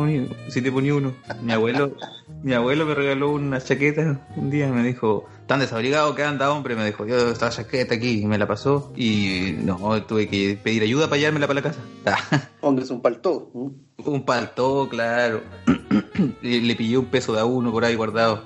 si 0.49 0.63
te 0.63 0.73
ponía 0.73 0.95
uno. 0.95 1.15
Mi 1.43 1.53
abuelo, 1.53 1.97
mi 2.43 2.55
abuelo 2.55 2.87
me 2.87 2.95
regaló 2.95 3.31
una 3.31 3.61
chaqueta 3.61 4.21
un 4.37 4.51
día, 4.51 4.69
me 4.69 4.83
dijo, 4.83 5.27
tan 5.47 5.61
desabrigado 5.61 6.15
que 6.15 6.23
anda, 6.23 6.53
hombre, 6.53 6.77
me 6.77 6.85
dijo, 6.85 7.07
yo 7.07 7.31
esta 7.31 7.51
chaqueta 7.51 7.95
aquí, 7.95 8.21
y 8.23 8.27
me 8.27 8.39
la 8.39 8.47
pasó, 8.47 8.93
y 8.97 9.57
no, 9.63 10.03
tuve 10.05 10.29
que 10.29 10.59
pedir 10.63 10.83
ayuda 10.83 11.09
para 11.09 11.19
llevármela 11.19 11.47
para 11.47 11.61
la 11.61 11.63
casa. 11.63 11.81
Hombre, 12.61 12.85
es 12.85 12.91
un 12.91 13.01
paltó. 13.01 13.51
Un 13.53 14.25
paltó, 14.25 14.89
claro. 14.89 15.43
Le 16.43 16.75
pillé 16.77 16.99
un 16.99 17.07
peso 17.07 17.33
de 17.33 17.41
a 17.41 17.45
uno 17.45 17.73
por 17.73 17.85
ahí 17.85 17.95
guardado. 17.95 18.45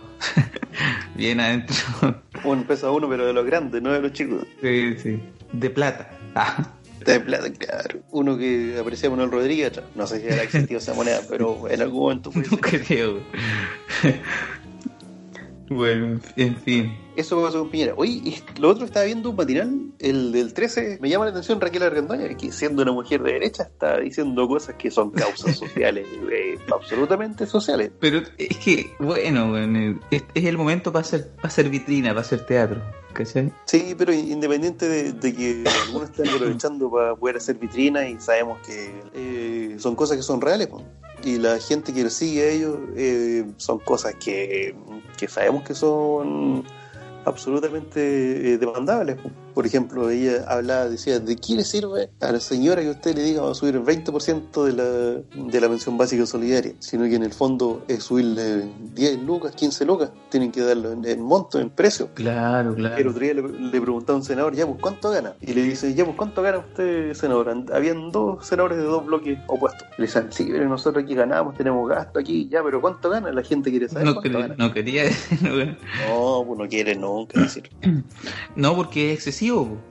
Bien 1.17 1.41
adentro. 1.41 1.77
Un 2.45 2.65
peso 2.65 2.89
a 2.89 2.93
uno, 2.93 3.09
pero 3.09 3.27
de 3.27 3.33
los 3.33 3.45
grandes, 3.45 3.83
no 3.83 3.93
de 3.93 4.01
los 4.01 4.13
chicos. 4.13 4.47
Sí, 4.61 4.97
sí. 4.99 5.23
De 5.53 5.71
plata. 5.71 6.11
de 7.13 7.21
plata, 7.21 7.53
claro. 7.53 8.01
Uno 8.11 8.37
que 8.37 8.77
aparecía 8.79 9.11
Manuel 9.11 9.31
Rodríguez, 9.31 9.81
no 9.95 10.07
sé 10.07 10.21
si 10.21 10.27
era 10.27 10.43
existido 10.43 10.79
esa 10.79 10.95
moneda, 10.95 11.21
pero 11.29 11.69
en 11.69 11.83
algún 11.83 12.01
momento 12.01 12.33
fue. 12.33 12.43
No 12.51 12.59
creo. 12.59 13.21
Bueno, 15.75 16.21
en 16.37 16.57
fin. 16.57 16.97
Eso 17.17 17.43
pasó 17.43 17.61
con 17.61 17.71
Piñera. 17.71 17.95
Oye, 17.97 18.43
lo 18.59 18.71
otro 18.71 18.85
estaba 18.85 19.05
viendo 19.05 19.31
un 19.31 19.37
matinal, 19.37 19.93
el 19.99 20.33
del 20.33 20.55
13, 20.55 20.99
me 21.01 21.11
llama 21.11 21.27
la 21.27 21.31
atención 21.33 21.61
Raquel 21.61 21.83
Argandoña, 21.83 22.29
que 22.37 22.51
siendo 22.53 22.83
una 22.83 22.93
mujer 22.93 23.23
de 23.23 23.35
derecha 23.35 23.65
está 23.65 23.99
diciendo 23.99 24.49
cosas 24.49 24.77
que 24.77 24.91
son 24.91 25.11
causas 25.11 25.57
sociales, 25.59 26.07
eh, 26.31 26.59
absolutamente 26.73 27.47
sociales. 27.47 27.91
Pero 28.01 28.23
es 28.39 28.57
que, 28.59 28.95
bueno, 28.99 29.57
es, 30.11 30.23
el 30.35 30.57
momento 30.57 30.93
para 30.93 31.03
hacer, 31.03 31.31
para 31.37 31.49
hacer 31.49 31.69
vitrina, 31.69 32.11
para 32.11 32.23
hacer 32.23 32.47
teatro. 32.47 32.81
Sí, 33.67 33.95
pero 33.97 34.13
independiente 34.13 34.89
de, 34.89 35.35
que 35.35 35.65
algunos 35.85 36.11
estén 36.11 36.29
aprovechando 36.29 36.91
para 36.91 37.15
poder 37.15 37.37
hacer 37.37 37.57
vitrinas 37.57 38.09
y 38.09 38.19
sabemos 38.19 38.59
que 38.67 39.03
eh, 39.15 39.77
son 39.79 39.95
cosas 39.95 40.17
que 40.17 40.23
son 40.23 40.41
reales, 40.41 40.69
y 41.25 41.39
la 41.39 41.59
gente 41.59 41.93
que 41.93 42.09
sigue 42.11 42.43
a 42.43 42.51
ellos 42.51 42.79
eh, 42.97 43.45
son 43.57 43.79
cosas 43.79 44.15
que, 44.17 44.75
que 45.17 45.29
sabemos 45.29 45.63
que 45.65 45.75
son 45.75 46.65
absolutamente 47.25 48.53
eh, 48.53 48.59
demandables. 48.59 49.19
Por 49.55 49.67
ejemplo, 49.67 50.11
ella 50.11 50.45
hablaba, 50.49 50.89
decía, 50.89 51.21
¿de 51.21 51.37
qué 51.37 51.55
le 51.55 51.65
sirve 51.65 52.11
a 52.21 52.33
la 52.33 52.41
señora 52.41 52.83
que 52.83 52.91
usted 52.91 53.15
le 53.15 53.23
diga 53.23 53.43
va 53.43 53.53
a 53.53 53.55
subir 53.55 53.77
el 53.77 53.83
20% 53.83 54.65
de 54.65 54.73
la, 54.73 54.85
de 55.51 55.61
la 55.61 55.69
pensión 55.69 55.97
básica 55.99 56.27
solidaria? 56.27 56.73
Sino 56.79 57.05
que 57.05 57.17
en 57.17 57.23
el 57.23 57.33
fondo 57.33 57.85
es 57.89 58.05
subirle 58.05 58.71
10 58.95 59.23
lucas, 59.23 59.55
15 59.55 59.85
lucas, 59.85 60.11
tienen 60.31 60.53
que 60.53 60.61
darlo 60.63 60.93
en, 60.93 61.21
monto, 61.21 61.59
en 61.59 61.71
precio. 61.71 62.09
Claro, 62.15 62.75
claro. 62.75 62.97
El 62.97 63.09
otro 63.09 63.21
día 63.21 63.35
le, 63.35 63.43
le 63.43 63.81
preguntaba 63.81 64.17
a 64.17 64.21
un 64.21 64.25
senador, 64.25 64.55
ya 64.55 64.67
pues, 64.67 64.79
¿cuánto 64.81 65.11
gana? 65.11 65.35
Y 65.41 65.53
le 65.53 65.63
dice, 65.63 65.95
ya 65.95 66.05
pues, 66.05 66.17
¿cuánto 66.17 66.43
gana 66.43 66.59
usted, 66.59 67.15
senador? 67.15 67.55
Habían 67.73 68.11
dos 68.11 68.47
senadores 68.47 68.79
de 68.79 68.85
dos 68.85 69.05
bloques 69.05 69.39
opuestos. 69.49 69.87
Le 69.99 70.07
dicen, 70.07 70.29
sí, 70.31 70.49
pero 70.51 70.69
nosotros 70.69 71.05
aquí 71.05 71.15
ganamos, 71.15 71.57
tenemos 71.57 71.89
gasto 71.89 72.19
aquí, 72.19 72.49
ya, 72.49 72.63
pero 72.63 72.81
¿cuánto 72.81 73.11
gana? 73.11 73.33
La 73.33 73.43
gente 73.43 73.71
quiere 73.71 73.89
saber. 73.89 74.07
No, 74.07 74.15
cuánto 74.15 74.39
gana. 74.39 74.55
no 74.57 74.73
quería 74.73 75.05
no, 75.41 76.45
pues 76.47 76.59
no 76.59 76.69
quiere 76.69 76.95
nunca 76.95 77.41
decir. 77.41 77.71
No, 78.57 78.75
porque 78.77 79.13
es 79.13 79.19
excesivo 79.19 79.42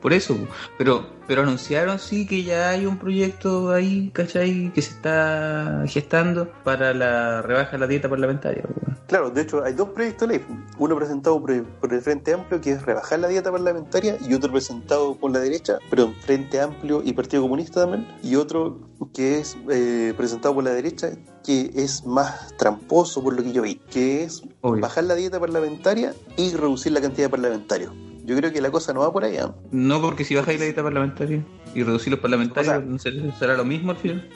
por 0.01 0.13
eso. 0.13 0.37
Pero, 0.77 1.05
pero 1.27 1.41
anunciaron 1.41 1.99
sí 1.99 2.25
que 2.25 2.43
ya 2.43 2.69
hay 2.69 2.85
un 2.85 2.97
proyecto 2.97 3.71
ahí, 3.71 4.09
¿cachai? 4.13 4.71
Que 4.73 4.81
se 4.81 4.91
está 4.91 5.83
gestando 5.87 6.51
para 6.63 6.93
la 6.93 7.41
rebaja 7.41 7.71
de 7.71 7.77
la 7.79 7.87
dieta 7.87 8.09
parlamentaria. 8.09 8.63
Claro, 9.07 9.29
de 9.29 9.41
hecho 9.41 9.63
hay 9.63 9.73
dos 9.73 9.89
proyectos 9.89 10.29
de 10.29 10.37
ley. 10.37 10.45
Uno 10.77 10.95
presentado 10.95 11.41
por 11.41 11.51
el, 11.51 12.01
Frente 12.01 12.33
Amplio, 12.33 12.61
que 12.61 12.71
es 12.71 12.81
rebajar 12.83 13.19
la 13.19 13.27
dieta 13.27 13.51
parlamentaria, 13.51 14.17
y 14.25 14.33
otro 14.33 14.51
presentado 14.51 15.15
por 15.15 15.31
la 15.31 15.39
derecha, 15.39 15.79
pero 15.89 16.13
Frente 16.21 16.61
Amplio 16.61 17.01
y 17.03 17.11
Partido 17.11 17.41
Comunista 17.41 17.81
también, 17.81 18.07
y 18.23 18.35
otro 18.35 18.79
que 19.13 19.39
es 19.39 19.57
eh, 19.69 20.13
presentado 20.15 20.55
por 20.55 20.63
la 20.63 20.71
derecha, 20.71 21.09
que 21.43 21.71
es 21.75 22.05
más 22.05 22.55
tramposo 22.57 23.21
por 23.21 23.33
lo 23.33 23.43
que 23.43 23.51
yo 23.51 23.63
vi, 23.63 23.75
que 23.75 24.23
es 24.23 24.43
bajar 24.61 25.03
la 25.03 25.15
dieta 25.15 25.39
parlamentaria 25.39 26.13
y 26.37 26.53
reducir 26.53 26.93
la 26.93 27.01
cantidad 27.01 27.25
de 27.25 27.31
parlamentarios. 27.31 27.91
Yo 28.23 28.35
creo 28.35 28.51
que 28.51 28.61
la 28.61 28.71
cosa 28.71 28.93
no 28.93 29.01
va 29.01 29.11
por 29.11 29.23
allá. 29.23 29.53
No, 29.71 30.01
porque 30.01 30.23
si 30.23 30.35
bajáis 30.35 30.59
la 30.59 30.65
dieta 30.65 30.83
parlamentaria 30.83 31.43
y 31.73 31.83
reducir 31.83 32.11
los 32.11 32.19
parlamentarios, 32.19 33.01
¿será 33.39 33.55
lo 33.55 33.65
mismo 33.65 33.91
al 33.91 33.97
final? 33.97 34.29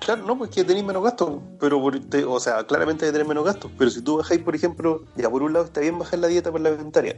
Claro, 0.00 0.24
no, 0.24 0.38
pues 0.38 0.50
que 0.50 0.62
tenéis 0.62 0.84
menos 0.86 1.02
gastos, 1.02 1.40
pero 1.58 1.82
o 1.82 2.40
sea, 2.40 2.64
claramente 2.64 3.04
hay 3.04 3.08
que 3.08 3.12
tener 3.12 3.26
menos 3.26 3.44
gastos, 3.44 3.70
pero 3.76 3.90
si 3.90 4.02
tú 4.02 4.18
bajáis, 4.18 4.40
por 4.40 4.54
ejemplo, 4.54 5.02
ya 5.16 5.28
por 5.28 5.42
un 5.42 5.52
lado 5.52 5.64
está 5.64 5.80
bien 5.80 5.98
bajar 5.98 6.20
la 6.20 6.28
dieta 6.28 6.52
parlamentaria, 6.52 7.16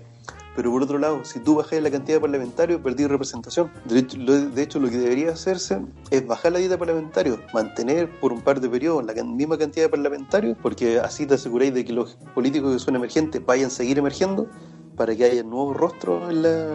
pero 0.57 0.71
por 0.71 0.83
otro 0.83 0.97
lado, 0.97 1.23
si 1.25 1.39
tú 1.41 1.57
bajáis 1.57 1.83
la 1.83 1.91
cantidad 1.91 2.17
de 2.17 2.21
parlamentarios, 2.21 2.81
perdís 2.81 3.09
representación. 3.09 3.71
De 3.85 3.99
hecho, 3.99 4.17
lo, 4.17 4.33
de 4.33 4.63
hecho, 4.63 4.81
lo 4.81 4.89
que 4.89 4.97
debería 4.97 5.33
hacerse 5.33 5.83
es 6.11 6.27
bajar 6.27 6.53
la 6.53 6.61
dieta 6.61 6.75
de 6.75 6.79
parlamentarios, 6.79 7.39
mantener 7.53 8.09
por 8.21 8.33
un 8.33 8.41
par 8.41 8.61
de 8.61 8.71
periodos 8.71 9.05
la 9.05 9.13
misma 9.23 9.59
cantidad 9.59 9.85
de 9.85 9.91
parlamentarios, 9.91 10.57
porque 10.63 10.99
así 10.99 11.27
te 11.27 11.35
aseguráis 11.35 11.75
de 11.75 11.85
que 11.85 11.93
los 11.93 12.17
políticos 12.35 12.73
que 12.73 12.79
son 12.79 12.97
emergentes 12.97 13.45
vayan 13.45 13.67
a 13.67 13.71
seguir 13.71 13.99
emergiendo 13.99 14.49
para 14.99 15.17
que 15.17 15.25
haya 15.25 15.43
nuevos 15.43 15.77
rostros 15.77 16.31
en, 16.31 16.43
la, 16.43 16.75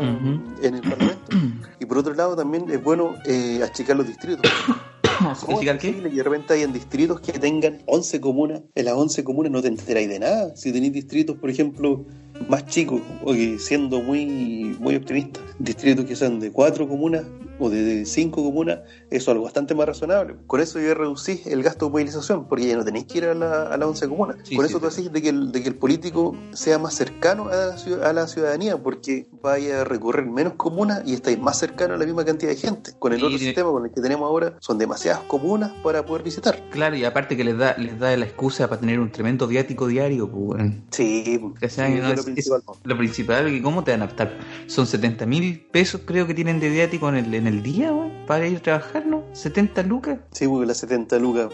en 0.62 0.76
el 0.76 0.82
Parlamento. 0.82 1.20
Y 1.80 1.86
por 1.86 1.98
otro 1.98 2.14
lado 2.14 2.36
también 2.36 2.70
es 2.72 2.82
bueno 2.82 3.16
eh, 3.26 3.62
achicar 3.62 3.98
los 3.98 4.08
distritos. 4.08 4.50
¿Achicar 5.20 5.78
qué? 5.78 5.90
Y 5.90 6.16
de 6.16 6.24
repente 6.24 6.54
hay 6.54 6.66
distritos 6.68 7.20
que 7.20 7.34
tengan 7.34 7.84
11 7.86 8.22
comunas. 8.22 8.62
En 8.74 8.86
las 8.86 8.94
11 8.96 9.24
comunas 9.24 9.52
no 9.52 9.62
te 9.62 9.68
enteráis 9.68 10.08
de 10.08 10.20
nada. 10.20 10.56
Si 10.56 10.72
tenéis 10.72 10.94
distritos, 10.94 11.38
por 11.38 11.50
ejemplo, 11.50 12.06
más 12.48 12.66
chicos, 12.68 13.02
o 13.22 13.34
siendo 13.58 14.02
muy, 14.02 14.76
muy 14.80 14.96
optimistas, 14.96 15.44
distritos 15.60 16.06
que 16.06 16.16
sean 16.16 16.40
de 16.40 16.52
4 16.52 16.88
comunas 16.88 17.24
o 17.60 17.70
de 17.70 18.06
cinco 18.06 18.44
comunas, 18.44 18.80
eso 19.10 19.16
es 19.24 19.28
algo 19.30 19.44
bastante 19.44 19.76
más 19.76 19.88
razonable. 19.88 20.36
Con 20.48 20.60
eso 20.60 20.80
ya 20.82 20.94
reducís 20.94 21.46
el 21.48 21.62
gasto 21.64 21.86
de 21.86 21.92
movilización, 21.92 22.48
porque 22.48 22.68
ya 22.68 22.76
no 22.76 22.84
tenéis 22.84 23.06
que 23.06 23.20
ir 23.20 23.26
a 23.26 23.34
la, 23.34 23.64
a 23.68 23.78
la 23.78 23.88
once 23.88 24.08
comunas. 24.10 24.38
Sí, 24.44 24.56
Con 24.56 24.66
sí, 24.66 24.72
eso 24.72 24.80
tú 24.80 24.90
sí. 24.92 25.02
haces 25.02 25.14
de 25.14 25.22
que, 25.22 25.30
el, 25.30 25.52
de 25.52 25.62
que 25.62 25.70
el 25.70 25.76
político 25.76 26.36
sea 26.52 26.80
más 26.80 26.96
cercano 26.96 27.48
a 27.50 27.56
la, 27.56 28.10
a 28.10 28.14
la 28.14 28.28
ciudadanía, 28.28 28.82
porque 28.82 29.28
vaya 29.42 29.82
a 29.82 29.84
recorrer 29.84 30.26
menos 30.26 30.54
comunas 30.54 31.04
y 31.06 31.14
estáis 31.14 31.40
más 31.40 31.58
cercano 31.60 31.94
a 31.94 31.98
la 31.98 32.06
misma 32.06 32.26
cantidad 32.26 32.52
de 32.52 32.58
gente. 32.58 32.92
Con 33.00 33.14
el 33.14 33.24
otro 33.24 33.38
sistema 33.38 33.72
con 33.72 33.86
el 33.86 33.92
que 33.92 34.02
tenemos 34.02 34.26
ahora, 34.26 34.58
son 34.60 34.78
demasiadas 34.80 35.22
comunas 35.28 35.72
para 35.84 36.06
poder 36.06 36.24
visitar. 36.24 36.60
Claro, 36.72 36.96
y 36.98 37.06
aparte 37.06 37.38
que 37.38 37.44
les 37.44 37.58
da, 37.58 37.76
les 37.78 37.98
da 38.00 38.18
la 38.18 38.26
excusa 38.26 38.68
para 38.68 38.82
tener 38.82 39.00
un 39.00 39.12
tremendo 39.12 39.48
viático 39.48 39.88
diario, 39.88 40.30
pues. 40.30 40.64
Sí, 40.92 41.40
es- 41.62 41.78
lo 42.28 42.34
principal. 42.34 42.62
es 42.68 42.88
lo 42.88 42.98
principal, 42.98 43.46
que 43.48 43.62
¿cómo 43.62 43.84
te 43.84 43.92
van 43.92 44.02
a 44.02 44.06
optar? 44.06 44.38
Son 44.68 44.88
70 44.88 45.26
mil 45.26 45.60
pesos 45.72 46.02
creo 46.06 46.28
que 46.28 46.34
tienen 46.34 46.60
de 46.60 46.70
viático 46.70 47.10
en 47.10 47.16
el, 47.16 47.34
en 47.34 47.48
el 47.48 47.64
día, 47.64 47.92
weón, 47.94 48.12
para 48.28 48.48
ir 48.48 48.58
a 48.58 48.62
trabajar, 48.62 49.06
¿no? 49.06 49.24
70 49.34 49.84
lucas. 49.84 50.20
Sí, 50.32 50.48
porque 50.48 50.66
las 50.68 50.78
70 50.78 51.20
lucas, 51.20 51.50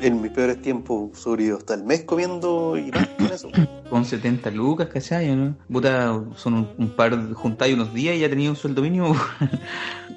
en 0.00 0.20
mis 0.20 0.30
peores 0.30 0.60
tiempos, 0.62 1.18
sobrevivido 1.18 1.58
hasta 1.58 1.74
el 1.74 1.84
mes 1.84 2.02
comiendo 2.04 2.76
y 2.76 2.90
más 2.90 3.08
con 3.08 3.26
eso. 3.26 3.48
Con 3.90 4.04
70 4.04 4.50
lucas, 4.52 4.88
¿cachai? 4.88 5.34
¿no? 5.36 5.56
Puta, 5.70 6.18
son 6.36 6.54
un, 6.54 6.68
un 6.78 6.96
par, 6.96 7.32
juntáis 7.34 7.74
unos 7.74 7.92
días 7.92 8.16
y 8.16 8.20
ya 8.20 8.28
tenía 8.28 8.50
un 8.50 8.56
sueldo 8.56 8.82
mínimo. 8.82 9.14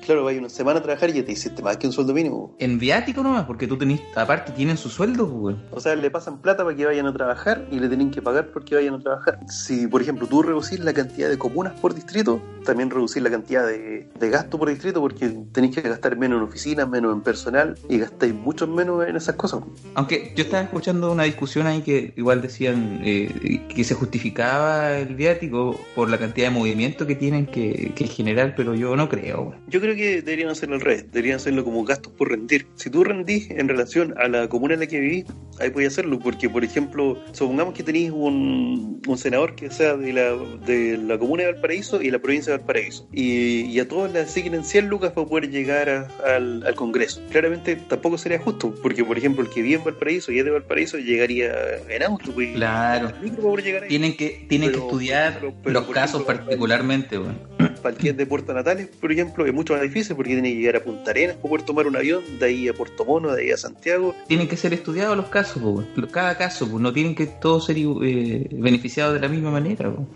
Claro, 0.06 0.24
vais 0.24 0.38
una 0.38 0.50
semana 0.50 0.80
a 0.80 0.84
trabajar 0.84 1.10
y 1.10 1.14
ya 1.14 1.26
te 1.26 1.32
hiciste 1.32 1.64
más 1.64 1.78
que 1.78 1.88
un 1.88 1.94
sueldo 1.94 2.14
mínimo. 2.14 2.56
en 2.60 2.78
viático 2.78 3.24
nomás, 3.24 3.46
porque 3.46 3.66
tú 3.66 3.76
tenés, 3.76 4.02
aparte 4.16 4.52
tienen 4.52 4.78
su 4.78 4.90
sueldo, 4.90 5.26
weón. 5.26 5.64
O 5.72 5.80
sea, 5.80 5.96
le 5.96 6.12
pasan 6.12 6.42
plata 6.42 6.64
para 6.64 6.76
que 6.76 6.86
vayan 6.86 7.08
a 7.08 7.14
trabajar 7.14 7.66
y 7.72 7.80
le 7.80 7.88
tienen 7.88 8.12
que 8.12 8.22
pagar 8.22 8.52
porque 8.52 8.76
vayan 8.76 8.94
a 8.96 9.00
trabajar. 9.00 9.40
Si, 9.66 9.88
por 9.88 10.00
ejemplo, 10.00 10.28
tú 10.28 10.44
reducís 10.44 10.80
la 10.80 10.94
cantidad 10.94 11.28
de 11.28 11.40
comunas 11.40 11.74
por 11.80 11.96
distrito, 11.96 12.40
también 12.66 12.92
reducís 12.92 13.24
la 13.24 13.32
cantidad 13.32 13.66
de, 13.66 14.08
de 14.20 14.30
gasto 14.30 14.60
por 14.60 14.70
distrito 14.70 15.02
porque 15.02 15.28
tenéis 15.54 15.74
que 15.74 15.82
gastar 15.82 16.16
menos 16.18 16.38
en 16.38 16.44
oficinas, 16.44 16.88
menos 16.88 17.16
en 17.16 17.22
personal 17.22 17.76
y 17.90 17.98
gastáis 17.98 18.36
mucho 18.36 18.68
menos 18.68 19.08
en 19.08 19.16
esas 19.16 19.34
cosas. 19.34 19.62
Aunque 19.96 20.34
yo 20.36 20.44
estaba 20.44 20.62
escuchando 20.62 21.12
una 21.12 21.24
discusión 21.24 21.66
ahí 21.66 21.82
que 21.82 22.14
igual 22.16 22.44
decían 22.44 23.02
eh, 23.04 23.66
que 23.68 23.84
se 23.84 23.96
justificaba 23.96 25.00
el 25.00 25.16
viático 25.16 25.80
por 25.96 26.12
la 26.12 26.20
cantidad 26.20 26.50
de 26.50 26.54
movimiento 26.54 27.08
que 27.08 27.16
tienen 27.16 27.48
que, 27.48 27.92
que 27.96 28.06
generar, 28.06 28.54
pero 28.56 28.76
yo 28.76 28.96
no 28.96 29.10
creo. 29.10 29.56
Yo 29.68 29.82
creo 29.82 29.96
que 29.96 30.22
deberían 30.22 30.50
hacerlo 30.50 30.76
al 30.76 30.82
revés, 30.82 31.08
deberían 31.12 31.38
hacerlo 31.38 31.64
como 31.64 31.84
gastos 31.84 32.14
por 32.14 32.30
rendir. 32.30 32.68
Si 32.76 32.92
tú 32.92 33.04
rendís 33.04 33.50
en 33.50 33.68
relación 33.68 34.14
a 34.20 34.28
la 34.28 34.48
comuna 34.48 34.76
en 34.76 34.82
la 34.82 34.86
que 34.86 35.00
vivís, 35.00 35.26
ahí 35.60 35.72
puedes 35.72 35.94
hacerlo, 35.94 36.20
porque 36.20 36.52
por 36.52 36.64
ejemplo, 36.64 37.18
supongamos 37.32 37.74
que 37.74 37.82
tenéis 37.82 38.12
un, 38.12 39.02
un 39.08 39.18
senador 39.18 39.55
que 39.56 39.70
sea 39.72 39.96
de 39.96 40.14
la, 40.14 40.34
de 40.66 40.98
la 40.98 41.18
comuna 41.18 41.44
de 41.44 41.54
Valparaíso 41.54 42.02
y 42.02 42.12
la 42.12 42.20
provincia 42.20 42.52
de 42.54 42.58
Valparaíso, 42.60 43.08
y, 43.12 43.62
y 43.66 43.80
a 43.80 43.88
todos 43.88 44.12
le 44.12 44.20
asignen 44.20 44.64
100 44.64 44.88
lucas 44.88 45.12
para 45.12 45.28
poder 45.28 45.50
llegar 45.50 45.90
a- 45.90 46.08
al, 46.26 46.66
al 46.66 46.76
Congreso. 46.76 47.22
Claramente 47.32 47.76
tampoco 47.76 48.18
sería 48.18 48.40
justo, 48.40 48.74
porque 48.82 49.04
por 49.04 49.18
ejemplo, 49.18 49.44
el 49.44 49.50
que 49.50 49.62
vive 49.62 49.76
en 49.76 49.84
Valparaíso 49.84 50.32
y 50.32 50.40
es 50.40 50.46
de 50.46 50.52
Valparaíso 50.52 50.98
llegaría 50.98 51.54
en 51.90 52.04
auto, 52.04 52.32
pues, 52.34 52.54
Claro. 52.56 53.10
en 53.10 53.24
micro 53.24 53.38
para 53.38 53.50
poder 53.50 53.66
llegar 53.66 53.84
ahí. 53.84 53.90
Tienen 53.90 54.16
que, 54.18 54.46
tienen 54.50 54.72
que 54.72 54.78
estudiar 54.78 55.38
pero- 55.40 55.54
pero, 55.64 55.74
los 55.82 55.90
casos 55.90 56.22
ejemplo, 56.22 56.46
particularmente, 56.46 57.18
weón. 57.20 57.55
Para 57.86 57.96
el 57.96 58.02
que 58.02 58.10
es 58.10 58.18
de 58.18 58.26
Puerto 58.26 58.52
Natales, 58.52 58.88
por 59.00 59.12
ejemplo, 59.12 59.46
es 59.46 59.54
mucho 59.54 59.74
más 59.74 59.84
difícil 59.84 60.16
porque 60.16 60.32
tiene 60.34 60.50
que 60.52 60.56
llegar 60.58 60.78
a 60.78 60.84
Punta 60.84 61.12
Arenas 61.12 61.36
poder 61.38 61.62
tomar 61.62 61.86
un 61.86 61.96
avión, 61.96 62.24
de 62.40 62.46
ahí 62.48 62.68
a 62.68 62.74
Puerto 62.74 63.06
Mono, 63.06 63.32
de 63.32 63.44
ahí 63.44 63.52
a 63.52 63.58
Santiago. 63.58 64.16
Tienen 64.28 64.48
que 64.48 64.58
ser 64.58 64.74
estudiados 64.74 65.16
los 65.16 65.28
casos, 65.28 65.62
po, 65.62 65.84
cada 66.12 66.36
caso, 66.36 66.68
pues 66.68 66.82
no 66.82 66.92
tienen 66.92 67.14
que 67.14 67.28
todos 67.28 67.66
ser 67.68 67.78
eh, 67.78 68.48
beneficiados 68.52 69.14
de 69.14 69.20
la 69.20 69.28
misma 69.28 69.52
manera. 69.52 69.94
po. 69.94 70.08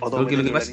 O 0.00 0.10
Porque 0.10 0.36
lo 0.36 0.44
que 0.44 0.50
pasa-. 0.50 0.72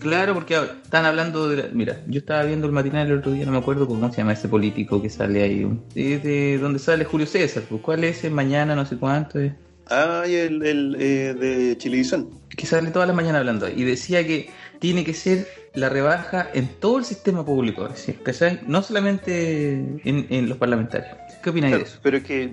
Claro, 0.00 0.34
porque 0.34 0.56
están 0.82 1.04
hablando 1.04 1.48
de... 1.48 1.56
la- 1.56 1.68
Mira, 1.72 2.00
yo 2.08 2.18
estaba 2.20 2.42
viendo 2.44 2.66
el 2.66 2.72
matinal 2.72 3.06
el 3.06 3.18
otro 3.18 3.32
día, 3.32 3.44
no 3.46 3.52
me 3.52 3.58
acuerdo 3.58 3.86
cómo 3.86 4.10
se 4.10 4.16
llama 4.18 4.32
ese 4.32 4.48
político 4.48 5.00
que 5.00 5.08
sale 5.10 5.42
ahí. 5.42 5.66
De, 5.94 6.18
de 6.18 6.58
donde 6.58 6.78
sale 6.78 7.04
Julio 7.04 7.26
César, 7.26 7.62
pues, 7.68 7.80
¿cuál 7.82 8.02
es? 8.04 8.24
El 8.24 8.32
mañana, 8.32 8.74
no 8.74 8.86
sé 8.86 8.96
cuánto 8.96 9.38
es. 9.38 9.52
Ah, 9.86 10.24
y 10.26 10.34
el, 10.34 10.62
el 10.64 10.96
eh, 10.98 11.34
de 11.34 11.76
Chilevisión. 11.76 12.30
que 12.56 12.64
sale 12.66 12.90
todas 12.90 13.06
las 13.06 13.14
mañanas 13.14 13.40
hablando 13.40 13.68
y 13.68 13.84
decía 13.84 14.26
que 14.26 14.48
tiene 14.84 15.02
que 15.02 15.14
ser 15.14 15.48
la 15.72 15.88
rebaja 15.88 16.50
en 16.52 16.68
todo 16.78 16.98
el 16.98 17.06
sistema 17.06 17.42
público, 17.42 17.88
¿sí? 17.94 18.14
No 18.66 18.82
solamente 18.82 19.72
en, 20.04 20.26
en 20.28 20.46
los 20.46 20.58
parlamentarios. 20.58 21.16
¿Qué 21.42 21.48
opináis 21.48 21.70
Claro, 21.72 21.84
de 21.84 21.90
eso? 21.90 22.00
pero 22.02 22.16
es 22.18 22.22
que 22.24 22.50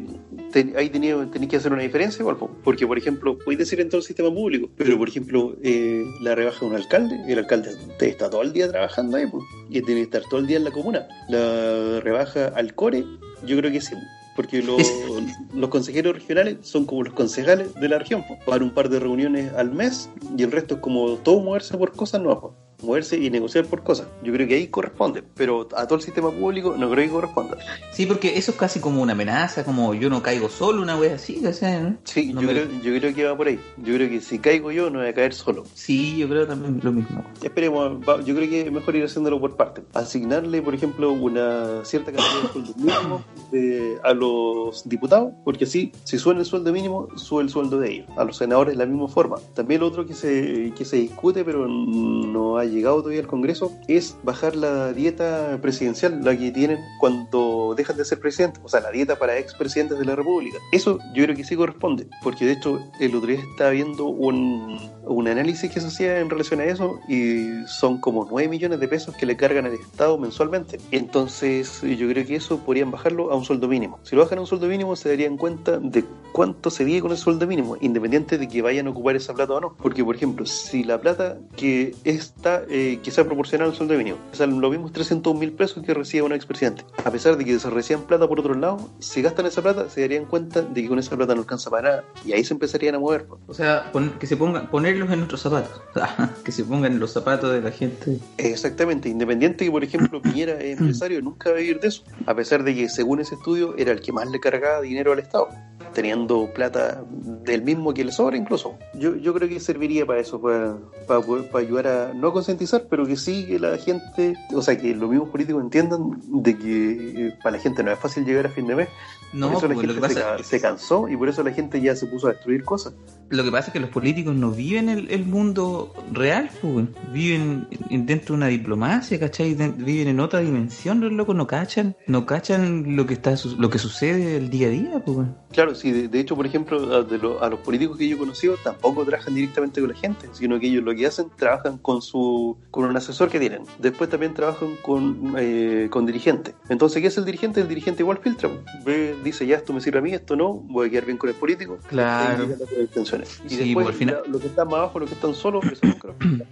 te- 0.54 0.74
ahí 0.78 0.90
tenéis 0.90 1.26
que 1.50 1.58
hacer 1.58 1.74
una 1.74 1.82
diferencia 1.84 2.22
igual, 2.22 2.38
po. 2.38 2.50
porque 2.64 2.88
por 2.88 2.98
ejemplo, 2.98 3.38
podéis 3.38 3.60
decir 3.60 3.82
en 3.82 3.90
todo 3.90 3.98
el 4.00 4.06
sistema 4.06 4.30
público, 4.34 4.70
pero 4.78 4.98
por 4.98 5.10
ejemplo, 5.10 5.58
eh, 5.62 6.06
la 6.22 6.34
rebaja 6.34 6.62
de 6.62 6.66
un 6.68 6.76
alcalde, 6.78 7.20
el 7.28 7.38
alcalde 7.38 7.72
está 8.00 8.30
todo 8.30 8.44
el 8.44 8.54
día 8.54 8.70
trabajando 8.70 9.18
ahí, 9.18 9.28
po, 9.28 9.44
y 9.70 9.82
tiene 9.82 10.00
que 10.02 10.06
estar 10.06 10.24
todo 10.30 10.40
el 10.40 10.48
día 10.48 10.56
en 10.58 10.64
la 10.64 10.72
comuna. 10.72 11.06
La 11.28 12.00
rebaja 12.00 12.48
al 12.56 12.74
core, 12.76 13.04
yo 13.46 13.58
creo 13.58 13.72
que 13.74 13.82
sí. 13.82 13.94
Porque 14.36 14.64
los 14.64 15.70
consejeros 15.70 16.16
regionales 16.16 16.58
son 16.62 16.86
como 16.86 17.04
los 17.04 17.14
concejales 17.14 17.74
de 17.76 17.90
la 17.90 18.00
región, 18.00 18.24
van 18.48 18.64
un 18.64 18.72
par 18.72 18.90
de 18.90 19.00
reuniones 19.00 19.54
al 19.54 19.72
mes 19.72 20.10
y 20.38 20.44
el 20.44 20.52
resto 20.52 20.76
es 20.76 20.82
como 20.82 21.18
todo 21.18 21.40
moverse 21.42 21.78
por 21.78 21.92
cosas 21.94 22.22
nuevas. 22.22 22.54
Moverse 22.82 23.18
y 23.18 23.30
negociar 23.30 23.66
por 23.66 23.84
cosas. 23.84 24.08
Yo 24.24 24.34
creo 24.34 24.48
que 24.48 24.56
ahí 24.56 24.68
corresponde, 24.68 25.24
pero 25.36 25.68
a 25.76 25.86
todo 25.88 25.98
el 25.98 26.02
sistema 26.04 26.32
público 26.32 26.76
no 26.78 26.90
creo 26.90 27.06
que 27.06 27.12
corresponda. 27.12 27.58
Sí, 27.92 28.06
porque 28.06 28.38
eso 28.38 28.52
es 28.52 28.58
casi 28.58 28.80
como 28.80 29.02
una 29.02 29.14
amenaza, 29.14 29.64
como 29.64 29.94
yo 29.94 30.10
no 30.10 30.22
caigo 30.22 30.50
solo, 30.50 30.82
una 30.82 30.98
wea 30.98 31.16
así, 31.16 31.36
¿cachai? 31.42 31.82
¿no? 31.84 31.98
Sí, 32.04 32.34
No 32.34 32.42
yo, 32.42 32.48
me- 32.48 32.54
creo, 32.54 32.68
yo 32.84 33.00
creo 33.00 33.14
que 33.16 33.24
va 33.26 33.38
por 33.38 33.48
ahí. 33.48 33.60
Yo 33.78 33.94
creo 33.96 34.10
que 34.10 34.22
si 34.22 34.40
caigo 34.40 34.72
yo 34.72 34.90
no 34.90 35.00
voy 35.00 35.08
a 35.10 35.14
caer 35.14 35.34
solo. 35.34 35.64
Sí, 35.74 36.18
yo 36.18 36.28
creo 36.30 36.48
también 36.48 36.80
lo 36.84 36.92
mismo. 36.92 37.24
Esperemos, 37.44 38.00
yo 38.26 38.36
creo 38.36 38.50
que 38.50 38.62
es 38.62 38.72
mejor 38.72 38.96
ir 38.96 39.04
haciéndolo 39.06 39.40
por 39.40 39.56
parte. 39.56 39.82
Asignarle, 39.94 40.62
por 40.62 40.74
ejemplo, 40.76 41.12
una 41.12 41.84
cierta 41.86 42.12
cantidad 42.12 42.42
de 42.44 42.50
sueldo 42.52 42.74
mínimo 42.78 43.24
de- 43.52 43.98
a 44.04 44.14
los 44.14 44.88
diputados, 44.88 45.34
porque 45.44 45.66
así, 45.66 45.92
si 46.04 46.18
sube 46.18 46.36
el 46.36 46.46
sueldo 46.46 46.72
mínimo, 46.72 47.08
sube 47.16 47.44
el 47.44 47.50
sueldo 47.50 47.80
de 47.80 47.92
ellos. 47.92 48.08
A 48.18 48.24
los 48.24 48.38
senadores 48.38 48.78
de 48.78 48.84
la 48.84 48.90
misma 48.90 49.08
forma. 49.08 49.38
También 49.54 49.82
lo 49.82 49.88
otro 49.88 50.06
que 50.06 50.14
se, 50.14 50.72
que 50.76 50.86
se 50.86 50.98
discute, 50.98 51.44
pero 51.44 51.68
no 51.68 52.58
ha 52.58 52.66
llegado 52.72 52.98
todavía 52.98 53.22
al 53.22 53.28
Congreso, 53.28 53.72
es 53.88 54.18
bajar 54.24 54.56
la 54.56 54.94
dieta 54.94 55.60
presidencial, 55.62 56.24
la 56.24 56.38
que 56.38 56.52
tienen 56.52 56.80
cuando 57.00 57.74
dejan 57.76 57.98
de 57.98 58.06
ser 58.06 58.20
presidentes, 58.20 58.62
o 58.64 58.70
sea, 58.70 58.82
la 58.82 58.92
dieta 58.92 59.18
para 59.18 59.38
expresidentes 59.38 60.00
de 60.00 60.06
la 60.06 60.16
República. 60.16 60.58
Eso 60.72 61.00
yo 61.14 61.24
creo 61.24 61.36
que 61.36 61.44
sí 61.44 61.56
corresponde, 61.56 62.08
porque 62.24 62.46
de 62.46 62.54
hecho 62.54 62.80
el 63.00 63.16
otro 63.16 63.28
día 63.28 63.40
estaba 63.52 63.72
viendo 63.72 64.06
un, 64.06 64.80
un 65.06 65.28
análisis 65.28 65.72
que 65.72 65.80
se 65.80 65.88
hacía 65.88 66.20
en 66.20 66.30
relación 66.30 66.60
a 66.60 66.66
eso 66.66 67.00
y 67.08 67.66
son 67.68 68.00
como 68.00 68.28
9 68.30 68.48
millones 68.48 68.80
de 68.80 68.88
pesos 68.88 69.16
que 69.16 69.26
le 69.26 69.36
cargan 69.36 69.66
al 69.66 69.74
Estado 69.74 70.18
mensualmente. 70.18 70.80
Entonces 70.92 71.82
yo 71.82 72.08
creo 72.08 72.26
que 72.26 72.36
eso 72.36 72.60
podrían 72.60 72.92
bajarlo 72.92 73.32
a 73.32 73.36
un 73.36 73.46
sueldo 73.46 73.68
mínimo. 73.68 74.00
Si 74.04 74.16
lo 74.16 74.24
bajan 74.24 74.40
a 74.40 74.42
un 74.42 74.48
sueldo 74.48 74.68
mínimo 74.68 74.96
se 74.96 75.10
darían 75.10 75.38
cuenta 75.38 75.80
de 75.80 76.04
cuánto 76.32 76.70
se 76.70 76.84
vive 76.84 77.02
con 77.02 77.12
el 77.12 77.18
sueldo 77.18 77.48
mínimo, 77.48 77.78
independiente 77.82 78.38
de 78.38 78.48
que 78.48 78.62
vayan 78.62 78.88
a 78.88 78.92
ocupar 78.92 79.16
esa 79.16 79.34
plata 79.34 79.54
o 79.54 79.60
no. 79.60 79.76
Porque 79.78 80.04
por 80.04 80.16
ejemplo, 80.16 80.46
si 80.46 80.84
la 80.84 81.00
plata 81.00 81.38
que 81.56 81.96
está, 82.04 82.61
eh, 82.70 83.00
que 83.04 83.12
sea 83.12 83.24
proporcional 83.26 83.70
al 83.70 83.76
sueldo 83.76 83.96
mínimo, 83.96 84.18
o 84.32 84.36
sea, 84.36 84.48
lo 84.48 84.70
mismo 84.70 84.88
es 84.88 84.94
300 84.94 85.36
mil 85.36 85.52
pesos 85.54 85.84
que 85.86 85.94
recibe 85.94 86.24
un 86.24 86.34
expresidente. 86.34 86.84
A 87.04 87.12
pesar 87.12 87.38
de 87.38 87.46
que 87.46 87.58
se 87.60 87.70
reciban 87.70 88.04
plata 88.04 88.28
por 88.28 88.40
otro 88.40 88.54
lado, 88.54 88.90
si 89.00 89.22
gastan 89.22 89.46
esa 89.46 89.62
plata 89.62 89.90
se 89.90 90.02
darían 90.02 90.26
cuenta 90.26 90.62
de 90.62 90.82
que 90.82 90.88
con 90.88 91.00
esa 91.00 91.16
plata 91.16 91.34
no 91.36 91.42
alcanza 91.42 91.70
para 91.70 91.90
nada 91.90 92.04
y 92.26 92.34
ahí 92.34 92.44
se 92.44 92.54
empezarían 92.54 92.96
a 92.96 93.00
mover. 93.00 93.26
pues. 93.26 93.42
O 93.48 93.54
sea, 93.54 93.90
pon- 93.92 94.14
que 94.20 94.28
se 94.28 94.38
pongan, 94.38 94.70
ponerlos 94.70 95.10
en 95.12 95.18
nuestros 95.20 95.42
zapatos. 95.42 95.82
que 96.44 96.52
se 96.52 96.64
pongan 96.64 96.94
en 96.94 97.00
los 97.00 97.12
zapatos 97.12 97.52
de 97.52 97.62
la 97.62 97.72
gente. 97.72 98.20
Exactamente, 98.38 99.10
independiente 99.10 99.66
que 99.66 99.72
por 99.72 99.84
ejemplo 99.84 100.22
Piñera 100.22 100.54
es 100.60 100.80
empresario, 100.80 101.22
nunca 101.22 101.50
va 101.50 101.56
a 101.58 101.60
vivir 101.60 101.80
de 101.80 101.88
eso, 101.90 102.04
a 102.26 102.36
pesar 102.36 102.64
de 102.64 102.76
que 102.76 102.90
según 102.90 103.20
ese 103.20 103.36
estudio 103.36 103.76
era 103.78 103.92
el 103.92 104.02
que 104.02 104.12
más 104.12 104.30
le 104.30 104.40
cargaba 104.40 104.82
dinero 104.82 105.12
al 105.14 105.20
Estado, 105.20 105.48
teniendo 105.94 106.50
plata 106.54 107.04
del 107.44 107.62
mismo 107.64 107.94
que 107.94 108.04
le 108.06 108.12
sobra 108.12 108.38
incluso. 108.38 108.78
Yo, 108.94 109.16
yo 109.16 109.34
creo 109.34 109.48
que 109.50 109.60
serviría 109.60 110.06
para 110.06 110.20
eso, 110.20 110.42
para, 110.42 110.78
para, 111.08 111.22
poder- 111.22 111.50
para 111.50 111.66
ayudar 111.66 111.88
a 111.88 112.14
no 112.14 112.32
concientizar, 112.34 112.84
pero 112.90 113.06
que 113.06 113.16
sí 113.18 113.46
que 113.46 113.60
la 113.60 113.78
gente, 113.78 114.36
o 114.54 114.62
sea, 114.62 114.78
que 114.78 114.96
los 114.96 115.10
mismos 115.10 115.30
políticos 115.30 115.62
entiendan 115.64 116.22
de 116.28 116.58
que 116.58 117.28
eh, 117.28 117.34
para 117.44 117.58
la 117.58 117.62
gente 117.62 117.84
no 117.84 117.92
es 117.92 118.00
fácil 118.00 118.26
llegar 118.26 118.46
a 118.48 118.50
fin 118.50 118.68
de 118.68 118.76
mes. 118.76 118.90
No, 119.34 119.48
por 119.48 119.58
eso 119.58 119.68
la 119.68 119.74
pues, 119.76 120.14
gente 120.14 120.44
se, 120.44 120.60
cansó 120.60 121.08
y 121.08 121.16
por 121.16 121.30
eso 121.30 121.42
la 121.42 121.52
gente 121.52 121.80
ya 121.80 121.96
se 121.96 122.06
puso 122.06 122.28
a 122.28 122.32
destruir 122.34 122.64
cosas. 122.66 122.94
Lo 123.30 123.44
que 123.46 123.52
pasa 123.52 123.68
es 123.68 123.74
que 123.74 123.80
los 123.80 123.90
políticos 123.90 124.36
no 124.36 124.52
viven 124.52 124.90
el, 124.90 125.10
el 125.10 125.26
mundo 125.26 125.94
real, 126.12 126.50
pues, 126.62 126.86
viven 127.14 127.66
en- 127.90 128.06
dentro 128.06 128.34
de 128.34 128.38
una 128.38 128.48
diplomacia, 128.48 129.18
¿cachai? 129.20 129.54
De- 129.54 129.70
viven 129.70 130.10
en 130.10 130.20
otra 130.20 130.42
dimensión, 130.42 131.00
los 131.00 131.14
locos 131.14 131.34
no 131.36 131.48
cachan, 131.48 131.96
no 132.08 132.26
cachan 132.26 132.98
lo 132.98 133.06
que 133.06 133.14
está 133.14 133.38
su- 133.38 133.56
lo 133.58 133.70
que 133.70 133.78
sucede 133.80 134.36
el 134.36 134.50
día 134.50 134.68
a 134.68 134.72
día, 134.72 135.04
pues. 135.06 135.28
Claro, 135.54 135.76
sí, 135.82 135.92
de, 135.92 136.08
de 136.08 136.20
hecho, 136.20 136.36
por 136.36 136.46
ejemplo, 136.46 136.96
a, 136.96 137.04
de 137.04 137.18
lo- 137.18 137.42
a 137.44 137.50
los 137.50 137.60
políticos 137.60 137.98
que 137.98 138.08
yo 138.08 138.16
he 138.16 138.20
conocido 138.20 138.56
tampoco 138.64 139.04
trabajan 139.06 139.34
directamente 139.34 139.82
con 139.82 139.90
la 139.90 139.96
gente, 139.98 140.28
sino 140.34 140.60
que 140.60 140.68
ellos 140.68 140.84
lo 140.84 140.94
que 140.94 141.06
hacen, 141.08 141.28
trabajan 141.36 141.78
con 141.80 142.02
su 142.02 142.58
con 142.70 142.86
un 142.86 142.96
asesor 142.96 143.30
que 143.30 143.40
tienen. 143.40 143.64
Después 143.80 144.10
también 144.10 144.34
trabajan 144.34 144.76
con, 144.84 145.34
eh, 145.38 145.88
con 145.90 146.06
dirigentes. 146.06 146.54
Entonces, 146.70 147.02
¿qué 147.02 147.08
es 147.08 147.18
el 147.18 147.26
dirigente? 147.26 147.60
El 147.62 147.68
dirigente 147.68 148.04
igual 148.04 148.20
filtra. 148.20 148.50
Ve, 148.86 149.16
dice, 149.24 149.46
ya, 149.46 149.58
esto 149.58 149.74
me 149.74 149.82
sirve 149.82 150.00
a 150.00 150.02
mí, 150.02 150.14
esto 150.14 150.36
no, 150.36 150.54
voy 150.54 150.88
a 150.88 150.90
quedar 150.92 151.06
bien 151.06 151.18
con 151.18 151.30
el 151.30 151.36
político. 151.36 151.80
Claro. 151.88 152.44
Y 152.44 153.50
Sí, 153.50 153.56
después, 153.58 153.74
pues, 153.74 153.88
al 153.88 153.94
final- 153.94 154.22
lo 154.28 154.40
que 154.40 154.48
está 154.48 154.64
más 154.66 154.76
abajo, 154.76 155.00
lo 155.00 155.06
que 155.08 155.14
están 155.16 155.34
solos, 155.34 155.64
eso 155.66 155.82
filtran. 155.82 156.16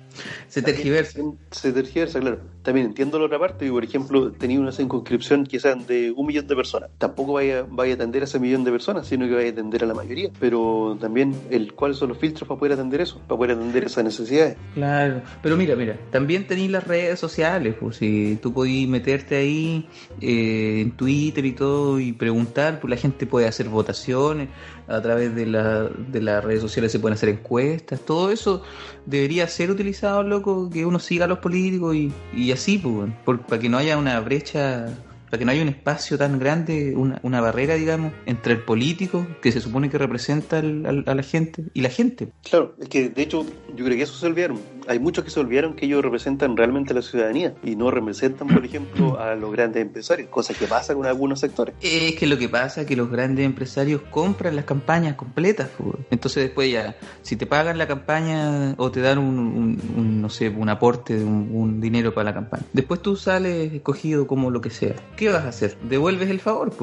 Se 0.48 0.62
tergiversa. 0.62 1.20
Se 1.52 1.72
tergiversa, 1.72 2.20
claro. 2.20 2.40
También 2.64 2.88
entiendo 2.88 3.20
la 3.20 3.26
otra 3.26 3.40
parte, 3.40 3.66
y 3.66 3.70
por 3.72 3.84
ejemplo, 3.84 4.32
tenía 4.34 4.60
una 4.60 4.72
circunscripción 4.72 5.46
que 5.46 5.60
sean 5.60 5.86
de 5.86 6.12
un 6.12 6.26
millón 6.26 6.48
de 6.48 6.56
personas. 6.56 6.90
Tampoco 6.98 7.34
vaya, 7.34 7.66
vaya 7.70 7.94
a 7.94 7.96
atender 7.96 8.24
a 8.24 8.26
ese 8.26 8.40
millón 8.40 8.64
de 8.64 8.72
personas, 8.72 9.08
sino 9.08 9.19
que 9.28 9.36
vaya 9.36 9.50
a 9.50 9.52
atender 9.52 9.84
a 9.84 9.88
la 9.88 9.94
mayoría. 9.94 10.30
Pero 10.40 10.98
también, 11.00 11.34
el 11.50 11.74
cuáles 11.74 11.98
son 11.98 12.10
los 12.10 12.18
filtros 12.18 12.48
para 12.48 12.60
poder 12.60 12.74
atender 12.74 13.02
eso, 13.02 13.20
para 13.28 13.38
poder 13.38 13.52
atender 13.58 13.84
esas 13.86 14.04
necesidades. 14.04 14.58
Claro, 14.74 15.22
pero 15.42 15.58
mira, 15.58 15.76
mira, 15.76 15.98
también 16.12 16.46
tenéis 16.48 16.72
las 16.72 16.86
redes 16.88 17.20
sociales, 17.20 17.76
pues 17.80 17.98
si 17.98 18.38
tú 18.42 18.54
podís 18.54 18.88
meterte 18.88 19.36
ahí 19.36 19.88
eh, 20.22 20.82
en 20.82 20.92
Twitter 20.92 21.46
y 21.46 21.52
todo 21.54 22.00
y 22.00 22.14
preguntar, 22.14 22.80
pues 22.80 22.90
la 22.92 22.98
gente 22.98 23.26
puede 23.26 23.48
hacer 23.48 23.68
votaciones, 23.70 24.50
a 24.88 25.02
través 25.02 25.36
de, 25.36 25.46
la, 25.46 25.84
de 25.84 26.22
las 26.22 26.44
redes 26.44 26.62
sociales 26.62 26.92
se 26.92 27.00
pueden 27.00 27.14
hacer 27.14 27.30
encuestas, 27.30 28.00
todo 28.02 28.32
eso 28.32 28.64
debería 29.06 29.48
ser 29.48 29.70
utilizado, 29.72 30.24
loco, 30.24 30.70
que 30.72 30.86
uno 30.86 31.00
siga 31.00 31.26
a 31.26 31.28
los 31.28 31.40
políticos 31.40 31.96
y, 31.96 32.12
y 32.36 32.52
así, 32.52 32.78
pues, 32.80 33.12
por- 33.26 33.42
para 33.42 33.62
que 33.62 33.70
no 33.70 33.78
haya 33.78 33.98
una 33.98 34.20
brecha 34.20 34.88
para 35.30 35.40
que 35.40 35.46
no 35.46 35.52
haya 35.52 35.62
un 35.62 35.70
espacio 35.70 36.18
tan 36.18 36.40
grande, 36.40 36.94
una, 36.96 37.20
una 37.24 37.42
barrera, 37.42 37.76
digamos, 37.76 38.12
entre 38.26 38.54
el 38.54 38.60
político, 38.62 39.26
que 39.42 39.52
se 39.52 39.62
supone 39.62 39.90
que 39.90 39.98
representa 39.98 40.60
al- 40.60 40.86
al- 40.86 41.04
a 41.08 41.16
la 41.16 41.24
gente, 41.24 41.64
y 41.74 41.82
la 41.82 41.90
gente. 41.90 42.30
Claro, 42.50 42.76
es 42.80 42.90
que 42.90 43.10
de 43.10 43.22
hecho 43.22 43.46
yo 43.76 43.86
creo 43.86 43.98
que 43.98 44.04
eso 44.04 44.14
se 44.16 44.26
olvidaron. 44.28 44.60
Hay 44.90 45.00
muchos 45.00 45.24
que 45.24 45.30
se 45.30 45.40
olvidaron 45.40 45.76
que 45.76 45.86
ellos 45.86 46.02
representan 46.04 46.58
realmente 46.58 46.94
a 46.94 46.96
la 46.96 47.02
ciudadanía 47.04 47.54
y 47.64 47.76
no 47.76 47.92
representan, 47.92 48.48
por 48.48 48.66
ejemplo, 48.66 49.20
a 49.20 49.36
los 49.36 49.52
grandes 49.52 49.82
empresarios, 49.84 50.30
cosa 50.30 50.54
que 50.56 50.66
pasa 50.66 50.96
con 50.96 51.06
algunos 51.06 51.40
sectores. 51.40 51.76
Es 51.80 52.16
que 52.16 52.26
lo 52.26 52.38
que 52.40 52.50
pasa 52.50 52.82
es 52.82 52.88
que 52.88 52.96
los 52.96 53.10
grandes 53.12 53.46
empresarios 53.46 54.02
compran 54.10 54.56
las 54.56 54.66
campañas 54.66 55.16
completas. 55.16 55.70
Entonces 56.10 56.44
después 56.44 56.72
ya, 56.72 56.96
si 57.22 57.36
te 57.36 57.46
pagan 57.46 57.78
la 57.78 57.88
campaña 57.88 58.74
o 58.78 58.90
te 58.92 59.02
dan 59.02 59.20
un, 59.20 59.38
un- 59.38 59.82
un, 59.96 60.22
no 60.22 60.30
sé, 60.30 60.50
un 60.50 60.70
aporte, 60.70 61.18
de 61.18 61.24
un, 61.24 61.50
un 61.54 61.80
dinero 61.80 62.14
para 62.14 62.26
la 62.26 62.34
campaña, 62.34 62.64
después 62.74 63.00
tú 63.02 63.16
sales 63.16 63.72
escogido 63.72 64.26
como 64.26 64.50
lo 64.50 64.60
que 64.60 64.72
sea. 64.72 64.96
¿Qué 65.16 65.30
vas 65.30 65.46
a 65.46 65.50
hacer? 65.50 65.78
¿Devuelves 65.84 66.30
el 66.32 66.40
favor? 66.40 66.74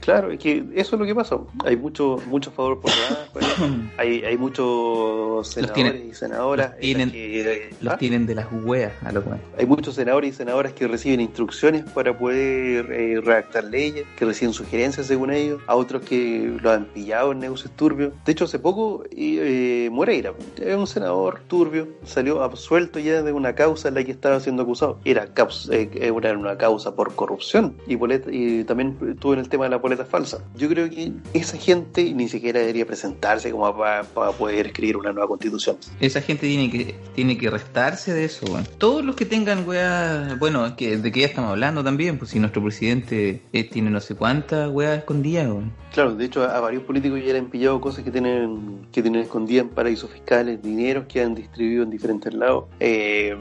Claro, 0.00 0.30
es 0.30 0.38
que 0.38 0.64
eso 0.74 0.94
es 0.94 1.00
lo 1.00 1.06
que 1.06 1.14
pasa. 1.14 1.36
Hay 1.64 1.76
mucho, 1.76 2.22
mucho 2.28 2.52
favor 2.52 2.80
por 2.80 2.90
nada. 2.92 3.28
pues. 3.32 3.44
hay, 3.98 4.22
hay 4.24 4.36
muchos 4.38 5.48
senadores 5.48 6.04
y 6.04 6.14
senadoras. 6.14 6.76
tienen- 6.78 7.10
en 7.14 7.47
Los 7.80 7.94
¿Ah? 7.94 7.98
tienen 7.98 8.26
de 8.26 8.34
las 8.34 8.46
hueas 8.52 8.92
a 9.04 9.12
los 9.12 9.24
weones. 9.24 9.44
Hay 9.58 9.66
muchos 9.66 9.94
senadores 9.94 10.30
y 10.30 10.36
senadoras 10.36 10.72
que 10.72 10.86
reciben 10.88 11.20
instrucciones 11.20 11.84
para 11.84 12.16
poder 12.16 12.90
eh, 12.92 13.20
redactar 13.20 13.64
leyes, 13.64 14.04
que 14.16 14.24
reciben 14.24 14.52
sugerencias 14.52 15.06
según 15.06 15.32
ellos, 15.32 15.60
a 15.66 15.74
otros 15.76 16.02
que 16.02 16.52
lo 16.60 16.70
han 16.70 16.86
pillado 16.86 17.32
en 17.32 17.40
negocios 17.40 17.70
turbios. 17.76 18.12
De 18.24 18.32
hecho, 18.32 18.44
hace 18.44 18.58
poco 18.58 19.04
eh, 19.10 19.88
Moreira, 19.92 20.32
un 20.76 20.86
senador 20.86 21.40
turbio, 21.46 21.88
salió 22.04 22.42
absuelto 22.42 22.98
ya 22.98 23.22
de 23.22 23.32
una 23.32 23.54
causa 23.54 23.88
en 23.88 23.94
la 23.94 24.04
que 24.04 24.12
estaba 24.12 24.40
siendo 24.40 24.62
acusado. 24.62 24.98
Era, 25.04 25.28
eh, 25.70 25.90
era 26.20 26.36
una 26.38 26.58
causa 26.58 26.94
por 26.94 27.14
corrupción 27.14 27.76
y, 27.86 27.96
boleta- 27.96 28.30
y 28.32 28.64
también 28.64 28.96
estuvo 29.10 29.34
en 29.34 29.40
el 29.40 29.48
tema 29.48 29.64
de 29.64 29.70
la 29.70 29.76
boleta 29.78 30.04
falsa. 30.04 30.44
Yo 30.56 30.68
creo 30.68 30.88
que 30.90 31.12
esa 31.34 31.56
gente 31.56 32.12
ni 32.12 32.28
siquiera 32.28 32.60
debería 32.60 32.86
presentarse 32.86 33.50
como 33.50 33.76
para, 33.76 34.02
para 34.04 34.32
poder 34.32 34.66
escribir 34.66 34.96
una 34.96 35.12
nueva 35.12 35.28
constitución. 35.28 35.76
Esa 36.00 36.20
gente 36.20 36.46
tiene 36.46 36.70
que 36.70 36.94
tiene 37.14 37.37
que 37.38 37.50
restarse 37.50 38.12
de 38.14 38.24
eso. 38.24 38.46
Todos 38.78 39.04
los 39.04 39.16
que 39.16 39.24
tengan 39.24 39.66
weas, 39.66 40.38
bueno, 40.38 40.76
que 40.76 40.96
de 40.96 41.12
que 41.12 41.20
ya 41.20 41.26
estamos 41.26 41.50
hablando 41.50 41.82
también, 41.84 42.18
pues 42.18 42.30
si 42.30 42.38
nuestro 42.38 42.62
presidente 42.62 43.42
eh, 43.52 43.64
tiene 43.64 43.90
no 43.90 44.00
sé 44.00 44.14
cuántas 44.14 44.70
weas 44.70 44.98
escondidas. 44.98 45.48
Claro, 45.92 46.14
de 46.14 46.24
hecho 46.26 46.44
a, 46.44 46.60
varios 46.60 46.82
políticos 46.82 47.20
ya 47.24 47.32
le 47.32 47.38
han 47.38 47.46
pillado 47.46 47.80
cosas 47.80 48.04
que 48.04 48.10
tienen 48.10 48.86
que 48.92 49.02
tienen 49.02 49.22
escondidas 49.22 49.64
en 49.64 49.70
paraísos 49.70 50.10
fiscales, 50.10 50.62
dineros 50.62 51.06
que 51.06 51.22
han 51.22 51.34
distribuido 51.34 51.82
en 51.82 51.90
diferentes 51.90 52.32
lados, 52.34 52.64
eh, 52.80 53.36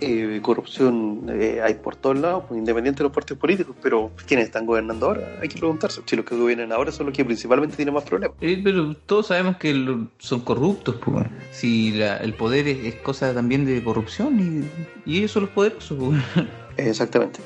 eh, 0.00 0.40
corrupción 0.42 1.30
hay 1.62 1.74
por 1.74 1.96
todos 1.96 2.18
lados, 2.18 2.44
pues, 2.48 2.58
independiente 2.58 2.98
de 2.98 3.04
los 3.04 3.12
partidos 3.12 3.40
políticos, 3.40 3.76
pero 3.82 4.10
¿quiénes 4.26 4.46
están 4.46 4.66
gobernando 4.66 5.06
ahora? 5.06 5.38
Hay 5.40 5.48
que 5.48 5.58
preguntarse. 5.58 6.02
Si 6.06 6.16
los 6.16 6.24
que 6.24 6.36
gobiernan 6.36 6.72
ahora 6.72 6.92
son 6.92 7.06
los 7.06 7.14
que 7.16 7.24
principalmente 7.24 7.76
tienen 7.76 7.94
más 7.94 8.04
problemas. 8.04 8.36
Pero 8.40 8.94
todos 9.06 9.28
sabemos 9.28 9.56
que 9.56 9.74
son 10.18 10.40
corruptos, 10.40 10.96
pues. 11.04 11.26
Si 11.52 11.92
la- 11.92 12.16
el 12.18 12.34
poder 12.34 12.68
es, 12.68 12.84
es 12.84 12.94
cosa 12.96 13.25
también 13.34 13.64
de 13.64 13.82
corrupción 13.82 14.40
y, 14.40 15.10
y 15.10 15.18
ellos 15.18 15.32
son 15.32 15.42
los 15.42 15.50
poderosos. 15.50 15.98
Exactamente. 16.76 17.40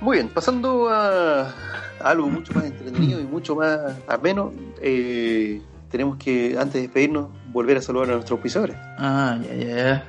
Muy 0.00 0.16
bien, 0.16 0.28
pasando 0.28 0.88
a, 0.88 1.54
algo 2.00 2.28
mucho 2.28 2.52
más 2.54 2.64
entretenido 2.64 3.20
y 3.20 3.24
mucho 3.24 3.54
más 3.54 3.78
ameno, 4.08 4.52
eh, 4.80 5.62
tenemos 5.90 6.16
que, 6.16 6.56
antes 6.58 6.74
de 6.74 6.80
despedirnos, 6.82 7.28
volver 7.52 7.76
a 7.76 7.82
saludar 7.82 8.10
a 8.10 8.14
nuestros 8.14 8.36
auspiciadores. 8.38 8.76
Ah, 8.98 9.38
ya, 9.42 9.54
ya, 9.54 9.76
ya. 9.76 10.04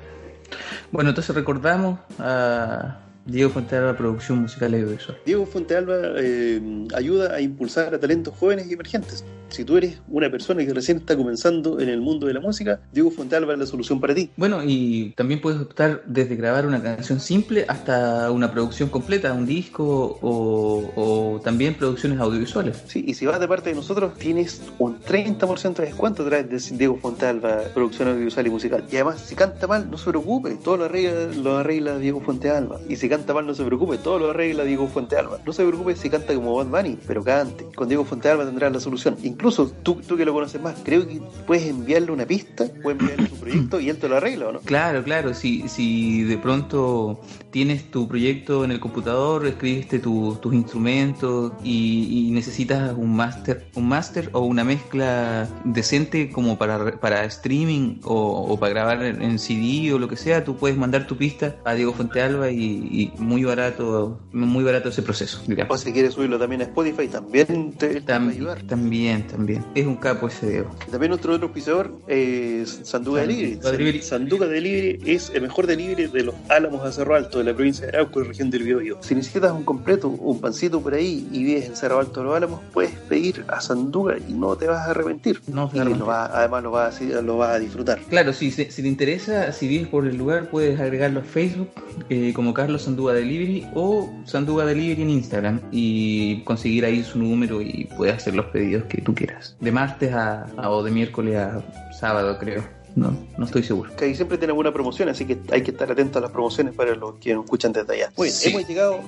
Bueno, 0.91 1.09
entonces 1.09 1.35
recordamos 1.35 1.99
a 2.19 3.02
Diego 3.25 3.49
Fuentealba 3.49 3.95
Producción 3.95 4.41
Musical 4.41 4.73
y 4.73 4.81
Audiovisual. 4.81 5.17
Diego 5.25 5.45
Fuentealba 5.45 5.95
eh, 6.17 6.61
ayuda 6.95 7.35
a 7.35 7.41
impulsar 7.41 7.93
a 7.93 7.99
talentos 7.99 8.33
jóvenes 8.37 8.67
y 8.69 8.73
emergentes. 8.73 9.23
Si 9.49 9.63
tú 9.63 9.77
eres 9.77 10.01
una 10.07 10.31
persona 10.31 10.65
que 10.65 10.73
recién 10.73 10.97
está 10.97 11.15
comenzando 11.15 11.79
en 11.79 11.87
el 11.87 12.01
mundo 12.01 12.25
de 12.25 12.33
la 12.33 12.39
música, 12.39 12.79
Diego 12.91 13.11
Fuentealba 13.11 13.53
es 13.53 13.59
la 13.59 13.65
solución 13.67 14.01
para 14.01 14.15
ti. 14.15 14.31
Bueno, 14.35 14.63
y 14.65 15.13
también 15.15 15.41
puedes 15.41 15.61
optar 15.61 16.01
desde 16.07 16.35
grabar 16.35 16.65
una 16.65 16.81
canción 16.81 17.19
simple 17.19 17.63
hasta 17.67 18.31
una 18.31 18.51
producción 18.51 18.89
completa, 18.89 19.31
un 19.31 19.45
disco 19.45 20.17
o, 20.21 20.91
o 20.95 21.41
también 21.41 21.75
producciones 21.75 22.19
audiovisuales. 22.19 22.81
Sí, 22.87 23.03
y 23.07 23.13
si 23.13 23.27
vas 23.27 23.39
de 23.39 23.47
parte 23.47 23.69
de 23.69 23.75
nosotros, 23.75 24.15
tienes 24.17 24.59
un 24.79 24.99
30% 24.99 25.75
de 25.75 25.85
descuento 25.85 26.23
a 26.23 26.25
través 26.25 26.71
de 26.71 26.77
Diego 26.77 26.97
Fuentealba, 26.97 27.61
producción 27.75 28.07
audiovisual 28.07 28.47
y 28.47 28.49
musical. 28.49 28.83
Y 28.91 28.95
además, 28.95 29.21
si 29.21 29.35
canta 29.35 29.67
mal, 29.67 29.89
no 29.91 29.99
se 29.99 30.09
preocupe, 30.09 30.57
todo 30.63 30.77
lo 30.77 30.85
arregla, 30.85 31.27
lo 31.35 31.57
arregla 31.57 31.99
Diego 31.99 32.21
Fuentealba. 32.21 32.79
Y 32.89 32.95
si 32.95 33.07
canta 33.15 33.33
mal, 33.33 33.45
no 33.45 33.53
se 33.53 33.63
preocupe, 33.63 33.97
todo 33.97 34.19
lo 34.19 34.29
arregla 34.31 34.63
Diego 34.63 34.87
Fuentealba. 34.87 35.39
No 35.45 35.53
se 35.53 35.65
preocupe 35.65 35.95
si 35.95 36.09
canta 36.09 36.33
como 36.35 36.55
Bad 36.55 36.67
Bunny, 36.67 36.97
pero 37.07 37.23
cante. 37.23 37.65
Con 37.75 37.87
Diego 37.87 38.05
Fuentealba 38.05 38.45
tendrás 38.45 38.71
la 38.73 38.79
solución. 38.79 39.15
Incluso 39.23 39.71
tú, 39.83 40.01
tú 40.07 40.17
que 40.17 40.25
lo 40.25 40.33
conoces 40.33 40.61
más, 40.61 40.75
creo 40.83 41.07
que 41.07 41.21
puedes 41.47 41.65
enviarle 41.67 42.11
una 42.11 42.25
pista, 42.25 42.65
puedes 42.81 42.99
enviarle 42.99 43.27
su 43.29 43.35
proyecto 43.35 43.79
y 43.79 43.89
él 43.89 43.97
te 43.97 44.07
lo 44.09 44.17
arregla, 44.17 44.47
¿o 44.47 44.51
no? 44.53 44.59
Claro, 44.59 45.03
claro, 45.03 45.33
si, 45.33 45.67
si 45.69 46.23
de 46.23 46.37
pronto 46.37 47.19
tienes 47.51 47.89
tu 47.91 48.07
proyecto 48.07 48.63
en 48.65 48.71
el 48.71 48.79
computador, 48.79 49.45
escribiste 49.45 49.99
tu- 49.99 50.35
tus 50.41 50.53
instrumentos 50.53 51.53
y, 51.63 52.29
necesitas 52.33 52.93
un 52.97 53.15
máster 53.15 53.67
un 53.75 53.87
máster 53.87 54.29
o 54.33 54.41
una 54.41 54.63
mezcla 54.63 55.47
decente 55.65 56.29
como 56.31 56.57
para, 56.57 56.99
para 56.99 57.23
streaming 57.25 57.99
o, 58.03 58.45
o 58.49 58.59
para 58.59 58.73
grabar 58.73 59.03
en, 59.03 59.37
CD 59.39 59.93
o 59.93 59.99
lo 59.99 60.07
que 60.07 60.15
sea, 60.15 60.43
tú 60.43 60.55
puedes 60.55 60.77
mandar 60.77 61.05
tu 61.07 61.15
pista 61.17 61.55
a 61.65 61.73
Diego 61.73 61.93
Fuentealba 61.93 62.49
y, 62.51 62.87
y 62.91 63.02
muy 63.17 63.43
barato 63.43 64.19
muy 64.31 64.63
barato 64.63 64.89
ese 64.89 65.01
proceso, 65.01 65.41
digamos. 65.47 65.73
O 65.73 65.83
si 65.83 65.91
quieres 65.91 66.13
subirlo 66.13 66.39
también 66.39 66.61
a 66.61 66.65
Spotify, 66.65 67.07
también 67.07 67.73
te, 67.73 67.99
va 68.01 68.15
a 68.15 68.29
ayudar. 68.29 68.61
también, 68.63 69.27
también. 69.27 69.63
Es 69.75 69.85
un 69.85 69.95
capo 69.95 70.27
ese 70.27 70.49
Diego. 70.49 70.75
También 70.91 71.09
nuestro 71.09 71.33
otro 71.33 71.47
auspiciador 71.47 71.91
es 72.07 72.81
Sanduga 72.83 73.21
Delivery. 73.21 73.53
Sanduga 73.53 73.71
Delivery. 73.71 74.01
Sanduga 74.01 74.47
Delivery 74.47 74.99
es 75.05 75.31
el 75.33 75.41
mejor 75.43 75.67
delivery 75.67 76.07
de 76.07 76.23
los 76.23 76.35
Álamos 76.49 76.85
a 76.85 76.91
Cerro 76.91 77.15
Alto, 77.15 77.39
de 77.39 77.45
la 77.45 77.53
provincia 77.53 77.85
de 77.85 77.93
Arauco 77.97 78.21
y 78.21 78.25
región 78.25 78.49
del 78.49 78.63
Biobío. 78.63 78.97
Si 79.01 79.15
necesitas 79.15 79.51
un 79.51 79.63
completo, 79.63 80.07
un 80.09 80.39
pancito 80.41 80.81
por 80.81 80.93
ahí 80.93 81.27
y 81.31 81.43
vives 81.43 81.65
en 81.65 81.75
Cerro 81.75 81.99
Alto 81.99 82.21
de 82.21 82.25
los 82.27 82.35
Álamos, 82.35 82.61
puedes 82.73 82.91
pedir 82.91 83.45
a 83.47 83.61
Sanduga 83.61 84.15
y 84.27 84.33
no 84.33 84.55
te 84.55 84.67
vas 84.67 84.87
a 84.87 84.91
arrepentir. 84.91 85.41
No 85.47 85.69
y 85.73 85.77
lo 85.77 86.05
vas- 86.05 86.31
además 86.33 86.63
lo 86.63 86.71
vas, 86.71 87.01
a, 87.01 87.21
lo 87.21 87.37
vas 87.37 87.55
a 87.55 87.59
disfrutar. 87.59 87.99
Claro, 88.09 88.33
si, 88.33 88.51
si 88.51 88.65
te 88.65 88.87
interesa, 88.87 89.51
si 89.51 89.67
vives 89.67 89.87
por 89.87 90.07
el 90.07 90.17
lugar, 90.17 90.49
puedes 90.49 90.79
agregarlo 90.79 91.21
a 91.21 91.23
Facebook 91.23 91.69
eh, 92.09 92.31
como 92.33 92.53
Carlos 92.53 92.83
Sanduga 92.83 92.92
Delivery 92.95 93.67
o 93.73 94.09
Sanduga 94.25 94.65
Delivery 94.65 95.01
en 95.01 95.09
Instagram 95.09 95.59
y 95.71 96.41
conseguir 96.43 96.85
ahí 96.85 97.03
su 97.03 97.17
número 97.19 97.61
y 97.61 97.89
puedes 97.97 98.15
hacer 98.15 98.35
los 98.35 98.45
pedidos 98.47 98.83
que 98.85 99.01
tú 99.01 99.13
quieras. 99.15 99.55
De 99.59 99.71
martes 99.71 100.13
a, 100.13 100.43
a- 100.57 100.69
o 100.69 100.83
de 100.83 100.91
miércoles 100.91 101.35
a 101.37 101.63
sábado, 101.99 102.37
creo. 102.39 102.63
No, 102.95 103.17
no 103.39 103.45
estoy 103.45 103.63
seguro. 103.63 103.89
Que 103.95 104.05
ahí 104.05 104.15
siempre 104.15 104.37
tiene 104.37 104.53
buena 104.53 104.71
promoción, 104.71 105.09
así 105.09 105.25
que 105.25 105.39
hay 105.51 105.63
que 105.63 105.71
estar 105.71 105.91
atentos 105.91 106.17
a 106.17 106.21
las 106.21 106.31
promociones 106.31 106.75
para 106.75 106.93
los 106.95 107.15
que 107.15 107.33
nos 107.33 107.45
escuchan 107.45 107.73
desde 107.73 107.91
allá. 107.93 108.11
Muy 108.15 108.27
bien, 108.27 108.35
Sí. 108.35 108.49
hemos 108.49 108.67
llegado 108.67 108.99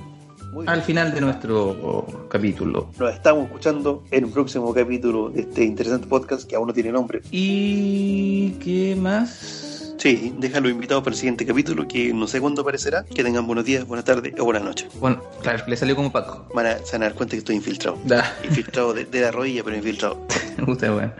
Al 0.67 0.81
final 0.81 1.13
de 1.13 1.21
nuestro 1.21 1.69
oh, 1.69 2.27
capítulo. 2.29 2.89
Nos 2.97 3.13
estamos 3.13 3.45
escuchando 3.45 4.03
en 4.09 4.25
un 4.25 4.31
próximo 4.31 4.73
capítulo 4.73 5.29
de 5.29 5.41
este 5.41 5.65
interesante 5.65 6.07
podcast 6.07 6.49
que 6.49 6.55
aún 6.55 6.67
no 6.67 6.73
tiene 6.73 6.91
nombre. 6.93 7.21
¿Y 7.29 8.51
qué 8.63 8.95
más? 8.95 9.64
Sí, 10.05 10.35
déjalo 10.37 10.69
invitado 10.69 11.01
para 11.01 11.15
el 11.15 11.17
siguiente 11.17 11.47
capítulo 11.47 11.87
que 11.87 12.13
no 12.13 12.27
sé 12.27 12.39
cuándo 12.39 12.61
aparecerá. 12.61 13.05
Que 13.05 13.23
tengan 13.23 13.47
buenos 13.47 13.65
días, 13.65 13.87
buenas 13.87 14.05
tardes 14.05 14.35
o 14.39 14.43
buenas 14.43 14.61
noches. 14.61 14.87
Bueno, 14.99 15.23
claro, 15.41 15.63
le 15.65 15.75
salió 15.75 15.95
como 15.95 16.11
Paco. 16.11 16.47
Van 16.53 16.67
a, 16.67 16.77
se 16.77 16.91
van 16.91 17.01
a 17.01 17.05
dar 17.07 17.15
cuenta 17.15 17.31
que 17.31 17.39
estoy 17.39 17.55
infiltrado. 17.55 17.97
Da. 18.05 18.37
Infiltrado 18.43 18.93
de, 18.93 19.05
de 19.05 19.21
la 19.21 19.31
rodilla, 19.31 19.63
pero 19.63 19.75
infiltrado. 19.75 20.21
Usted, 20.67 20.91
bueno. 20.91 21.11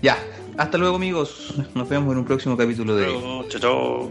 Ya, 0.00 0.16
hasta 0.56 0.78
luego 0.78 0.96
amigos. 0.96 1.52
Nos 1.74 1.86
vemos 1.86 2.12
en 2.14 2.18
un 2.20 2.24
próximo 2.24 2.56
capítulo 2.56 2.96
de... 2.96 3.08
Chao, 3.50 3.60
chao. 3.60 4.10